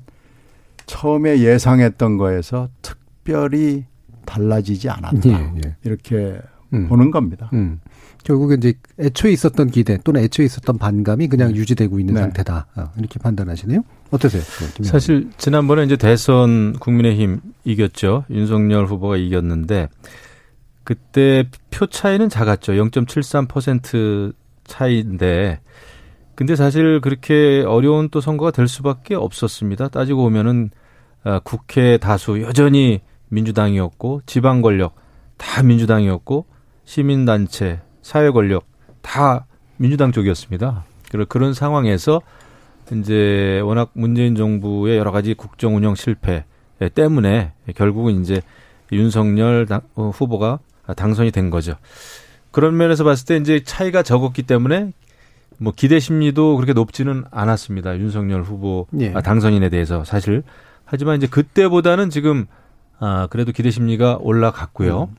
처음에 0.86 1.40
예상했던 1.40 2.18
거에서 2.18 2.70
특별히 2.82 3.86
달라지지 4.26 4.90
않았다. 4.90 5.30
예, 5.30 5.54
예. 5.66 5.76
이렇게 5.84 6.40
음. 6.74 6.88
보는 6.88 7.12
겁니다. 7.12 7.50
음. 7.54 7.80
결국에 8.24 8.56
이제 8.56 8.74
애초에 9.00 9.32
있었던 9.32 9.70
기대 9.72 9.98
또는 10.04 10.22
애초에 10.24 10.46
있었던 10.46 10.78
반감이 10.78 11.28
그냥 11.28 11.54
네. 11.54 11.60
유지되고 11.60 12.00
있는 12.00 12.16
네. 12.16 12.22
상태다. 12.22 12.68
어, 12.76 12.92
이렇게 12.98 13.20
판단하시네요. 13.20 13.82
어떠세요? 14.12 14.42
사실 14.82 15.30
지난번에 15.38 15.84
이제 15.84 15.96
대선 15.96 16.74
국민의힘 16.74 17.42
이겼죠. 17.64 18.26
윤석열 18.30 18.86
후보가 18.86 19.18
이겼는데 19.18 19.90
그때 20.84 21.46
표 21.70 21.88
차이는 21.88 22.30
작았죠. 22.30 22.74
0.73% 22.74 24.34
차이인데 24.66 25.60
근데 26.36 26.56
사실 26.56 27.02
그렇게 27.02 27.64
어려운 27.68 28.10
또 28.10 28.22
선거가 28.22 28.52
될 28.52 28.68
수밖에 28.68 29.16
없었습니다. 29.16 29.90
따지고 29.90 30.24
보면은 30.24 30.72
어, 31.24 31.40
국회 31.44 31.98
다수 31.98 32.42
여전히 32.42 33.02
민주당이었고 33.28 34.22
지방 34.26 34.62
권력 34.62 34.96
다 35.38 35.64
민주당이었고 35.64 36.46
시민단체 36.86 37.82
사회 38.10 38.32
권력 38.32 38.66
다 39.04 39.46
민주당 39.78 40.12
쪽이었습니다. 40.12 40.84
그런 41.28 41.54
상황에서 41.54 42.24
이제 42.92 43.62
워낙 43.64 43.92
문재인 43.94 44.34
정부의 44.34 44.98
여러 44.98 45.12
가지 45.12 45.36
국정 45.36 45.76
운영 45.76 45.94
실패 45.94 46.44
때문에 46.96 47.54
결국은 47.76 48.20
이제 48.20 48.42
윤석열 48.92 49.68
어, 49.94 50.10
후보가 50.10 50.58
당선이 50.98 51.30
된 51.30 51.52
거죠. 51.52 51.76
그런 52.50 52.78
면에서 52.78 53.04
봤을 53.04 53.28
때 53.28 53.38
이제 53.38 53.62
차이가 53.64 54.02
적었기 54.02 54.42
때문에 54.42 54.92
뭐 55.60 55.72
기대 55.76 56.00
심리도 56.00 56.56
그렇게 56.56 56.74
높지는 56.74 57.26
않았습니다. 57.30 58.00
윤석열 58.00 58.42
후보 58.42 58.88
예. 59.00 59.14
아, 59.14 59.22
당선인에 59.22 59.70
대해서 59.70 60.04
사실 60.04 60.42
하지만 60.84 61.18
이제 61.18 61.28
그때보다는 61.28 62.10
지금 62.10 62.48
아 62.98 63.28
그래도 63.30 63.52
기대 63.52 63.70
심리가 63.70 64.18
올라갔고요. 64.20 65.10
음. 65.12 65.16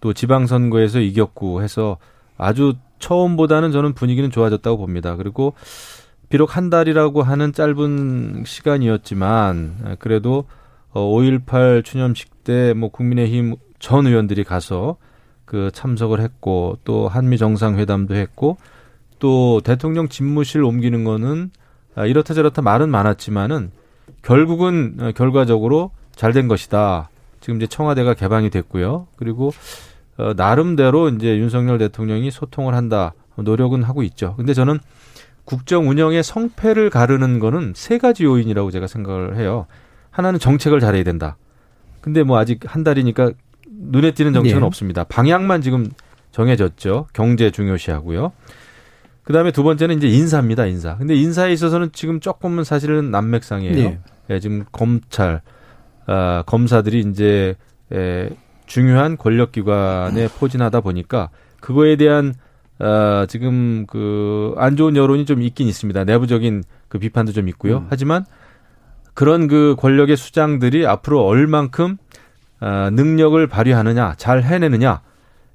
또 0.00 0.14
지방선거에서 0.14 1.00
이겼고 1.00 1.62
해서 1.62 1.98
아주 2.36 2.74
처음보다는 2.98 3.72
저는 3.72 3.94
분위기는 3.94 4.30
좋아졌다고 4.30 4.78
봅니다. 4.78 5.16
그리고 5.16 5.54
비록 6.28 6.56
한 6.56 6.70
달이라고 6.70 7.22
하는 7.22 7.52
짧은 7.52 8.44
시간이었지만 8.46 9.96
그래도 9.98 10.44
5.18 10.92 11.78
어, 11.78 11.82
추념식 11.82 12.44
때 12.44 12.74
뭐 12.74 12.90
국민의힘 12.90 13.56
전 13.78 14.06
의원들이 14.06 14.44
가서 14.44 14.96
그 15.44 15.70
참석을 15.72 16.20
했고 16.20 16.78
또 16.84 17.08
한미 17.08 17.38
정상회담도 17.38 18.14
했고 18.14 18.56
또 19.18 19.60
대통령 19.62 20.08
집무실 20.08 20.62
옮기는 20.62 21.04
거는 21.04 21.50
아, 21.94 22.06
이렇다 22.06 22.34
저렇다 22.34 22.62
말은 22.62 22.90
많았지만은 22.90 23.70
결국은 24.22 24.96
어, 25.00 25.12
결과적으로 25.14 25.90
잘 26.14 26.32
된 26.32 26.48
것이다. 26.48 27.10
지금 27.40 27.56
이제 27.56 27.66
청와대가 27.66 28.14
개방이 28.14 28.50
됐고요. 28.50 29.06
그리고 29.16 29.52
어, 30.16 30.32
나름대로 30.36 31.08
이제 31.08 31.38
윤석열 31.38 31.78
대통령이 31.78 32.30
소통을 32.30 32.74
한다 32.74 33.14
노력은 33.36 33.82
하고 33.82 34.02
있죠. 34.04 34.34
근데 34.36 34.54
저는 34.54 34.78
국정 35.44 35.88
운영의 35.88 36.22
성패를 36.22 36.90
가르는 36.90 37.38
거는 37.38 37.72
세 37.74 37.98
가지 37.98 38.24
요인이라고 38.24 38.70
제가 38.70 38.86
생각을 38.86 39.36
해요. 39.36 39.66
하나는 40.10 40.38
정책을 40.38 40.80
잘해야 40.80 41.04
된다. 41.04 41.36
근데 42.00 42.22
뭐 42.22 42.38
아직 42.38 42.60
한 42.66 42.84
달이니까 42.84 43.32
눈에 43.68 44.12
띄는 44.12 44.32
정책은 44.32 44.60
네. 44.60 44.66
없습니다. 44.66 45.04
방향만 45.04 45.60
지금 45.60 45.90
정해졌죠. 46.30 47.08
경제 47.12 47.50
중요시하고요. 47.50 48.32
그 49.24 49.32
다음에 49.32 49.50
두 49.50 49.62
번째는 49.62 49.96
이제 49.96 50.06
인사입니다, 50.08 50.66
인사. 50.66 50.96
근데 50.96 51.14
인사에 51.14 51.52
있어서는 51.52 51.90
지금 51.92 52.20
조금은 52.20 52.62
사실은 52.64 53.10
난맥상이에요. 53.10 53.74
네. 53.74 53.98
예, 54.30 54.40
지금 54.40 54.64
검찰, 54.70 55.40
아, 56.06 56.42
검사들이 56.46 57.00
이제 57.00 57.54
에, 57.92 58.30
중요한 58.66 59.16
권력기관에 59.16 60.28
포진하다 60.28 60.80
보니까 60.80 61.30
그거에 61.60 61.96
대한 61.96 62.34
아, 62.78 63.26
지금 63.28 63.86
그 63.86 64.54
안 64.56 64.76
좋은 64.76 64.96
여론이 64.96 65.26
좀 65.26 65.42
있긴 65.42 65.68
있습니다. 65.68 66.04
내부적인 66.04 66.64
그 66.88 66.98
비판도 66.98 67.32
좀 67.32 67.48
있고요. 67.48 67.78
음. 67.78 67.86
하지만 67.90 68.24
그런 69.14 69.46
그 69.46 69.76
권력의 69.78 70.16
수장들이 70.16 70.86
앞으로 70.86 71.24
얼만큼 71.24 71.96
아, 72.60 72.90
능력을 72.90 73.46
발휘하느냐, 73.46 74.14
잘 74.16 74.42
해내느냐 74.42 75.02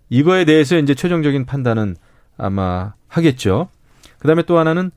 이거에 0.10 0.45
대해서 0.45 0.78
이제 0.78 0.93
최종적인 0.93 1.45
판단은 1.45 1.95
아마 2.38 2.93
하겠죠. 3.07 3.70
그다음에 4.20 4.43
또 4.43 4.57
하나는 4.57 4.91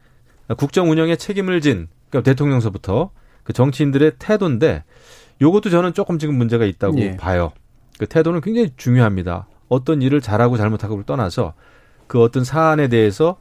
국정 0.57 0.91
운영에 0.91 1.17
책임을 1.17 1.61
진 1.61 1.89
그러니까 2.11 2.31
대통령서부터 2.31 3.11
그 3.43 3.53
정치인들의 3.53 4.13
태도인데 4.19 4.85
요것도 5.41 5.71
저는 5.71 5.95
조금 5.95 6.19
지금 6.19 6.37
문제가 6.37 6.65
있다고 6.65 7.01
예. 7.01 7.17
봐요. 7.17 7.53
그 7.99 8.07
태도는 8.07 8.40
굉장히 8.40 8.70
중요합니다. 8.76 9.47
어떤 9.68 10.03
일을 10.03 10.20
잘하고 10.20 10.57
잘못하고를 10.57 11.05
떠나서 11.05 11.55
그 12.07 12.20
어떤 12.20 12.45
사안에 12.45 12.88
대해서 12.88 13.36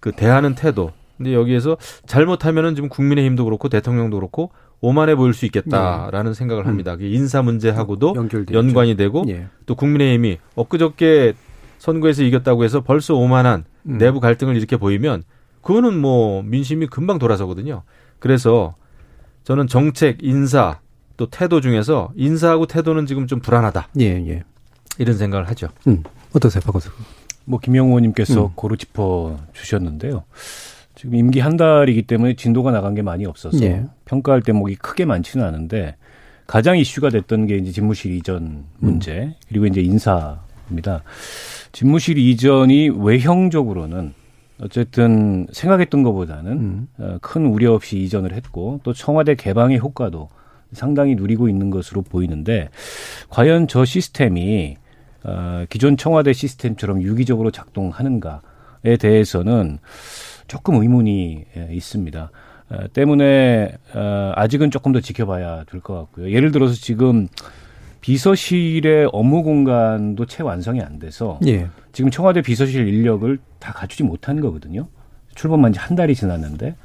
그 0.00 0.12
대하는 0.12 0.54
태도. 0.54 0.92
근데 1.16 1.32
여기에서 1.32 1.76
잘못하면은 2.06 2.74
지금 2.74 2.88
국민의힘도 2.88 3.44
그렇고 3.44 3.68
대통령도 3.68 4.16
그렇고 4.16 4.50
오만해 4.80 5.14
보일 5.14 5.32
수 5.32 5.46
있겠다라는 5.46 6.32
네. 6.32 6.34
생각을 6.34 6.66
합니다. 6.66 6.94
음. 6.94 7.02
인사 7.02 7.40
문제하고도 7.42 8.14
연관이 8.52 8.96
되고 8.96 9.24
예. 9.28 9.46
또 9.66 9.74
국민의힘이 9.74 10.38
엊그저께 10.56 11.34
선거에서 11.78 12.22
이겼다고 12.22 12.64
해서 12.64 12.82
벌써 12.82 13.14
오만한 13.14 13.64
음. 13.86 13.98
내부 13.98 14.20
갈등을 14.20 14.56
이렇게 14.56 14.76
보이면 14.76 15.22
그거는 15.62 15.98
뭐 15.98 16.42
민심이 16.42 16.86
금방 16.86 17.18
돌아서거든요. 17.18 17.82
그래서 18.18 18.74
저는 19.44 19.66
정책, 19.66 20.18
인사 20.22 20.80
또 21.16 21.26
태도 21.26 21.60
중에서 21.60 22.12
인사하고 22.16 22.66
태도는 22.66 23.06
지금 23.06 23.26
좀 23.26 23.40
불안하다. 23.40 23.88
예, 24.00 24.04
예. 24.04 24.42
이런 24.98 25.16
생각을 25.16 25.48
하죠. 25.50 25.68
음. 25.86 26.02
어떠세요, 26.32 26.60
박원석? 26.62 26.92
뭐 27.44 27.60
김영호 27.60 27.88
의원님께서 27.88 28.46
음. 28.46 28.50
고루 28.54 28.76
짚어 28.76 29.38
주셨는데요. 29.52 30.24
지금 30.94 31.16
임기 31.16 31.40
한 31.40 31.56
달이기 31.56 32.02
때문에 32.02 32.34
진도가 32.34 32.70
나간 32.70 32.94
게 32.94 33.02
많이 33.02 33.26
없어서 33.26 33.62
예. 33.62 33.84
평가할 34.04 34.42
대목이 34.42 34.76
크게 34.76 35.04
많지는 35.04 35.44
않은데 35.44 35.96
가장 36.46 36.78
이슈가 36.78 37.10
됐던 37.10 37.46
게 37.46 37.56
이제 37.56 37.72
집무실 37.72 38.12
이전 38.12 38.64
문제 38.78 39.34
그리고 39.48 39.66
이제 39.66 39.80
인사입니다. 39.80 41.02
집무실 41.72 42.18
이전이 42.18 42.90
외형적으로는 42.90 44.14
어쨌든 44.60 45.46
생각했던 45.52 46.02
것보다는 46.02 46.52
음. 46.52 46.88
어, 46.98 47.18
큰 47.20 47.46
우려 47.46 47.72
없이 47.72 47.98
이전을 47.98 48.32
했고 48.32 48.80
또 48.84 48.92
청와대 48.92 49.34
개방의 49.34 49.78
효과도 49.78 50.28
상당히 50.74 51.14
누리고 51.14 51.48
있는 51.48 51.70
것으로 51.70 52.02
보이는데 52.02 52.68
과연 53.30 53.68
저 53.68 53.84
시스템이 53.84 54.76
어, 55.24 55.64
기존 55.70 55.96
청와대 55.96 56.32
시스템처럼 56.32 57.02
유기적으로 57.02 57.50
작동하는가에 57.50 58.96
대해서는 59.00 59.78
조금 60.46 60.74
의문이 60.76 61.44
예, 61.56 61.68
있습니다. 61.72 62.30
어, 62.70 62.78
때문에 62.92 63.72
어, 63.94 64.32
아직은 64.34 64.70
조금 64.70 64.92
더 64.92 65.00
지켜봐야 65.00 65.64
될 65.64 65.80
것 65.80 65.94
같고요. 65.94 66.30
예를 66.30 66.50
들어서 66.52 66.74
지금 66.74 67.28
비서실의 68.00 69.08
업무 69.12 69.42
공간도 69.42 70.26
채 70.26 70.42
완성이 70.42 70.82
안 70.82 70.98
돼서 70.98 71.38
예. 71.46 71.68
지금 71.92 72.10
청와대 72.10 72.42
비서실 72.42 72.86
인력을 72.86 73.38
다 73.58 73.72
갖추지 73.72 74.02
못한 74.02 74.40
거거든요. 74.40 74.88
출범한 75.34 75.72
지 75.72 75.78
한 75.78 75.96
달이 75.96 76.14
지났는데 76.14 76.76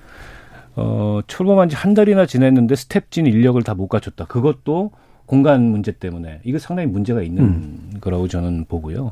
어, 0.79 1.19
출범한 1.27 1.67
지 1.69 1.75
한 1.75 1.93
달이나 1.93 2.25
지났는데 2.25 2.75
스텝진 2.75 3.27
인력을 3.27 3.61
다 3.63 3.73
못 3.73 3.87
갖췄다. 3.87 4.25
그것도 4.25 4.91
공간 5.25 5.61
문제 5.63 5.91
때문에 5.91 6.39
이거 6.43 6.57
상당히 6.59 6.87
문제가 6.89 7.21
있는 7.21 7.43
음. 7.43 7.91
거라고 8.01 8.27
저는 8.27 8.65
보고요. 8.65 9.11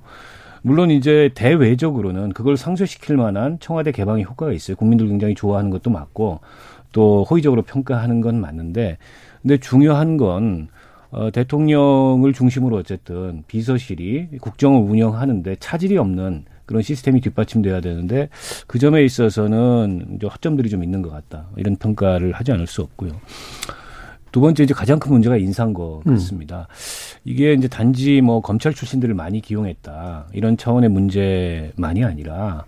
물론 0.63 0.89
이제 0.91 1.29
대외적으로는 1.35 2.29
그걸 2.33 2.57
상쇄시킬 2.57 3.15
만한 3.17 3.57
청와대 3.59 3.91
개방의 3.91 4.23
효과가 4.25 4.51
있어요. 4.53 4.75
국민들 4.75 5.07
굉장히 5.07 5.35
좋아하는 5.35 5.69
것도 5.69 5.89
맞고 5.91 6.39
또 6.91 7.23
호의적으로 7.29 7.61
평가하는 7.61 8.21
건 8.21 8.41
맞는데 8.41 8.97
근데 9.41 9.57
중요한 9.57 10.17
건 10.17 10.67
어, 11.11 11.29
대통령을 11.31 12.33
중심으로 12.33 12.75
어쨌든 12.77 13.43
비서실이 13.47 14.39
국정을 14.41 14.81
운영하는데 14.81 15.55
차질이 15.59 15.97
없는 15.97 16.43
그런 16.67 16.83
시스템이 16.83 17.21
뒷받침돼야 17.21 17.81
되는데 17.81 18.29
그 18.67 18.77
점에 18.77 19.03
있어서는 19.03 20.17
이제 20.17 20.27
허점들이 20.27 20.69
좀 20.69 20.83
있는 20.83 21.01
것 21.01 21.09
같다. 21.09 21.47
이런 21.55 21.77
평가를 21.77 22.33
하지 22.33 22.51
않을 22.51 22.67
수 22.67 22.83
없고요. 22.83 23.13
두 24.31 24.41
번째 24.41 24.63
이제 24.63 24.73
가장 24.73 24.99
큰 24.99 25.13
문제가 25.13 25.37
인사인 25.37 25.73
것 25.73 26.01
같습니다. 26.05 26.67
이게 27.23 27.53
이제 27.53 27.67
단지 27.67 28.21
뭐 28.21 28.41
검찰 28.41 28.73
출신들을 28.73 29.15
많이 29.15 29.41
기용했다 29.41 30.27
이런 30.33 30.57
차원의 30.57 30.89
문제만이 30.89 32.03
아니라 32.03 32.65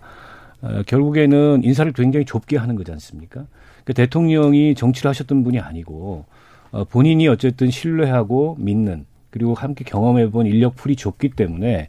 어, 0.62 0.82
결국에는 0.86 1.62
인사를 1.62 1.92
굉장히 1.92 2.24
좁게 2.24 2.56
하는 2.56 2.74
거지 2.74 2.90
않습니까? 2.92 3.46
그 3.84 3.94
대통령이 3.94 4.74
정치를 4.74 5.10
하셨던 5.10 5.44
분이 5.44 5.60
아니고 5.60 6.24
어, 6.72 6.84
본인이 6.84 7.28
어쨌든 7.28 7.70
신뢰하고 7.70 8.56
믿는 8.58 9.04
그리고 9.30 9.54
함께 9.54 9.84
경험해본 9.84 10.46
인력 10.46 10.76
풀이 10.76 10.96
좁기 10.96 11.30
때문에 11.30 11.88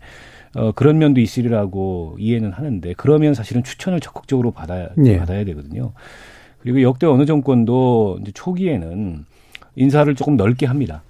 어, 0.55 0.71
그런 0.73 0.97
면도 0.97 1.21
있으리라고 1.21 2.15
이해는 2.19 2.51
하는데 2.51 2.93
그러면 2.97 3.33
사실은 3.33 3.63
추천을 3.63 3.99
적극적으로 3.99 4.51
받아야 4.51 4.89
예. 5.05 5.17
받아야 5.17 5.45
되거든요. 5.45 5.93
그리고 6.59 6.81
역대 6.81 7.07
어느 7.07 7.25
정권도 7.25 8.19
이제 8.21 8.31
초기에는 8.33 9.25
인사를 9.75 10.13
조금 10.15 10.35
넓게 10.35 10.65
합니다. 10.65 11.01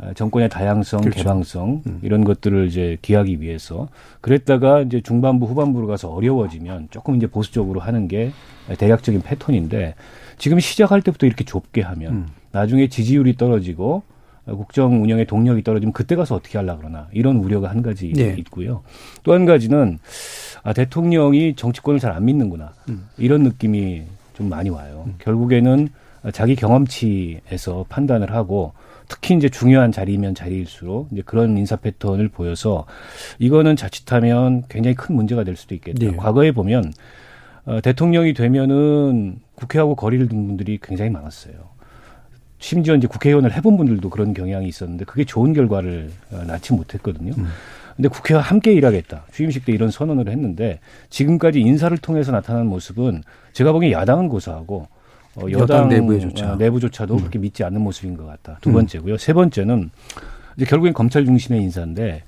아, 0.00 0.12
정권의 0.12 0.48
다양성, 0.48 1.00
그렇죠. 1.00 1.18
개방성 1.18 1.82
이런 2.02 2.22
것들을 2.24 2.68
이제 2.68 2.98
기하기 3.02 3.40
위해서 3.40 3.88
그랬다가 4.20 4.82
이제 4.82 5.00
중반부 5.00 5.46
후반부로 5.46 5.86
가서 5.86 6.08
어려워지면 6.08 6.88
조금 6.90 7.16
이제 7.16 7.26
보수적으로 7.26 7.80
하는 7.80 8.06
게 8.06 8.30
대략적인 8.78 9.22
패턴인데 9.22 9.94
지금 10.38 10.60
시작할 10.60 11.02
때부터 11.02 11.26
이렇게 11.26 11.44
좁게 11.44 11.82
하면 11.82 12.12
음. 12.12 12.26
나중에 12.52 12.88
지지율이 12.88 13.36
떨어지고 13.36 13.96
어, 13.96 14.02
국정 14.56 15.02
운영의 15.02 15.26
동력이 15.26 15.62
떨어지면 15.62 15.92
그때 15.92 16.16
가서 16.16 16.34
어떻게 16.34 16.58
하려 16.58 16.76
그러나 16.78 17.08
이런 17.12 17.36
우려가 17.36 17.70
한 17.70 17.82
가지 17.82 18.12
예. 18.16 18.34
있고요. 18.38 18.82
또 19.22 19.32
한 19.34 19.44
가지는 19.44 19.98
아 20.62 20.72
대통령이 20.72 21.54
정치권을 21.54 22.00
잘 22.00 22.12
안 22.12 22.24
믿는구나 22.24 22.72
음. 22.88 23.06
이런 23.18 23.42
느낌이 23.42 24.02
좀 24.34 24.48
많이 24.48 24.70
와요. 24.70 25.08
결국에는 25.18 25.88
자기 26.32 26.56
경험치에서 26.56 27.86
판단을 27.88 28.32
하고 28.32 28.72
특히 29.08 29.34
이제 29.36 29.48
중요한 29.48 29.90
자리면 29.92 30.34
자리일수록 30.34 31.08
이제 31.12 31.22
그런 31.24 31.56
인사 31.56 31.76
패턴을 31.76 32.28
보여서 32.28 32.84
이거는 33.38 33.76
자칫하면 33.76 34.64
굉장히 34.68 34.94
큰 34.94 35.14
문제가 35.14 35.44
될 35.44 35.56
수도 35.56 35.74
있겠다. 35.74 35.98
네. 35.98 36.16
과거에 36.16 36.52
보면 36.52 36.92
어, 37.64 37.80
대통령이 37.80 38.34
되면은 38.34 39.40
국회하고 39.54 39.94
거리를 39.94 40.28
둔 40.28 40.46
분들이 40.46 40.78
굉장히 40.82 41.10
많았어요. 41.10 41.54
심지어 42.58 42.94
이제 42.96 43.06
국회의원을 43.06 43.52
해본 43.54 43.76
분들도 43.76 44.10
그런 44.10 44.34
경향이 44.34 44.66
있었는데 44.66 45.04
그게 45.04 45.24
좋은 45.24 45.52
결과를 45.52 46.10
어, 46.32 46.42
낳지 46.46 46.72
못했거든요. 46.74 47.32
근데 47.96 48.08
국회와 48.08 48.40
함께 48.40 48.72
일하겠다. 48.72 49.24
취임식 49.32 49.64
때 49.64 49.72
이런 49.72 49.90
선언을 49.90 50.28
했는데 50.28 50.80
지금까지 51.10 51.60
인사를 51.60 51.96
통해서 51.98 52.32
나타난 52.32 52.66
모습은 52.66 53.22
제가 53.52 53.72
보기엔 53.72 53.92
야당은 53.92 54.28
고사하고 54.28 54.88
어, 55.36 55.40
여당, 55.50 55.60
여당 55.60 55.88
내부에조차. 55.88 56.52
어, 56.52 56.56
내부조차도 56.56 57.16
그렇게 57.16 57.38
믿지 57.38 57.62
않는 57.64 57.80
모습인 57.80 58.16
것 58.16 58.26
같다. 58.26 58.58
두 58.60 58.70
음. 58.70 58.74
번째고요. 58.74 59.18
세 59.18 59.32
번째는 59.32 59.90
이제 60.56 60.64
결국엔 60.66 60.94
검찰 60.94 61.24
중심의 61.24 61.62
인사인데 61.62 62.24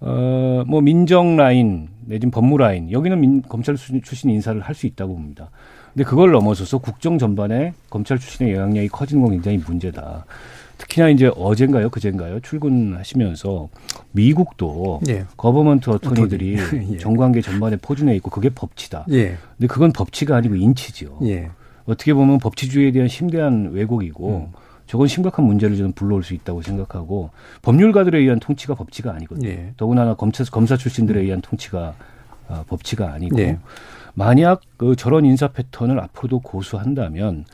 어, 0.00 0.64
뭐 0.66 0.80
민정 0.80 1.36
라인 1.36 1.88
내지는 2.06 2.30
법무 2.30 2.58
라인 2.58 2.90
여기는 2.90 3.20
민, 3.20 3.42
검찰 3.42 3.76
수- 3.76 3.98
출신 4.00 4.30
인사를 4.30 4.60
할 4.60 4.74
수 4.74 4.86
있다고 4.86 5.14
봅니다. 5.14 5.50
근데 5.94 6.04
그걸 6.04 6.32
넘어서서 6.32 6.78
국정 6.78 7.18
전반에 7.18 7.72
검찰 7.88 8.18
출신의 8.18 8.54
영향력이 8.54 8.88
커지는 8.88 9.22
건 9.22 9.30
굉장히 9.30 9.58
문제다. 9.58 10.26
특히나 10.76 11.08
이제 11.08 11.30
어젠가요, 11.36 11.88
그젠가요, 11.88 12.40
출근하시면서 12.40 13.68
미국도 14.10 15.00
예. 15.08 15.24
government 15.36 15.88
attorney들이 15.90 16.60
attorney. 16.60 16.94
예. 16.94 16.98
정관계 16.98 17.40
전반에 17.42 17.76
포진해 17.76 18.14
있고 18.16 18.30
그게 18.30 18.50
법치다. 18.50 19.06
예. 19.12 19.36
근데 19.56 19.68
그건 19.68 19.92
법치가 19.92 20.36
아니고 20.36 20.56
인치죠. 20.56 21.20
예. 21.22 21.50
어떻게 21.86 22.12
보면 22.12 22.38
법치주의에 22.38 22.90
대한 22.90 23.08
심대한 23.08 23.70
왜곡이고 23.72 24.48
음. 24.50 24.52
저건 24.86 25.06
심각한 25.06 25.44
문제를 25.44 25.76
저는 25.76 25.92
불러올 25.92 26.24
수 26.24 26.34
있다고 26.34 26.62
생각하고 26.62 27.30
법률가들에 27.62 28.18
의한 28.18 28.40
통치가 28.40 28.74
법치가 28.74 29.12
아니거든요. 29.12 29.48
예. 29.48 29.72
더군다나 29.76 30.14
검사, 30.14 30.42
검사 30.44 30.76
출신들에 30.76 31.20
의한 31.20 31.40
통치가 31.40 31.94
어, 32.48 32.64
법치가 32.68 33.12
아니고 33.12 33.38
예. 33.38 33.58
만약 34.14 34.60
그 34.76 34.96
저런 34.96 35.24
인사 35.24 35.48
패턴을 35.48 35.98
앞으로도 36.00 36.40
고수한다면 36.40 37.44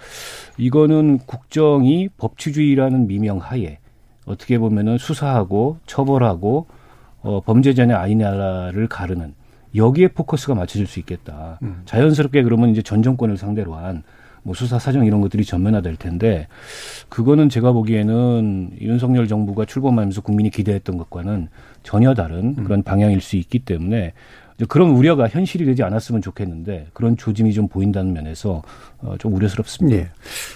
이거는 0.59 1.19
국정이 1.19 2.09
법치주의라는 2.17 3.07
미명 3.07 3.39
하에 3.39 3.79
어떻게 4.27 4.59
보면은 4.59 4.99
수사하고 4.99 5.79
처벌하고 5.87 6.67
어, 7.23 7.41
범죄자냐 7.41 7.99
아니냐를 7.99 8.87
가르는 8.89 9.35
여기에 9.75 10.09
포커스가 10.09 10.55
맞춰질 10.55 10.87
수 10.87 10.99
있겠다. 10.99 11.59
음. 11.63 11.83
자연스럽게 11.85 12.43
그러면 12.43 12.71
이제 12.71 12.83
전 12.83 13.03
정권을 13.03 13.37
상대로 13.37 13.75
한 13.75 14.03
뭐 14.43 14.55
수사 14.55 14.79
사정 14.79 15.05
이런 15.05 15.21
것들이 15.21 15.45
전면화될 15.45 15.97
텐데 15.97 16.49
그거는 17.09 17.49
제가 17.49 17.73
보기에는 17.73 18.71
윤석열 18.81 19.29
정부가 19.29 19.65
출범하면서 19.65 20.23
국민이 20.23 20.51
기대했던 20.51 20.97
것과는 20.97 21.49
전혀 21.83 22.15
다른 22.15 22.55
음. 22.59 22.65
그런 22.65 22.83
방향일 22.83 23.21
수 23.21 23.37
있기 23.37 23.61
때문에 23.61 24.13
그런 24.67 24.91
우려가 24.91 25.29
현실이 25.29 25.65
되지 25.65 25.83
않았으면 25.83 26.23
좋겠는데 26.23 26.89
그런 26.93 27.17
조짐이 27.17 27.53
좀 27.53 27.69
보인다는 27.69 28.13
면에서 28.13 28.63
어, 29.03 29.17
좀 29.19 29.35
우려스럽습니다. 29.35 29.97
예. 29.97 30.11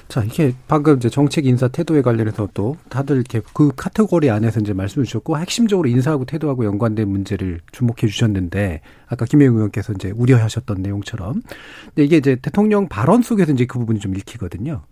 자, 0.08 0.22
이게 0.22 0.52
방금 0.68 0.96
이제 0.96 1.08
정책 1.08 1.46
인사 1.46 1.68
태도에 1.68 2.02
관련해서 2.02 2.48
또 2.52 2.76
다들 2.90 3.16
이렇게 3.16 3.40
그 3.54 3.72
카테고리 3.74 4.30
안에서 4.30 4.60
이제 4.60 4.72
말씀을 4.72 5.06
주셨고 5.06 5.38
핵심적으로 5.38 5.88
인사하고 5.88 6.24
태도하고 6.26 6.64
연관된 6.64 7.08
문제를 7.08 7.60
주목해 7.72 8.06
주셨는데 8.06 8.82
아까 9.06 9.24
김혜영 9.24 9.54
의원께서 9.54 9.92
이제 9.94 10.12
우려하셨던 10.14 10.82
내용처럼 10.82 11.42
근데 11.86 12.04
이게 12.04 12.16
이제 12.16 12.36
대통령 12.36 12.88
발언 12.88 13.22
속에서 13.22 13.52
이제 13.52 13.64
그 13.66 13.78
부분이 13.78 13.98
좀 14.00 14.14
읽히거든요. 14.14 14.82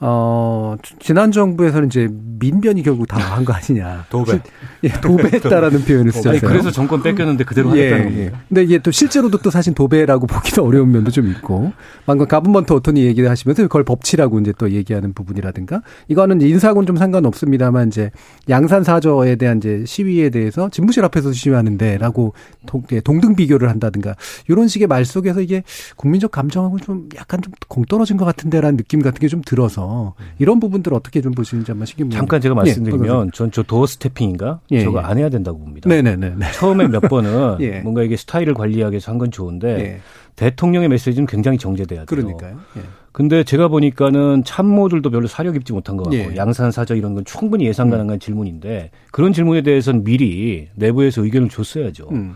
어, 0.00 0.76
지난 0.98 1.30
정부에서는 1.30 1.86
이제 1.86 2.08
민변이 2.10 2.82
결국 2.82 3.06
다한거 3.06 3.52
아니냐. 3.52 4.06
도배. 4.10 4.40
예, 4.82 4.88
도배했다라는 4.88 5.84
표현을 5.86 6.12
쓰셨어요. 6.12 6.40
그래서 6.40 6.70
정권 6.70 7.02
뺏겼는데 7.02 7.44
그대로 7.44 7.70
하겠다는 7.70 8.04
겁니까? 8.04 8.38
근데 8.48 8.64
이게 8.64 8.78
또 8.78 8.90
실제로도 8.90 9.38
또 9.38 9.50
사실 9.50 9.72
도배라고 9.72 10.26
보기도 10.28 10.66
어려운 10.66 10.90
면도 10.90 11.10
좀 11.10 11.28
있고 11.30 11.72
방금 12.06 12.26
가분먼트 12.26 12.72
어 12.72 12.80
토니 12.94 13.04
얘기를 13.04 13.28
하시면서 13.28 13.62
그걸 13.64 13.84
법치라고 13.84 14.40
이제 14.40 14.52
또 14.56 14.70
얘기하는 14.70 15.12
부분이라든가 15.12 15.82
이거는 16.08 16.40
인사하고는 16.40 16.86
좀 16.86 16.96
상관없습니다만 16.96 17.88
이제 17.88 18.10
양산 18.48 18.84
사저에 18.84 19.36
대한 19.36 19.58
이제 19.58 19.84
시위에 19.86 20.30
대해서 20.30 20.68
집무실 20.70 21.04
앞에서 21.04 21.32
시위하는데라고 21.32 22.32
동, 22.66 22.82
예, 22.92 23.00
동등 23.00 23.34
비교를 23.34 23.68
한다든가 23.68 24.14
이런 24.48 24.68
식의 24.68 24.86
말 24.86 25.04
속에서 25.04 25.40
이게 25.40 25.64
국민적 25.96 26.30
감정하고 26.30 26.78
좀 26.78 27.08
약간 27.16 27.42
좀 27.42 27.52
공떨어진 27.68 28.16
것 28.16 28.24
같은데라는 28.24 28.76
느낌 28.78 29.02
같은 29.02 29.18
게 29.20 29.24
좀 29.24 29.40
들어서 29.40 30.14
이런 30.38 30.60
부분들 30.60 30.92
어떻게 30.92 31.22
좀 31.22 31.32
보시는지 31.32 31.70
한번 31.72 31.86
신경 31.86 32.10
잠깐 32.10 32.40
제가 32.42 32.52
예, 32.52 32.56
말씀드리면 32.56 33.30
전저 33.32 33.62
도어 33.62 33.86
스태핑인가 33.86 34.60
예, 34.70 34.84
저거 34.84 34.98
예. 35.00 35.02
안 35.02 35.16
해야 35.18 35.28
된다고 35.30 35.58
봅니다. 35.58 35.88
네네네. 35.88 36.34
처음에 36.52 36.86
몇 36.88 37.00
번은 37.00 37.56
예. 37.64 37.80
뭔가 37.80 38.02
이게 38.04 38.16
스타일을 38.16 38.52
관리하기 38.54 38.92
위해서 38.92 39.10
한 39.10 39.18
건 39.18 39.30
좋은데 39.30 39.68
예. 39.80 40.00
대통령의 40.36 40.88
메시지는 40.88 41.26
굉장히 41.26 41.58
정제돼야 41.58 42.04
돼요. 42.04 42.06
그러니까요. 42.06 42.58
예. 42.76 42.80
근데 43.12 43.44
제가 43.44 43.68
보니까는 43.68 44.42
참모들도 44.44 45.08
별로 45.10 45.26
사려 45.28 45.52
깊지 45.52 45.72
못한 45.72 45.96
것 45.96 46.04
같고 46.04 46.16
예. 46.32 46.36
양산 46.36 46.72
사저 46.72 46.96
이런 46.96 47.14
건 47.14 47.24
충분히 47.24 47.66
예상 47.66 47.88
가능한 47.90 48.18
질문인데 48.18 48.90
그런 49.12 49.32
질문에 49.32 49.62
대해서는 49.62 50.02
미리 50.04 50.68
내부에서 50.74 51.22
의견을 51.24 51.48
줬어야죠. 51.48 52.08
음. 52.10 52.34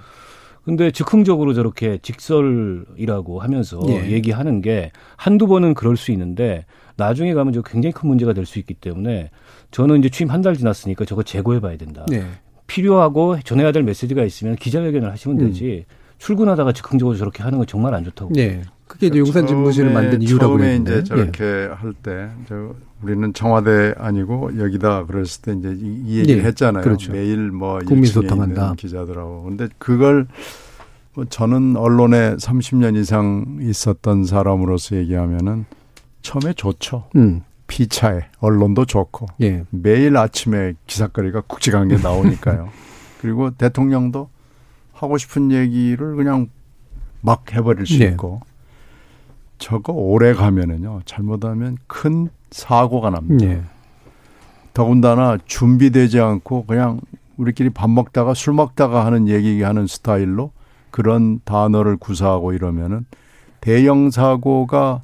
근데 0.65 0.91
즉흥적으로 0.91 1.55
저렇게 1.55 1.99
직설이라고 2.03 3.41
하면서 3.41 3.81
예. 3.89 4.11
얘기하는 4.13 4.61
게 4.61 4.93
한두 5.17 5.47
번은 5.47 5.75
그럴 5.75 5.97
수 5.97 6.13
있는데 6.13 6.67
나중에 6.97 7.33
가면 7.35 7.53
저 7.53 7.63
굉장히 7.63 7.93
큰 7.93 8.09
문제가 8.09 8.33
될 8.33 8.45
수 8.45 8.59
있기 8.59 8.75
때문에 8.75 9.31
저는 9.71 9.99
이제 9.99 10.09
취임 10.09 10.31
한 10.31 10.43
달 10.43 10.57
지났으니까 10.57 11.05
저거 11.05 11.23
재고해 11.23 11.61
봐야 11.61 11.77
된다. 11.77 12.05
네. 12.09 12.23
필요하고 12.67 13.41
전해야 13.45 13.73
될 13.73 13.83
메시지가 13.83 14.23
있으면 14.25 14.57
기자회견을 14.57 15.11
하시면 15.11 15.41
음. 15.41 15.47
되지 15.47 15.87
출근하다가 16.19 16.73
즉흥적으로 16.73 17.17
저렇게 17.17 17.43
하는 17.43 17.59
건 17.59 17.67
정말 17.67 17.95
안 17.95 18.05
좋다고. 18.05 18.33
네. 18.35 18.63
그게 18.87 19.09
이제 19.09 19.19
용산 19.19 19.47
집무실을 19.47 19.93
만든 19.93 20.23
이유라고 20.23 20.59
처음에. 20.59 20.77
이제 20.77 21.05
저렇게 21.05 21.69
할 21.73 21.93
때, 22.03 22.29
저 22.49 22.75
우리는 23.03 23.33
청와대 23.33 23.95
아니고 23.97 24.59
여기다 24.59 25.07
그랬을 25.07 25.43
때 25.43 25.53
이제 25.53 25.77
이, 25.81 26.03
이 26.07 26.19
얘기를 26.19 26.43
예, 26.43 26.47
했잖아요. 26.47 26.83
그렇죠. 26.83 27.13
매일 27.13 27.51
뭐 27.51 27.79
국민 27.87 28.07
소통한다. 28.07 28.63
있는 28.63 28.77
기자들하고. 28.77 29.45
근데 29.45 29.69
그걸 29.79 30.27
뭐 31.15 31.25
저는 31.25 31.77
언론에 31.77 32.35
30년 32.37 32.97
이상 32.97 33.59
있었던 33.61 34.25
사람으로서 34.25 34.97
얘기하면은 34.97 35.67
처음에 36.23 36.55
좋죠. 36.55 37.05
음. 37.17 37.43
피차에 37.69 38.23
언론도 38.41 38.87
좋고 38.87 39.27
예. 39.43 39.65
매일 39.71 40.17
아침에 40.17 40.73
기사거리가 40.87 41.43
굵직한 41.43 41.89
게 41.89 41.99
나오니까요. 41.99 42.71
그리고 43.21 43.51
대통령도 43.51 44.31
하고 44.99 45.17
싶은 45.19 45.53
얘기를 45.53 46.17
그냥 46.17 46.49
막 47.21 47.53
해버릴 47.53 47.87
수 47.87 47.99
네. 47.99 48.07
있고 48.07 48.41
저거 49.59 49.93
오래 49.93 50.35
가면은요 50.35 51.03
잘못하면 51.05 51.77
큰 51.87 52.29
사고가 52.51 53.11
납니다. 53.11 53.47
예. 53.47 53.63
더군다나 54.73 55.39
준비되지 55.45 56.21
않고 56.21 56.67
그냥 56.67 57.01
우리끼리 57.37 57.71
밥 57.71 57.91
먹다가 57.91 58.35
술 58.35 58.55
먹다가 58.55 59.05
하는 59.05 59.29
얘기하는 59.29 59.87
스타일로 59.87 60.53
그런 60.91 61.41
단어를 61.45 61.97
구사하고 61.97 62.53
이러면은 62.53 63.05
대형 63.61 64.11
사고가 64.11 65.03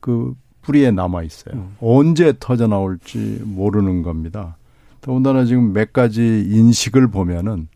그 0.00 0.34
뿌리에 0.62 0.90
남아 0.90 1.22
있어요. 1.22 1.68
언제 1.80 2.34
터져 2.38 2.66
나올지 2.66 3.40
모르는 3.44 4.02
겁니다. 4.02 4.56
더군다나 5.00 5.44
지금 5.44 5.72
몇 5.72 5.92
가지 5.92 6.46
인식을 6.50 7.08
보면은 7.08 7.68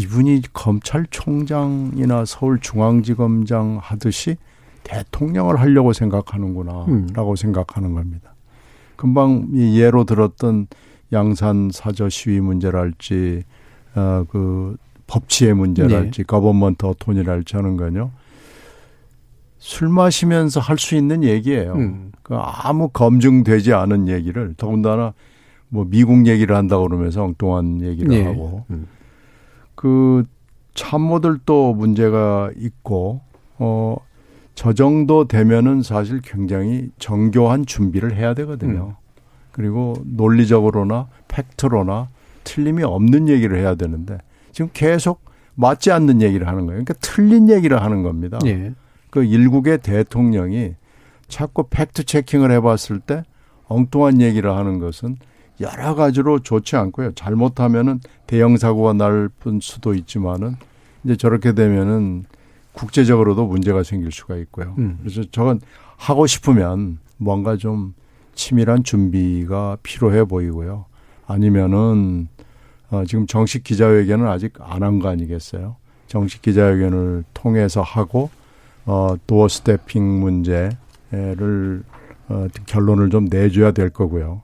이분이 0.00 0.42
검찰총장이나 0.52 2.24
서울중앙지검장 2.24 3.78
하듯이 3.82 4.36
대통령을 4.82 5.60
하려고 5.60 5.92
생각하는구나라고 5.92 7.36
생각하는 7.36 7.94
겁니다. 7.94 8.34
금방 8.96 9.48
이 9.52 9.78
예로 9.78 10.04
들었던 10.04 10.66
양산 11.12 11.70
사저 11.72 12.08
시위 12.08 12.40
문제랄지 12.40 13.44
어 13.96 14.24
그 14.28 14.76
법치의 15.10 15.54
문제랄지 15.54 16.22
government 16.22 16.86
attorney랄지 16.86 17.56
하는 17.56 17.76
건요. 17.76 18.12
술 19.58 19.88
마시면서 19.88 20.60
할 20.60 20.78
수 20.78 20.94
있는 20.94 21.24
얘기예요. 21.24 21.74
음. 21.74 22.12
그 22.22 22.36
아무 22.36 22.88
검증되지 22.88 23.72
않은 23.72 24.08
얘기를 24.08 24.54
더군다나 24.56 25.12
뭐 25.68 25.84
미국 25.88 26.26
얘기를 26.26 26.54
한다고 26.56 26.86
그러면서 26.88 27.24
엉뚱한 27.24 27.82
얘기를 27.82 28.12
예. 28.12 28.24
하고 28.24 28.64
음. 28.70 28.86
그 29.80 30.24
참모들도 30.74 31.74
문제가 31.74 32.50
있고 32.56 33.20
어 33.58 33.96
저 34.60 34.74
정도 34.74 35.26
되면은 35.26 35.80
사실 35.80 36.20
굉장히 36.22 36.90
정교한 36.98 37.64
준비를 37.64 38.14
해야 38.14 38.34
되거든요. 38.34 38.96
그리고 39.52 39.94
논리적으로나 40.04 41.08
팩트로나 41.28 42.10
틀림이 42.44 42.82
없는 42.82 43.28
얘기를 43.30 43.58
해야 43.58 43.74
되는데 43.74 44.18
지금 44.52 44.70
계속 44.74 45.22
맞지 45.54 45.90
않는 45.92 46.20
얘기를 46.20 46.46
하는 46.46 46.66
거예요. 46.66 46.84
그러니까 46.84 46.92
틀린 47.00 47.48
얘기를 47.48 47.80
하는 47.80 48.02
겁니다. 48.02 48.38
예. 48.44 48.74
그 49.08 49.24
일국의 49.24 49.78
대통령이 49.78 50.74
자꾸 51.26 51.64
팩트 51.70 52.04
체킹을 52.04 52.50
해봤을 52.50 53.00
때 53.00 53.22
엉뚱한 53.64 54.20
얘기를 54.20 54.54
하는 54.54 54.78
것은 54.78 55.16
여러 55.60 55.94
가지로 55.94 56.38
좋지 56.40 56.76
않고요. 56.76 57.12
잘못하면은 57.12 58.00
대형 58.26 58.56
사고가 58.56 58.94
날 58.94 59.28
수도 59.60 59.94
있지만은 59.94 60.56
이제 61.04 61.16
저렇게 61.16 61.52
되면은 61.54 62.24
국제적으로도 62.72 63.46
문제가 63.46 63.82
생길 63.82 64.10
수가 64.12 64.36
있고요. 64.36 64.74
음. 64.78 64.98
그래서 65.02 65.22
저건 65.32 65.60
하고 65.96 66.26
싶으면 66.26 66.98
뭔가 67.18 67.56
좀 67.56 67.94
치밀한 68.34 68.84
준비가 68.84 69.76
필요해 69.82 70.24
보이고요. 70.24 70.86
아니면은 71.26 72.28
어, 72.90 73.04
지금 73.04 73.26
정식 73.26 73.62
기자회견은 73.64 74.26
아직 74.26 74.54
안 74.60 74.82
한 74.82 74.98
거 74.98 75.08
아니겠어요? 75.08 75.76
정식 76.06 76.42
기자회견을 76.42 77.24
통해서 77.34 77.82
하고 77.82 78.30
어, 78.86 79.14
도어 79.26 79.48
스태핑 79.48 80.20
문제를 80.20 81.82
어, 82.28 82.46
결론을 82.66 83.10
좀 83.10 83.26
내줘야 83.30 83.72
될 83.72 83.90
거고요. 83.90 84.42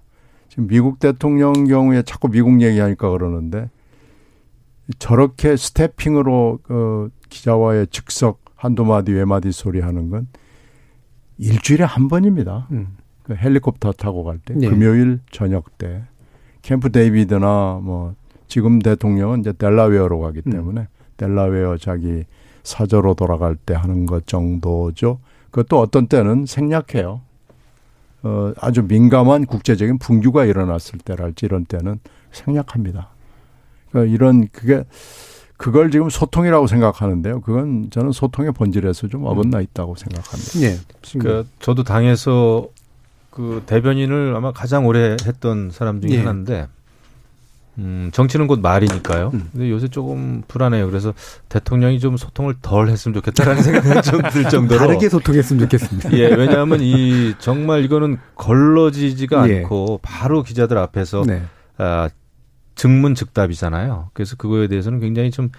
지금 0.57 0.68
미국 0.68 0.98
대통령 0.98 1.52
경우에 1.66 2.02
자꾸 2.02 2.28
미국 2.28 2.62
얘기하니까 2.62 3.11
그러는데 3.11 3.68
저렇게 4.98 5.54
스태핑으로 5.54 6.59
어, 6.68 7.09
기자와의 7.28 7.88
즉석 7.88 8.40
한두 8.54 8.84
마디 8.84 9.12
외마디 9.12 9.52
소리 9.52 9.80
하는 9.80 10.09
건 10.09 10.28
일주일에 11.36 11.84
한 11.84 12.09
번입니다. 12.09 12.68
음. 12.70 12.96
그 13.22 13.34
헬리콥터 13.34 13.92
타고 13.92 14.24
갈 14.24 14.38
때, 14.38 14.54
네. 14.54 14.68
금요일 14.70 15.20
저녁 15.30 15.76
때, 15.76 16.04
캠프 16.62 16.90
데이비드나 16.90 17.80
뭐 17.82 18.14
지금 18.46 18.78
대통령은 18.78 19.40
이제 19.40 19.52
델라웨어로 19.52 20.20
가기 20.20 20.42
음. 20.46 20.52
때문에 20.52 20.88
델라웨어 21.18 21.76
자기 21.76 22.24
사저로 22.62 23.14
돌아갈 23.14 23.57
때 23.57 23.74
하는 23.74 24.07
것 24.07 24.26
정도죠. 24.26 25.18
그것도 25.50 25.78
어떤 25.78 26.07
때는 26.07 26.46
생략해요. 26.46 27.20
어, 28.27 28.53
아주 28.61 28.83
민감한 28.83 29.47
국제적인 29.47 29.99
분규가 29.99 30.45
일어났을 30.47 30.99
때랄지 30.99 31.47
이런 31.47 31.64
때는 31.64 32.01
생략합니다. 32.33 33.09
그러니까 33.91 34.12
이런 34.12 34.49
그게 34.49 34.85
그걸 35.57 35.91
지금 35.91 36.11
소통이라고 36.11 36.66
생각하는데요. 36.66 37.41
그건 37.41 37.89
저는 37.91 38.12
소통의 38.12 38.53
본질에서 38.53 39.09
좀 39.09 39.24
어긋나 39.24 39.61
있다고 39.61 39.95
생각합니다. 39.95 40.61
예. 40.61 40.77
그러니까 41.18 41.49
저도 41.61 41.85
당에서 41.85 42.68
그 43.31 43.62
대변인을 43.66 44.35
아마 44.37 44.53
가장 44.53 44.87
오래 44.87 45.16
했던 45.24 45.70
사람 45.70 46.01
중에 46.01 46.11
예. 46.11 46.18
하나인데 46.18 46.66
음, 47.79 48.11
정치는 48.12 48.47
곧 48.47 48.61
말이니까요. 48.61 49.31
음. 49.35 49.49
근데 49.53 49.70
요새 49.70 49.89
조금 49.89 50.43
불안해요. 50.49 50.87
그래서 50.87 51.12
대통령이 51.49 52.01
좀 52.01 52.16
소통을 52.16 52.55
덜 52.62 52.89
했으면 52.89 53.14
좋겠다라는 53.14 53.62
생각이 53.62 54.03
좀 54.03 54.22
들 54.31 54.49
정도로 54.49 54.79
다르게 54.79 55.09
소통했으면 55.09 55.61
좋겠습니다. 55.68 56.12
예, 56.14 56.29
왜냐하면 56.35 56.81
이 56.81 57.35
정말 57.39 57.85
이거는 57.85 58.16
걸러지지가 58.35 59.49
예. 59.51 59.59
않고 59.59 60.01
바로 60.03 60.43
기자들 60.43 60.79
앞에서 60.79 61.24
네. 61.27 61.43
아, 61.79 62.09
즉문즉답이잖아요. 62.74 64.11
그래서 64.12 64.37
그거에 64.37 64.68
대해서는 64.68 65.01
굉장히 65.01 65.31
좀 65.31 65.51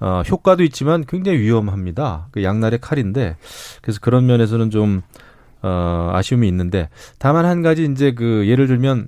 어, 0.00 0.22
효과도 0.28 0.64
있지만 0.64 1.04
굉장히 1.06 1.38
위험합니다. 1.38 2.28
그 2.32 2.42
양날의 2.42 2.80
칼인데 2.80 3.36
그래서 3.82 4.00
그런 4.00 4.26
면에서는 4.26 4.70
좀 4.70 5.02
어, 5.62 6.10
아쉬움이 6.12 6.48
있는데 6.48 6.88
다만 7.18 7.44
한 7.44 7.62
가지 7.62 7.84
이제 7.84 8.12
그 8.12 8.46
예를 8.48 8.66
들면 8.66 9.06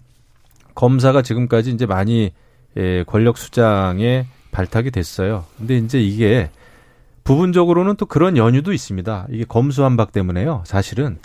검사가 0.75 1.23
지금까지 1.23 1.71
이제 1.71 1.85
많이 1.87 2.33
예, 2.77 3.05
권력 3.07 3.37
수장에 3.39 4.27
발탁이 4.53 4.91
됐어요. 4.91 5.45
근데 5.59 5.77
이제 5.79 6.01
이게 6.03 6.51
부분적으로는 7.25 7.97
또 7.97 8.07
그런 8.07 8.37
연유도 8.37 8.73
있습니다. 8.73 9.27
이게 9.31 9.45
검수한박 9.45 10.13
때문에요. 10.13 10.63
사실은 10.67 11.19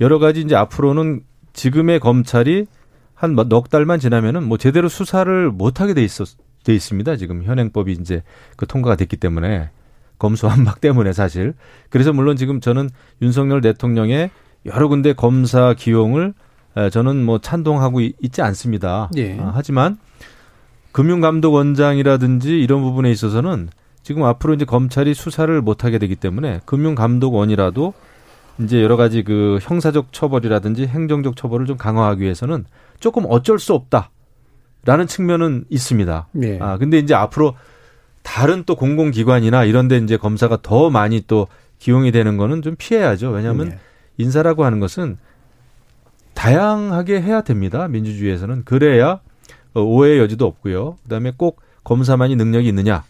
여러 0.00 0.18
가지 0.18 0.40
이제 0.40 0.54
앞으로는 0.54 1.22
지금의 1.52 2.00
검찰이 2.00 2.66
한 3.14 3.34
넉 3.36 3.70
달만 3.70 4.00
지나면은 4.00 4.42
뭐 4.44 4.58
제대로 4.58 4.88
수사를 4.88 5.50
못 5.50 5.80
하게 5.80 5.94
돼 5.94 6.02
있었 6.02 6.28
돼 6.64 6.74
있습니다. 6.74 7.16
지금 7.16 7.42
현행법이 7.44 7.92
이제 7.92 8.22
그 8.56 8.66
통과가 8.66 8.96
됐기 8.96 9.16
때문에 9.16 9.70
검수한박 10.18 10.80
때문에 10.80 11.12
사실 11.12 11.54
그래서 11.90 12.12
물론 12.12 12.36
지금 12.36 12.60
저는 12.60 12.88
윤석열 13.20 13.60
대통령의 13.60 14.30
여러 14.66 14.86
군데 14.88 15.12
검사 15.12 15.74
기용을 15.74 16.34
에, 16.76 16.90
저는 16.90 17.24
뭐 17.24 17.38
찬동하고 17.40 18.00
이- 18.00 18.12
있지 18.20 18.42
않습니다. 18.42 19.10
예. 19.16 19.38
아, 19.40 19.52
하지만 19.54 19.98
금융감독원장이라든지 20.92 22.60
이런 22.60 22.82
부분에 22.82 23.10
있어서는 23.10 23.68
지금 24.02 24.24
앞으로 24.24 24.54
이제 24.54 24.64
검찰이 24.64 25.14
수사를 25.14 25.60
못 25.60 25.84
하게 25.84 25.98
되기 25.98 26.16
때문에 26.16 26.60
금융감독원이라도 26.64 27.94
이제 28.60 28.82
여러 28.82 28.96
가지 28.96 29.22
그 29.22 29.58
형사적 29.62 30.12
처벌이라든지 30.12 30.86
행정적 30.86 31.36
처벌을 31.36 31.66
좀 31.66 31.76
강화하기 31.76 32.22
위해서는 32.22 32.64
조금 33.00 33.24
어쩔 33.28 33.58
수 33.58 33.74
없다라는 33.74 35.06
측면은 35.06 35.64
있습니다. 35.70 36.28
예. 36.42 36.58
아, 36.60 36.78
근데 36.78 36.98
이제 36.98 37.14
앞으로 37.14 37.54
다른 38.22 38.64
또 38.64 38.76
공공기관이나 38.76 39.64
이런 39.64 39.88
데 39.88 39.96
이제 39.96 40.16
검사가 40.16 40.58
더 40.62 40.90
많이 40.90 41.22
또 41.26 41.48
기용이 41.78 42.12
되는 42.12 42.36
거는 42.36 42.62
좀 42.62 42.76
피해야죠. 42.76 43.30
왜냐하면 43.30 43.70
네. 43.70 43.78
인사라고 44.18 44.64
하는 44.64 44.78
것은 44.78 45.18
다양하게 46.34 47.20
해야 47.20 47.42
됩니다. 47.42 47.88
민주주의에서는 47.88 48.64
그래야 48.64 49.12
어, 49.12 49.20
오해의 49.74 50.18
여지도 50.18 50.46
없고요. 50.46 50.96
그다음에 51.04 51.32
꼭 51.36 51.60
검사만이 51.84 52.36
능력이 52.36 52.68
있느냐? 52.68 53.04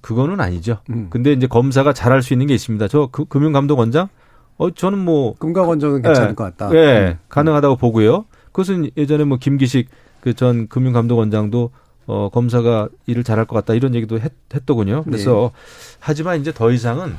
그거는 0.00 0.40
아니죠. 0.40 0.78
음. 0.90 1.08
근데 1.10 1.32
이제 1.32 1.46
검사가 1.46 1.92
잘할 1.92 2.22
수 2.22 2.32
있는 2.32 2.46
게 2.46 2.54
있습니다. 2.54 2.88
저 2.88 3.08
그, 3.12 3.24
금융감독원장 3.26 4.08
어 4.56 4.70
저는 4.70 4.98
뭐 4.98 5.34
금감원장은 5.38 6.02
괜찮을 6.02 6.30
예, 6.30 6.34
것 6.34 6.44
같다. 6.44 6.74
예, 6.74 7.10
음. 7.12 7.18
가능하다고 7.28 7.76
보고요. 7.76 8.24
그것은 8.52 8.90
예전에 8.96 9.24
뭐 9.24 9.38
김기식 9.38 9.88
그 10.20 10.34
전 10.34 10.68
금융감독원장도 10.68 11.70
어 12.06 12.28
검사가 12.30 12.88
일을 13.06 13.24
잘할 13.24 13.44
것 13.46 13.54
같다 13.56 13.74
이런 13.74 13.94
얘기도 13.94 14.18
했, 14.18 14.32
했더군요. 14.54 15.02
그래서 15.04 15.52
네. 15.54 15.96
하지만 16.00 16.40
이제 16.40 16.52
더 16.52 16.70
이상은 16.70 17.14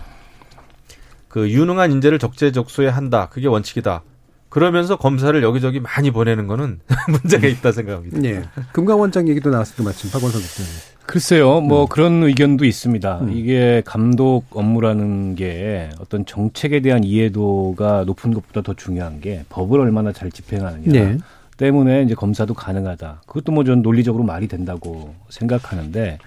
그 1.27 1.49
유능한 1.49 1.91
인재를 1.91 2.19
적재적소에 2.19 2.87
한다. 2.89 3.29
그게 3.31 3.47
원칙이다. 3.47 4.03
그러면서 4.51 4.97
검사를 4.97 5.41
여기저기 5.41 5.79
많이 5.79 6.11
보내는 6.11 6.45
거는 6.45 6.81
문제가 7.09 7.47
있다 7.47 7.71
생각합니다. 7.71 8.19
네. 8.19 8.43
금강원장 8.73 9.29
얘기도 9.29 9.49
나왔을 9.49 9.77
때 9.77 9.83
마침 9.83 10.11
박원석 10.11 10.41
교수님. 10.41 10.69
글쎄요, 11.05 11.61
뭐 11.61 11.83
음. 11.83 11.87
그런 11.87 12.23
의견도 12.23 12.65
있습니다. 12.65 13.19
음. 13.21 13.31
이게 13.31 13.81
감독 13.85 14.43
업무라는 14.51 15.35
게 15.35 15.89
어떤 16.01 16.25
정책에 16.25 16.81
대한 16.81 17.05
이해도가 17.05 18.03
높은 18.03 18.33
것보다 18.33 18.61
더 18.61 18.73
중요한 18.73 19.21
게 19.21 19.45
법을 19.47 19.79
얼마나 19.79 20.11
잘 20.11 20.29
집행하느냐. 20.29 20.91
네. 20.91 21.17
때문에 21.55 22.03
이제 22.03 22.13
검사도 22.13 22.53
가능하다. 22.53 23.21
그것도 23.27 23.53
뭐전 23.53 23.81
논리적으로 23.83 24.25
말이 24.25 24.49
된다고 24.49 25.15
생각하는데 25.29 26.17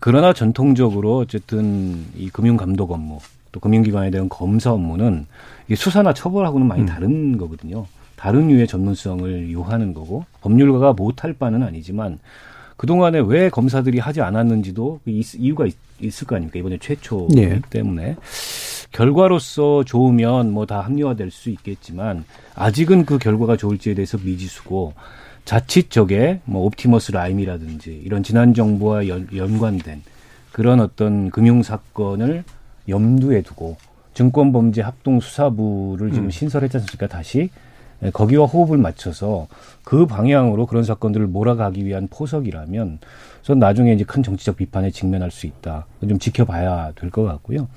그러나 0.00 0.34
전통적으로 0.34 1.16
어쨌든 1.16 2.04
이 2.14 2.28
금융 2.28 2.58
감독 2.58 2.90
업무 2.90 3.20
또 3.54 3.60
금융기관에 3.60 4.10
대한 4.10 4.28
검사 4.28 4.72
업무는 4.72 5.26
이게 5.66 5.76
수사나 5.76 6.12
처벌하고는 6.12 6.66
많이 6.66 6.82
음. 6.82 6.86
다른 6.86 7.38
거거든요. 7.38 7.86
다른 8.16 8.50
유의 8.50 8.66
전문성을 8.66 9.52
요하는 9.52 9.94
거고 9.94 10.24
법률가가 10.40 10.94
못할 10.94 11.34
바는 11.34 11.62
아니지만 11.62 12.18
그동안에 12.76 13.20
왜 13.24 13.50
검사들이 13.50 14.00
하지 14.00 14.22
않았는지도 14.22 15.00
그 15.04 15.10
이유가 15.36 15.66
있, 15.66 15.76
을거 16.02 16.34
아닙니까? 16.34 16.58
이번에 16.58 16.78
최초이기 16.78 17.34
네. 17.36 17.60
때문에 17.70 18.16
결과로서 18.90 19.84
좋으면 19.84 20.50
뭐 20.50 20.66
다 20.66 20.80
합리화될 20.80 21.30
수 21.30 21.48
있겠지만 21.50 22.24
아직은 22.56 23.04
그 23.04 23.18
결과가 23.18 23.56
좋을지에 23.56 23.94
대해서 23.94 24.18
미지수고 24.18 24.94
자칫 25.44 25.90
저게 25.90 26.40
뭐 26.44 26.64
옵티머스 26.66 27.12
라임이라든지 27.12 28.02
이런 28.04 28.24
지난 28.24 28.52
정부와 28.52 29.06
연, 29.06 29.28
연관된 29.32 30.02
그런 30.50 30.80
어떤 30.80 31.30
금융 31.30 31.62
사건을 31.62 32.42
염두에 32.88 33.42
두고 33.42 33.76
증권범죄 34.14 34.82
합동수사부를 34.82 36.10
지금 36.12 36.26
음. 36.26 36.30
신설했지 36.30 36.76
않습니까? 36.78 37.06
다시 37.08 37.50
예, 38.02 38.10
거기와 38.10 38.46
호흡을 38.46 38.78
맞춰서 38.78 39.46
그 39.82 40.06
방향으로 40.06 40.66
그런 40.66 40.84
사건들을 40.84 41.26
몰아가기 41.26 41.84
위한 41.84 42.08
포석이라면 42.10 42.98
전 43.42 43.58
나중에 43.58 43.92
이제 43.92 44.04
큰 44.04 44.22
정치적 44.22 44.56
비판에 44.56 44.90
직면할 44.90 45.30
수 45.30 45.46
있다. 45.46 45.86
좀 46.08 46.18
지켜봐야 46.18 46.92
될 46.92 47.10
것 47.10 47.24
같고요. 47.24 47.68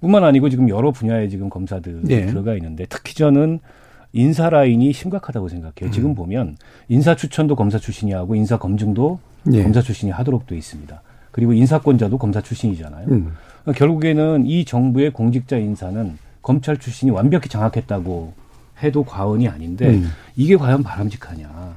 뿐만 0.00 0.22
아니고 0.24 0.50
지금 0.50 0.68
여러 0.68 0.90
분야에 0.92 1.28
지금 1.28 1.48
검사들이 1.48 2.00
네. 2.02 2.26
들어가 2.26 2.54
있는데 2.54 2.84
특히 2.88 3.14
저는 3.14 3.60
인사 4.12 4.48
라인이 4.50 4.92
심각하다고 4.92 5.48
생각해요. 5.48 5.88
음. 5.88 5.90
지금 5.90 6.14
보면 6.14 6.56
인사 6.88 7.16
추천도 7.16 7.56
검사 7.56 7.78
출신이 7.78 8.12
하고 8.12 8.34
인사 8.34 8.58
검증도 8.58 9.18
네. 9.44 9.62
검사 9.62 9.80
출신이 9.82 10.12
하도록 10.12 10.46
돼 10.46 10.56
있습니다. 10.56 11.02
그리고 11.30 11.52
인사권자도 11.52 12.18
검사 12.18 12.40
출신이잖아요. 12.40 13.08
음. 13.08 13.32
결국에는 13.72 14.46
이 14.46 14.64
정부의 14.64 15.10
공직자 15.12 15.56
인사는 15.56 16.18
검찰 16.42 16.76
출신이 16.76 17.10
완벽히 17.10 17.48
장악했다고 17.48 18.32
해도 18.82 19.04
과언이 19.04 19.48
아닌데 19.48 19.88
음. 19.94 20.10
이게 20.36 20.56
과연 20.56 20.82
바람직하냐. 20.82 21.76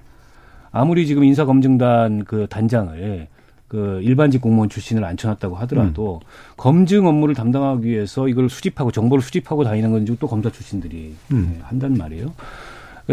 아무리 0.72 1.08
지금 1.08 1.24
인사검증단 1.24 2.26
그 2.26 2.48
단장을 2.50 3.28
그 3.68 4.02
일반직 4.04 4.42
공무원 4.42 4.70
출신을 4.70 5.04
앉혀놨다고 5.04 5.56
하더라도 5.58 6.22
음. 6.24 6.28
검증 6.58 7.06
업무를 7.08 7.36
담당하기 7.36 7.88
위해서 7.88 8.28
이걸 8.28 8.50
수집하고 8.50 8.92
정보를 8.92 9.22
수집하고 9.22 9.64
다니는 9.64 9.92
건 9.92 10.18
또 10.20 10.28
검사 10.28 10.50
출신들이 10.52 11.16
음. 11.32 11.52
네, 11.54 11.60
한단 11.64 11.94
말이에요. 11.94 12.34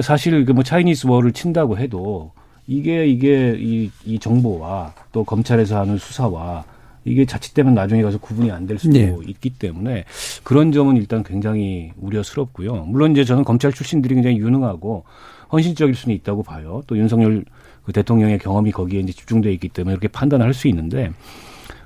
사실 0.01 0.45
그 0.45 0.53
뭐 0.53 0.63
차이니스 0.65 1.07
워를 1.07 1.33
친다고 1.33 1.79
해도 1.79 2.33
이게 2.67 3.07
이게 3.07 3.55
이, 3.59 3.91
이 4.05 4.19
정보와 4.19 4.93
또 5.13 5.23
검찰에서 5.25 5.79
하는 5.81 5.99
수사와 5.99 6.65
이게 7.05 7.25
자칫되면 7.27 7.75
나중에 7.75 8.03
가서 8.03 8.19
구분이 8.19 8.51
안 8.51 8.67
될 8.67 8.79
수도 8.79 8.93
네. 8.95 9.15
있기 9.27 9.51
때문에 9.51 10.05
그런 10.43 10.73
점은 10.73 10.97
일단 10.97 11.23
굉장히 11.23 11.93
우려스럽고요. 12.01 12.85
물론 12.87 13.13
이제 13.13 13.25
저는 13.25 13.45
검찰 13.45 13.73
출신들이 13.73 14.15
굉장히 14.15 14.39
유능하고 14.39 15.05
헌신적일 15.53 15.95
수는 15.95 16.15
있다고 16.17 16.43
봐요. 16.43 16.83
또 16.87 16.97
윤석열 16.97 17.45
그 17.85 17.93
대통령의 17.93 18.39
경험이 18.39 18.73
거기에 18.73 19.01
이제 19.01 19.13
집중돼 19.13 19.53
있기 19.53 19.69
때문에 19.69 19.93
이렇게 19.93 20.09
판단을 20.09 20.47
할 20.47 20.55
수 20.55 20.69
있는데 20.69 21.13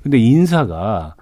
근데 0.03 0.19
인사가 0.19 1.17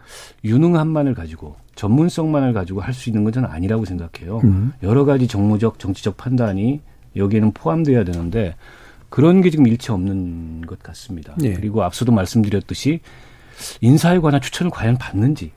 유능함만을 0.45 1.15
가지고 1.15 1.57
전문성만을 1.77 2.53
가지고 2.53 2.81
할 2.83 2.93
수 2.93 3.09
있는 3.09 3.25
건 3.25 3.33
저는 3.33 3.49
아니라고 3.49 3.85
생각해요. 3.87 4.41
음. 4.45 4.73
여러 4.83 5.05
가지 5.07 5.27
정무적 5.27 5.79
정치적 5.79 6.17
판단이 6.19 6.81
여기에는 7.17 7.53
포함돼야 7.53 8.05
되는데 8.05 8.55
그런 9.09 9.41
게 9.41 9.49
지금 9.51 9.67
일체 9.67 9.93
없는 9.93 10.67
것 10.67 10.83
같습니다. 10.83 11.35
네. 11.39 11.55
그리고 11.55 11.83
앞서도 11.83 12.13
말씀드렸듯이 12.13 13.01
인사에 13.81 14.19
관한 14.19 14.41
추천을 14.41 14.71
과연 14.71 14.99
받는지 14.99 15.53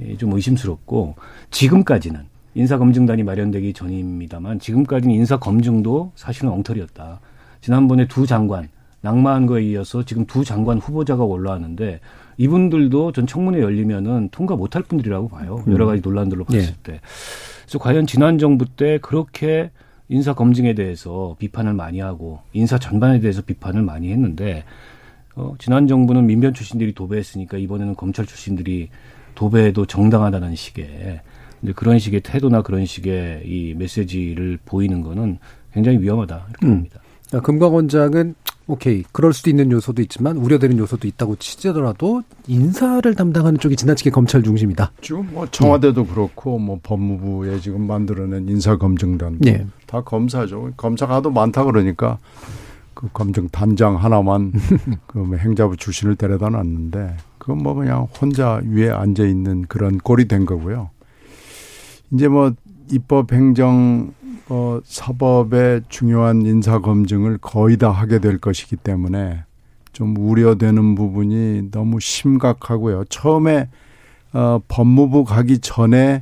예, 0.00 0.16
좀 0.16 0.32
의심스럽고 0.32 1.14
지금까지는 1.50 2.24
인사검증단이 2.54 3.22
마련되기 3.22 3.72
전입니다만 3.72 4.60
지금까지는 4.60 5.14
인사검증도 5.14 6.12
사실은 6.14 6.50
엉터리였다. 6.50 7.20
지난번에 7.60 8.06
두 8.08 8.26
장관 8.26 8.68
낙마한 9.02 9.46
거에 9.46 9.62
이어서 9.64 10.04
지금 10.04 10.26
두 10.26 10.44
장관 10.44 10.78
후보자가 10.78 11.22
올라왔는데 11.22 12.00
이분들도 12.38 13.12
전 13.12 13.26
청문회 13.26 13.60
열리면은 13.60 14.28
통과 14.30 14.56
못할 14.56 14.82
분들이라고 14.82 15.28
봐요. 15.28 15.62
음. 15.66 15.72
여러 15.72 15.86
가지 15.86 16.00
논란들로 16.02 16.44
봤을 16.44 16.60
네. 16.60 16.74
때. 16.82 17.00
그래서 17.64 17.78
과연 17.78 18.06
지난 18.06 18.38
정부 18.38 18.64
때 18.66 18.98
그렇게 19.00 19.70
인사 20.08 20.34
검증에 20.34 20.74
대해서 20.74 21.36
비판을 21.38 21.72
많이 21.74 22.00
하고 22.00 22.40
인사 22.52 22.78
전반에 22.78 23.20
대해서 23.20 23.42
비판을 23.42 23.82
많이 23.82 24.12
했는데 24.12 24.64
어, 25.36 25.54
지난 25.58 25.86
정부는 25.86 26.26
민변 26.26 26.54
출신들이 26.54 26.94
도배했으니까 26.94 27.58
이번에는 27.58 27.94
검찰 27.94 28.26
출신들이 28.26 28.88
도배도 29.34 29.84
정당하다는 29.86 30.56
식의 30.56 31.20
이제 31.62 31.72
그런 31.74 31.98
식의 31.98 32.20
태도나 32.22 32.62
그런 32.62 32.86
식의 32.86 33.42
이 33.44 33.74
메시지를 33.74 34.58
보이는 34.64 35.02
거는 35.02 35.38
굉장히 35.72 35.98
위험하다 35.98 36.46
이렇게 36.50 36.66
음. 36.66 36.70
봅니다. 36.70 37.00
아, 37.32 37.40
금광원장은 37.40 38.34
오케이 38.68 39.04
그럴 39.12 39.32
수도 39.32 39.50
있는 39.50 39.70
요소도 39.70 40.02
있지만 40.02 40.38
우려되는 40.38 40.78
요소도 40.78 41.06
있다고 41.06 41.36
치더라도 41.36 42.22
인사를 42.48 43.14
담당하는 43.14 43.60
쪽이 43.60 43.76
지나치게 43.76 44.10
검찰 44.10 44.42
중심이다. 44.42 44.92
지금 45.02 45.28
뭐 45.32 45.46
청와대도 45.50 46.00
음. 46.02 46.06
그렇고 46.06 46.58
뭐 46.58 46.80
법무부에 46.82 47.60
지금 47.60 47.86
만들어낸 47.86 48.48
인사검증단 48.48 49.38
네. 49.40 49.66
다 49.86 50.00
검사죠. 50.02 50.72
검사가 50.76 51.16
하도 51.16 51.30
많다 51.30 51.64
그러니까 51.64 52.18
그 52.96 53.08
검증 53.12 53.48
단장 53.48 53.96
하나만 53.96 54.52
그 55.06 55.18
뭐 55.18 55.36
행자부 55.36 55.76
출신을 55.76 56.16
데려다 56.16 56.48
놨는데 56.48 57.16
그건 57.38 57.58
뭐 57.58 57.74
그냥 57.74 58.08
혼자 58.20 58.60
위에 58.64 58.90
앉아 58.90 59.24
있는 59.24 59.62
그런 59.68 59.98
꼴이 59.98 60.26
된 60.26 60.46
거고요. 60.46 60.90
이제 62.10 62.26
뭐 62.28 62.52
입법 62.90 63.32
행정 63.32 64.12
어 64.48 64.80
사법의 64.84 65.82
중요한 65.88 66.42
인사 66.46 66.78
검증을 66.78 67.38
거의 67.38 67.76
다 67.76 67.90
하게 67.90 68.18
될 68.18 68.38
것이기 68.38 68.76
때문에 68.76 69.44
좀 69.92 70.16
우려되는 70.16 70.94
부분이 70.94 71.70
너무 71.70 72.00
심각하고요. 72.00 73.04
처음에 73.08 73.68
어 74.32 74.60
법무부 74.68 75.24
가기 75.24 75.58
전에 75.58 76.20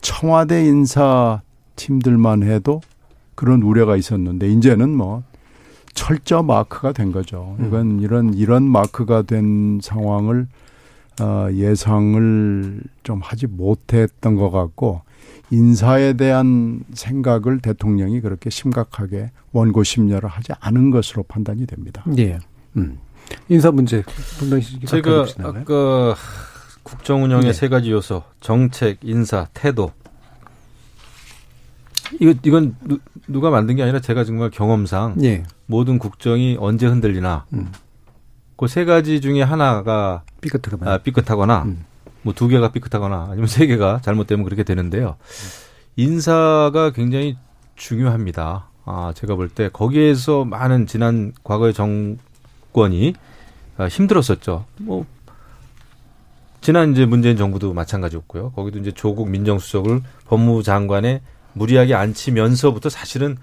청와대 0.00 0.64
인사 0.64 1.42
팀들만 1.76 2.42
해도 2.42 2.80
그런 3.34 3.62
우려가 3.62 3.96
있었는데 3.96 4.48
이제는 4.48 4.90
뭐 4.90 5.22
철저 5.94 6.42
마크가 6.42 6.92
된 6.92 7.12
거죠. 7.12 7.56
음. 7.58 7.66
이건 7.66 8.00
이런 8.00 8.34
이런 8.34 8.64
마크가 8.64 9.22
된 9.22 9.80
상황을 9.82 10.46
어, 11.20 11.48
예상을 11.52 12.80
좀 13.02 13.20
하지 13.22 13.46
못했던 13.46 14.36
것 14.36 14.50
같고 14.50 15.02
인사에 15.50 16.14
대한 16.14 16.82
생각을 16.94 17.60
대통령이 17.60 18.20
그렇게 18.22 18.48
심각하게 18.48 19.30
원고 19.52 19.84
심려를 19.84 20.28
하지 20.28 20.52
않은 20.60 20.90
것으로 20.90 21.24
판단이 21.24 21.66
됩니다. 21.66 22.02
예. 22.16 22.38
음. 22.76 22.98
인사 23.48 23.70
문제 23.70 24.02
제가 24.86 25.26
아까 25.42 26.14
국정 26.82 27.22
운영의 27.22 27.46
네. 27.46 27.52
세 27.52 27.68
가지 27.68 27.90
요소 27.90 28.22
정책, 28.40 28.98
인사, 29.02 29.46
태도 29.52 29.92
이거 32.20 32.34
이건 32.42 32.76
누, 33.28 33.40
가 33.40 33.50
만든 33.50 33.76
게 33.76 33.82
아니라 33.82 34.00
제가 34.00 34.24
정말 34.24 34.50
경험상 34.50 35.16
예. 35.22 35.44
모든 35.72 35.98
국정이 35.98 36.58
언제 36.60 36.86
흔들리나 36.86 37.46
음. 37.54 37.72
그세 38.58 38.84
가지 38.84 39.22
중에 39.22 39.40
하나가 39.40 40.22
삐끗하거나, 40.42 40.92
아, 40.92 40.98
삐끗하거나 40.98 41.62
음. 41.62 41.84
뭐두 42.20 42.46
개가 42.48 42.72
삐끗하거나 42.72 43.28
아니면 43.30 43.46
세 43.46 43.66
개가 43.66 44.00
잘못되면 44.02 44.44
그렇게 44.44 44.64
되는데요. 44.64 45.16
인사가 45.96 46.90
굉장히 46.92 47.38
중요합니다. 47.76 48.66
아, 48.84 49.12
제가 49.16 49.34
볼 49.34 49.48
때 49.48 49.70
거기에서 49.72 50.44
많은 50.44 50.86
지난 50.86 51.32
과거의 51.42 51.72
정권이 51.72 53.14
아, 53.78 53.86
힘들었었죠. 53.86 54.66
뭐 54.76 55.06
지난 56.60 56.92
이제 56.92 57.06
문재인 57.06 57.38
정부도 57.38 57.72
마찬가지였고요. 57.72 58.52
거기도 58.52 58.78
이제 58.78 58.92
조국 58.92 59.30
민정수석을 59.30 60.02
법무부 60.26 60.62
장관에 60.62 61.22
무리하게 61.54 61.94
앉히면서부터 61.94 62.90
사실은 62.90 63.38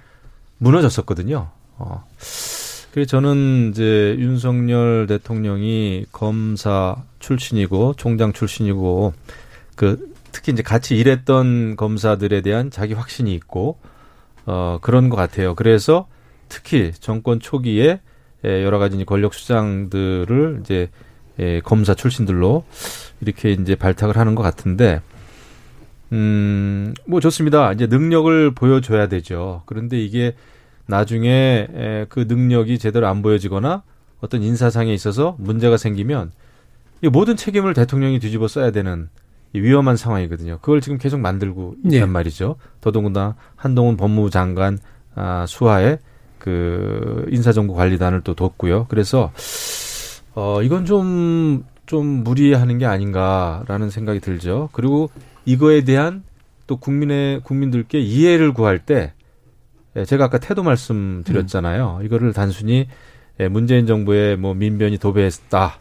무너졌었거든요. 0.60 1.50
어. 1.80 2.06
그래서 2.92 3.10
저는 3.10 3.72
이제 3.72 4.16
윤석열 4.20 5.08
대통령이 5.08 6.06
검사 6.12 7.04
출신이고 7.20 7.94
총장 7.98 8.34
출신이고 8.34 9.14
그 9.76 10.14
특히 10.32 10.52
이제 10.52 10.62
같이 10.62 10.98
일했던 10.98 11.76
검사들에 11.76 12.42
대한 12.42 12.70
자기 12.70 12.94
확신이 12.94 13.34
있고 13.34 13.78
어 14.46 14.80
그런 14.82 15.10
것 15.10 15.16
같아요. 15.16 15.56
그래서 15.56 16.08
특히 16.50 16.92
정권 17.00 17.40
초기에 17.40 18.00
여러 18.44 18.80
가지 18.80 19.04
권력 19.06 19.34
수장들을 19.34 20.60
이제 20.62 20.90
검사 21.64 21.94
출신들로 21.94 22.66
이렇게 23.22 23.52
이제 23.52 23.76
발탁을 23.76 24.18
하는 24.18 24.36
것 24.36 24.44
같은데 24.44 25.02
음, 26.12 26.94
뭐 27.06 27.20
좋습니다. 27.20 27.72
이제 27.74 27.86
능력을 27.86 28.52
보여줘야 28.56 29.08
되죠. 29.08 29.62
그런데 29.66 30.00
이게 30.00 30.36
나중에 30.90 32.06
그 32.10 32.26
능력이 32.28 32.80
제대로 32.80 33.08
안 33.08 33.22
보여지거나 33.22 33.84
어떤 34.22 34.42
인사상에 34.42 34.94
있어서 34.94 35.36
문제가 35.40 35.78
생기면 35.78 36.32
이 37.02 37.08
모든 37.08 37.38
책임을 37.38 37.74
대통령이 37.74 38.20
뒤집어 38.20 38.48
써야 38.48 38.72
되는 38.72 39.10
위험한 39.54 39.98
상황이거든요. 39.98 40.60
그걸 40.62 40.82
지금 40.82 40.98
계속 40.98 41.20
만들고 41.20 41.76
있단 41.86 41.92
네. 41.92 42.06
말이죠. 42.06 42.56
더더군다나 42.82 43.36
한동훈 43.56 43.98
법무부 43.98 44.30
장관 44.30 44.80
아, 45.16 45.46
수하에 45.48 46.00
그 46.38 47.26
인사정보관리단을 47.30 48.22
또 48.22 48.34
뒀고요. 48.34 48.88
그래서 48.90 49.32
어 50.36 50.62
이건 50.62 50.86
좀좀 50.86 51.66
좀 51.86 52.06
무리하는 52.24 52.78
게 52.78 52.86
아닌가라는 52.86 53.90
생각이 53.90 54.20
들죠. 54.20 54.70
그리고 54.72 55.10
이거에 55.46 55.84
대한 55.84 56.24
또 56.68 56.78
국민의 56.78 57.42
국민들께 57.42 58.00
이해를 58.00 58.54
구할 58.54 58.80
때 58.80 58.94
예, 58.94 59.19
제가 60.06 60.26
아까 60.26 60.38
태도 60.38 60.64
말씀드렸잖아요. 60.64 61.98
음. 62.02 62.06
이거를 62.06 62.34
단순히 62.34 62.88
예, 63.40 63.48
문재인 63.48 63.86
정부의 63.86 64.38
뭐 64.38 64.54
민변이 64.54 64.98
도배했다. 64.98 65.80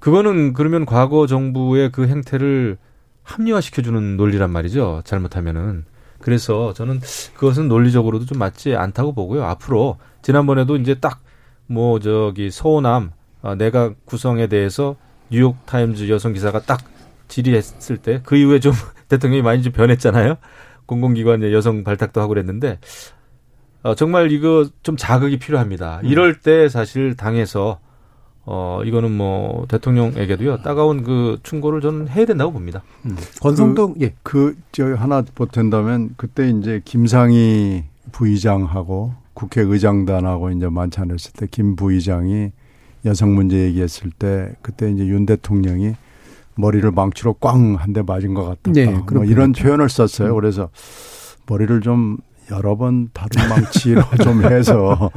그거는 0.00 0.52
그러면 0.52 0.86
과거 0.86 1.26
정부의 1.26 1.90
그 1.92 2.06
행태를 2.06 2.78
합리화시켜주는 3.22 4.16
논리란 4.16 4.50
말이죠. 4.50 5.02
잘못하면은. 5.04 5.84
그래서 6.20 6.72
저는 6.72 7.00
그것은 7.34 7.68
논리적으로도 7.68 8.26
좀 8.26 8.38
맞지 8.38 8.74
않다고 8.74 9.12
보고요. 9.12 9.44
앞으로 9.44 9.98
지난번에도 10.22 10.76
이제 10.76 10.94
딱 10.94 11.20
뭐 11.68 12.00
저기 12.00 12.50
서호남 12.50 13.12
어, 13.42 13.54
내각 13.54 14.04
구성에 14.04 14.48
대해서 14.48 14.96
뉴욕 15.30 15.64
타임즈 15.66 16.08
여성 16.08 16.32
기사가 16.32 16.60
딱 16.62 16.80
질의했을 17.28 17.98
때 17.98 18.20
그 18.24 18.36
이후에 18.36 18.58
좀 18.58 18.72
대통령이 19.08 19.42
많이 19.42 19.62
좀 19.62 19.72
변했잖아요. 19.72 20.36
공공기관 20.88 21.44
여성 21.52 21.84
발탁도 21.84 22.20
하고 22.20 22.30
그랬는데 22.30 22.80
어, 23.84 23.94
정말 23.94 24.32
이거 24.32 24.68
좀 24.82 24.96
자극이 24.96 25.38
필요합니다. 25.38 26.00
음. 26.02 26.06
이럴 26.08 26.40
때 26.40 26.68
사실 26.68 27.14
당에서 27.16 27.78
어 28.50 28.80
이거는 28.84 29.12
뭐 29.12 29.66
대통령에게도요 29.68 30.62
따가운 30.62 31.04
그 31.04 31.38
충고를 31.42 31.80
저는 31.82 32.08
해야 32.08 32.24
된다고 32.24 32.50
봅니다. 32.50 32.82
음. 33.04 33.14
권성동 33.40 33.94
그, 33.94 34.00
예 34.00 34.14
그 34.22 34.56
저 34.72 34.94
하나 34.94 35.22
보탠다면 35.22 36.14
그때 36.16 36.48
이제 36.48 36.80
김상희 36.84 37.84
부의장하고 38.10 39.12
국회의장단하고 39.34 40.50
이제 40.50 40.66
만찬했을 40.68 41.32
때 41.34 41.46
김 41.46 41.76
부의장이 41.76 42.50
여성 43.04 43.34
문제 43.34 43.58
얘기했을 43.64 44.10
때 44.18 44.54
그때 44.62 44.90
이제 44.90 45.06
윤 45.06 45.26
대통령이 45.26 45.92
머리를 46.58 46.90
망치로 46.90 47.34
꽝 47.34 47.76
한 47.76 47.92
대 47.92 48.02
맞은 48.02 48.34
것 48.34 48.44
같다. 48.44 48.72
네, 48.72 48.86
뭐 49.12 49.24
이런 49.24 49.52
표현을 49.52 49.88
썼어요. 49.88 50.30
음. 50.30 50.34
그래서 50.34 50.68
머리를 51.46 51.80
좀 51.80 52.18
여러 52.50 52.76
번 52.76 53.08
다른 53.12 53.48
망치로 53.48 54.02
좀 54.24 54.42
해서 54.44 55.10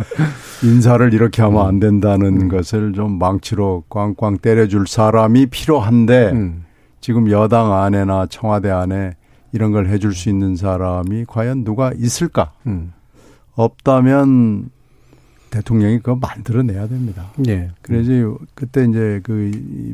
인사를 0.64 1.14
이렇게 1.14 1.42
하면 1.42 1.66
안 1.66 1.80
된다는 1.80 2.42
음. 2.44 2.48
것을 2.48 2.94
좀 2.94 3.18
망치로 3.18 3.86
꽝꽝 3.89 4.38
때려줄 4.39 4.86
사람이 4.88 5.48
필요한데 5.48 6.32
음. 6.32 6.66
지금 7.00 7.32
여당 7.32 7.74
안에나 7.74 8.28
청와대 8.28 8.70
안에 8.70 9.16
이런 9.54 9.72
걸 9.72 9.88
해줄 9.88 10.14
수 10.14 10.30
있는 10.30 10.56
사람이 10.56 11.26
과연 11.28 11.64
누가 11.64 11.92
있을까? 11.98 12.52
음. 12.68 12.94
없다면 13.56 14.70
대통령이 15.50 15.98
그거 15.98 16.16
만들어내야 16.16 16.88
됩니다. 16.88 17.32
네. 17.38 17.70
그래서 17.82 18.38
그때 18.54 18.86
이제 18.86 19.20
그 19.24 19.52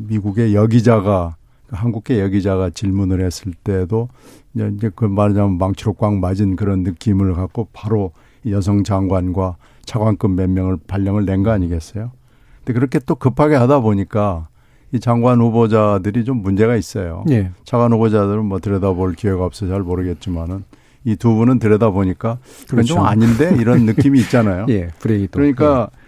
미국의 0.08 0.54
여기자가 0.54 1.34
그 1.34 1.37
한국계 1.70 2.20
여기자가 2.20 2.70
질문을 2.70 3.24
했을 3.24 3.52
때도 3.64 4.08
이제 4.54 4.90
그 4.94 5.04
말하자면 5.04 5.58
망치로 5.58 5.92
꽉 5.94 6.14
맞은 6.14 6.56
그런 6.56 6.82
느낌을 6.82 7.34
갖고 7.34 7.68
바로 7.72 8.12
여성 8.46 8.84
장관과 8.84 9.56
차관급 9.84 10.32
몇 10.32 10.48
명을 10.50 10.78
발령을 10.86 11.24
낸 11.24 11.42
거 11.42 11.50
아니겠어요? 11.50 12.10
근데 12.58 12.72
그렇게 12.72 12.98
또 13.00 13.14
급하게 13.14 13.54
하다 13.56 13.80
보니까 13.80 14.48
이 14.92 15.00
장관 15.00 15.40
후보자들이 15.40 16.24
좀 16.24 16.42
문제가 16.42 16.74
있어요. 16.76 17.24
예. 17.30 17.50
차관 17.64 17.92
후보자들은 17.92 18.44
뭐 18.44 18.58
들여다볼 18.58 19.14
기회가 19.14 19.44
없어 19.44 19.66
잘 19.68 19.82
모르겠지만은 19.82 20.64
이 21.04 21.16
두 21.16 21.34
분은 21.34 21.58
들여다보니까 21.58 22.38
그렇죠. 22.68 22.94
좀 22.94 23.04
아닌데 23.04 23.54
이런 23.58 23.84
느낌이 23.86 24.18
있잖아요. 24.20 24.66
예, 24.70 24.90
그러니까 25.00 25.90
예. 25.92 26.07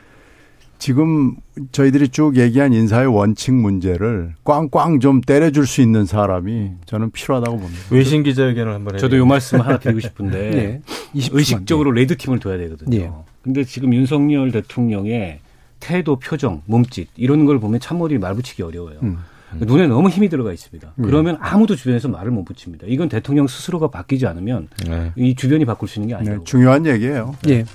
지금 0.80 1.36
저희들이 1.72 2.08
쭉 2.08 2.36
얘기한 2.36 2.72
인사의 2.72 3.06
원칙 3.06 3.52
문제를 3.52 4.34
꽝꽝 4.44 5.00
좀 5.00 5.20
때려줄 5.20 5.66
수 5.66 5.82
있는 5.82 6.06
사람이 6.06 6.70
저는 6.86 7.10
필요하다고 7.10 7.58
봅니다. 7.58 7.82
외신 7.90 8.22
기자회견을 8.22 8.72
한번 8.72 8.94
해요. 8.94 8.98
저도 8.98 9.18
요 9.18 9.26
말씀 9.26 9.60
하나 9.60 9.78
드리고 9.78 10.00
싶은데 10.00 10.50
네. 10.50 10.82
의식적으로 11.14 11.92
레드 11.92 12.16
팀을 12.16 12.40
둬야 12.40 12.56
되거든요. 12.56 12.98
네. 12.98 13.10
근데 13.42 13.62
지금 13.64 13.92
윤석열 13.92 14.50
대통령의 14.52 15.40
태도, 15.80 16.16
표정, 16.16 16.62
몸짓 16.64 17.08
이런 17.14 17.44
걸 17.44 17.60
보면 17.60 17.78
참모들이 17.78 18.18
말 18.18 18.34
붙이기 18.34 18.62
어려워요. 18.62 19.00
음. 19.02 19.18
눈에 19.52 19.86
너무 19.86 20.08
힘이 20.08 20.30
들어가 20.30 20.50
있습니다. 20.50 20.92
네. 20.96 21.04
그러면 21.04 21.36
아무도 21.40 21.76
주변에서 21.76 22.08
말을 22.08 22.30
못 22.30 22.44
붙입니다. 22.44 22.86
이건 22.88 23.10
대통령 23.10 23.46
스스로가 23.46 23.88
바뀌지 23.88 24.26
않으면 24.26 24.68
네. 24.86 25.12
이 25.16 25.34
주변이 25.34 25.66
바꿀 25.66 25.88
수 25.88 25.98
있는 25.98 26.08
게 26.08 26.14
아니에요. 26.14 26.38
네, 26.38 26.44
중요한 26.44 26.86
얘기예요. 26.86 27.34
예. 27.48 27.66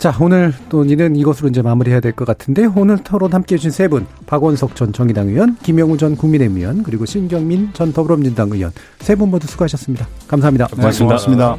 자, 0.00 0.16
오늘 0.18 0.54
또 0.70 0.82
니는 0.82 1.14
이것으로 1.14 1.50
이제 1.50 1.60
마무리해야 1.60 2.00
될 2.00 2.12
것 2.12 2.24
같은데 2.24 2.64
오늘 2.74 2.96
토론 2.98 3.34
함께 3.34 3.54
해주신 3.56 3.70
세 3.70 3.86
분, 3.86 4.06
박원석 4.26 4.74
전 4.74 4.94
정의당 4.94 5.28
의원, 5.28 5.56
김영우 5.62 5.98
전 5.98 6.16
국민의힘 6.16 6.56
의원, 6.56 6.82
그리고 6.82 7.04
신경민 7.04 7.70
전 7.74 7.92
더불어민주당 7.92 8.48
의원 8.50 8.72
세 9.00 9.14
분 9.14 9.30
모두 9.30 9.46
수고하셨습니다. 9.46 10.08
감사합니다. 10.26 10.68
네, 10.68 10.76
고맙습니다. 10.76 11.56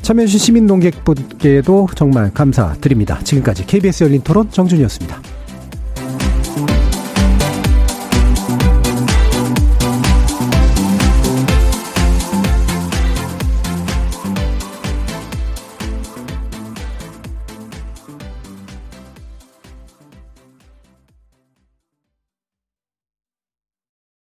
참여해주신 0.00 0.38
시민 0.38 0.66
농객분께도 0.66 1.88
정말 1.94 2.32
감사드립니다. 2.32 3.18
지금까지 3.22 3.66
KBS 3.66 4.04
열린 4.04 4.22
토론 4.22 4.50
정준이었습니다. 4.50 5.20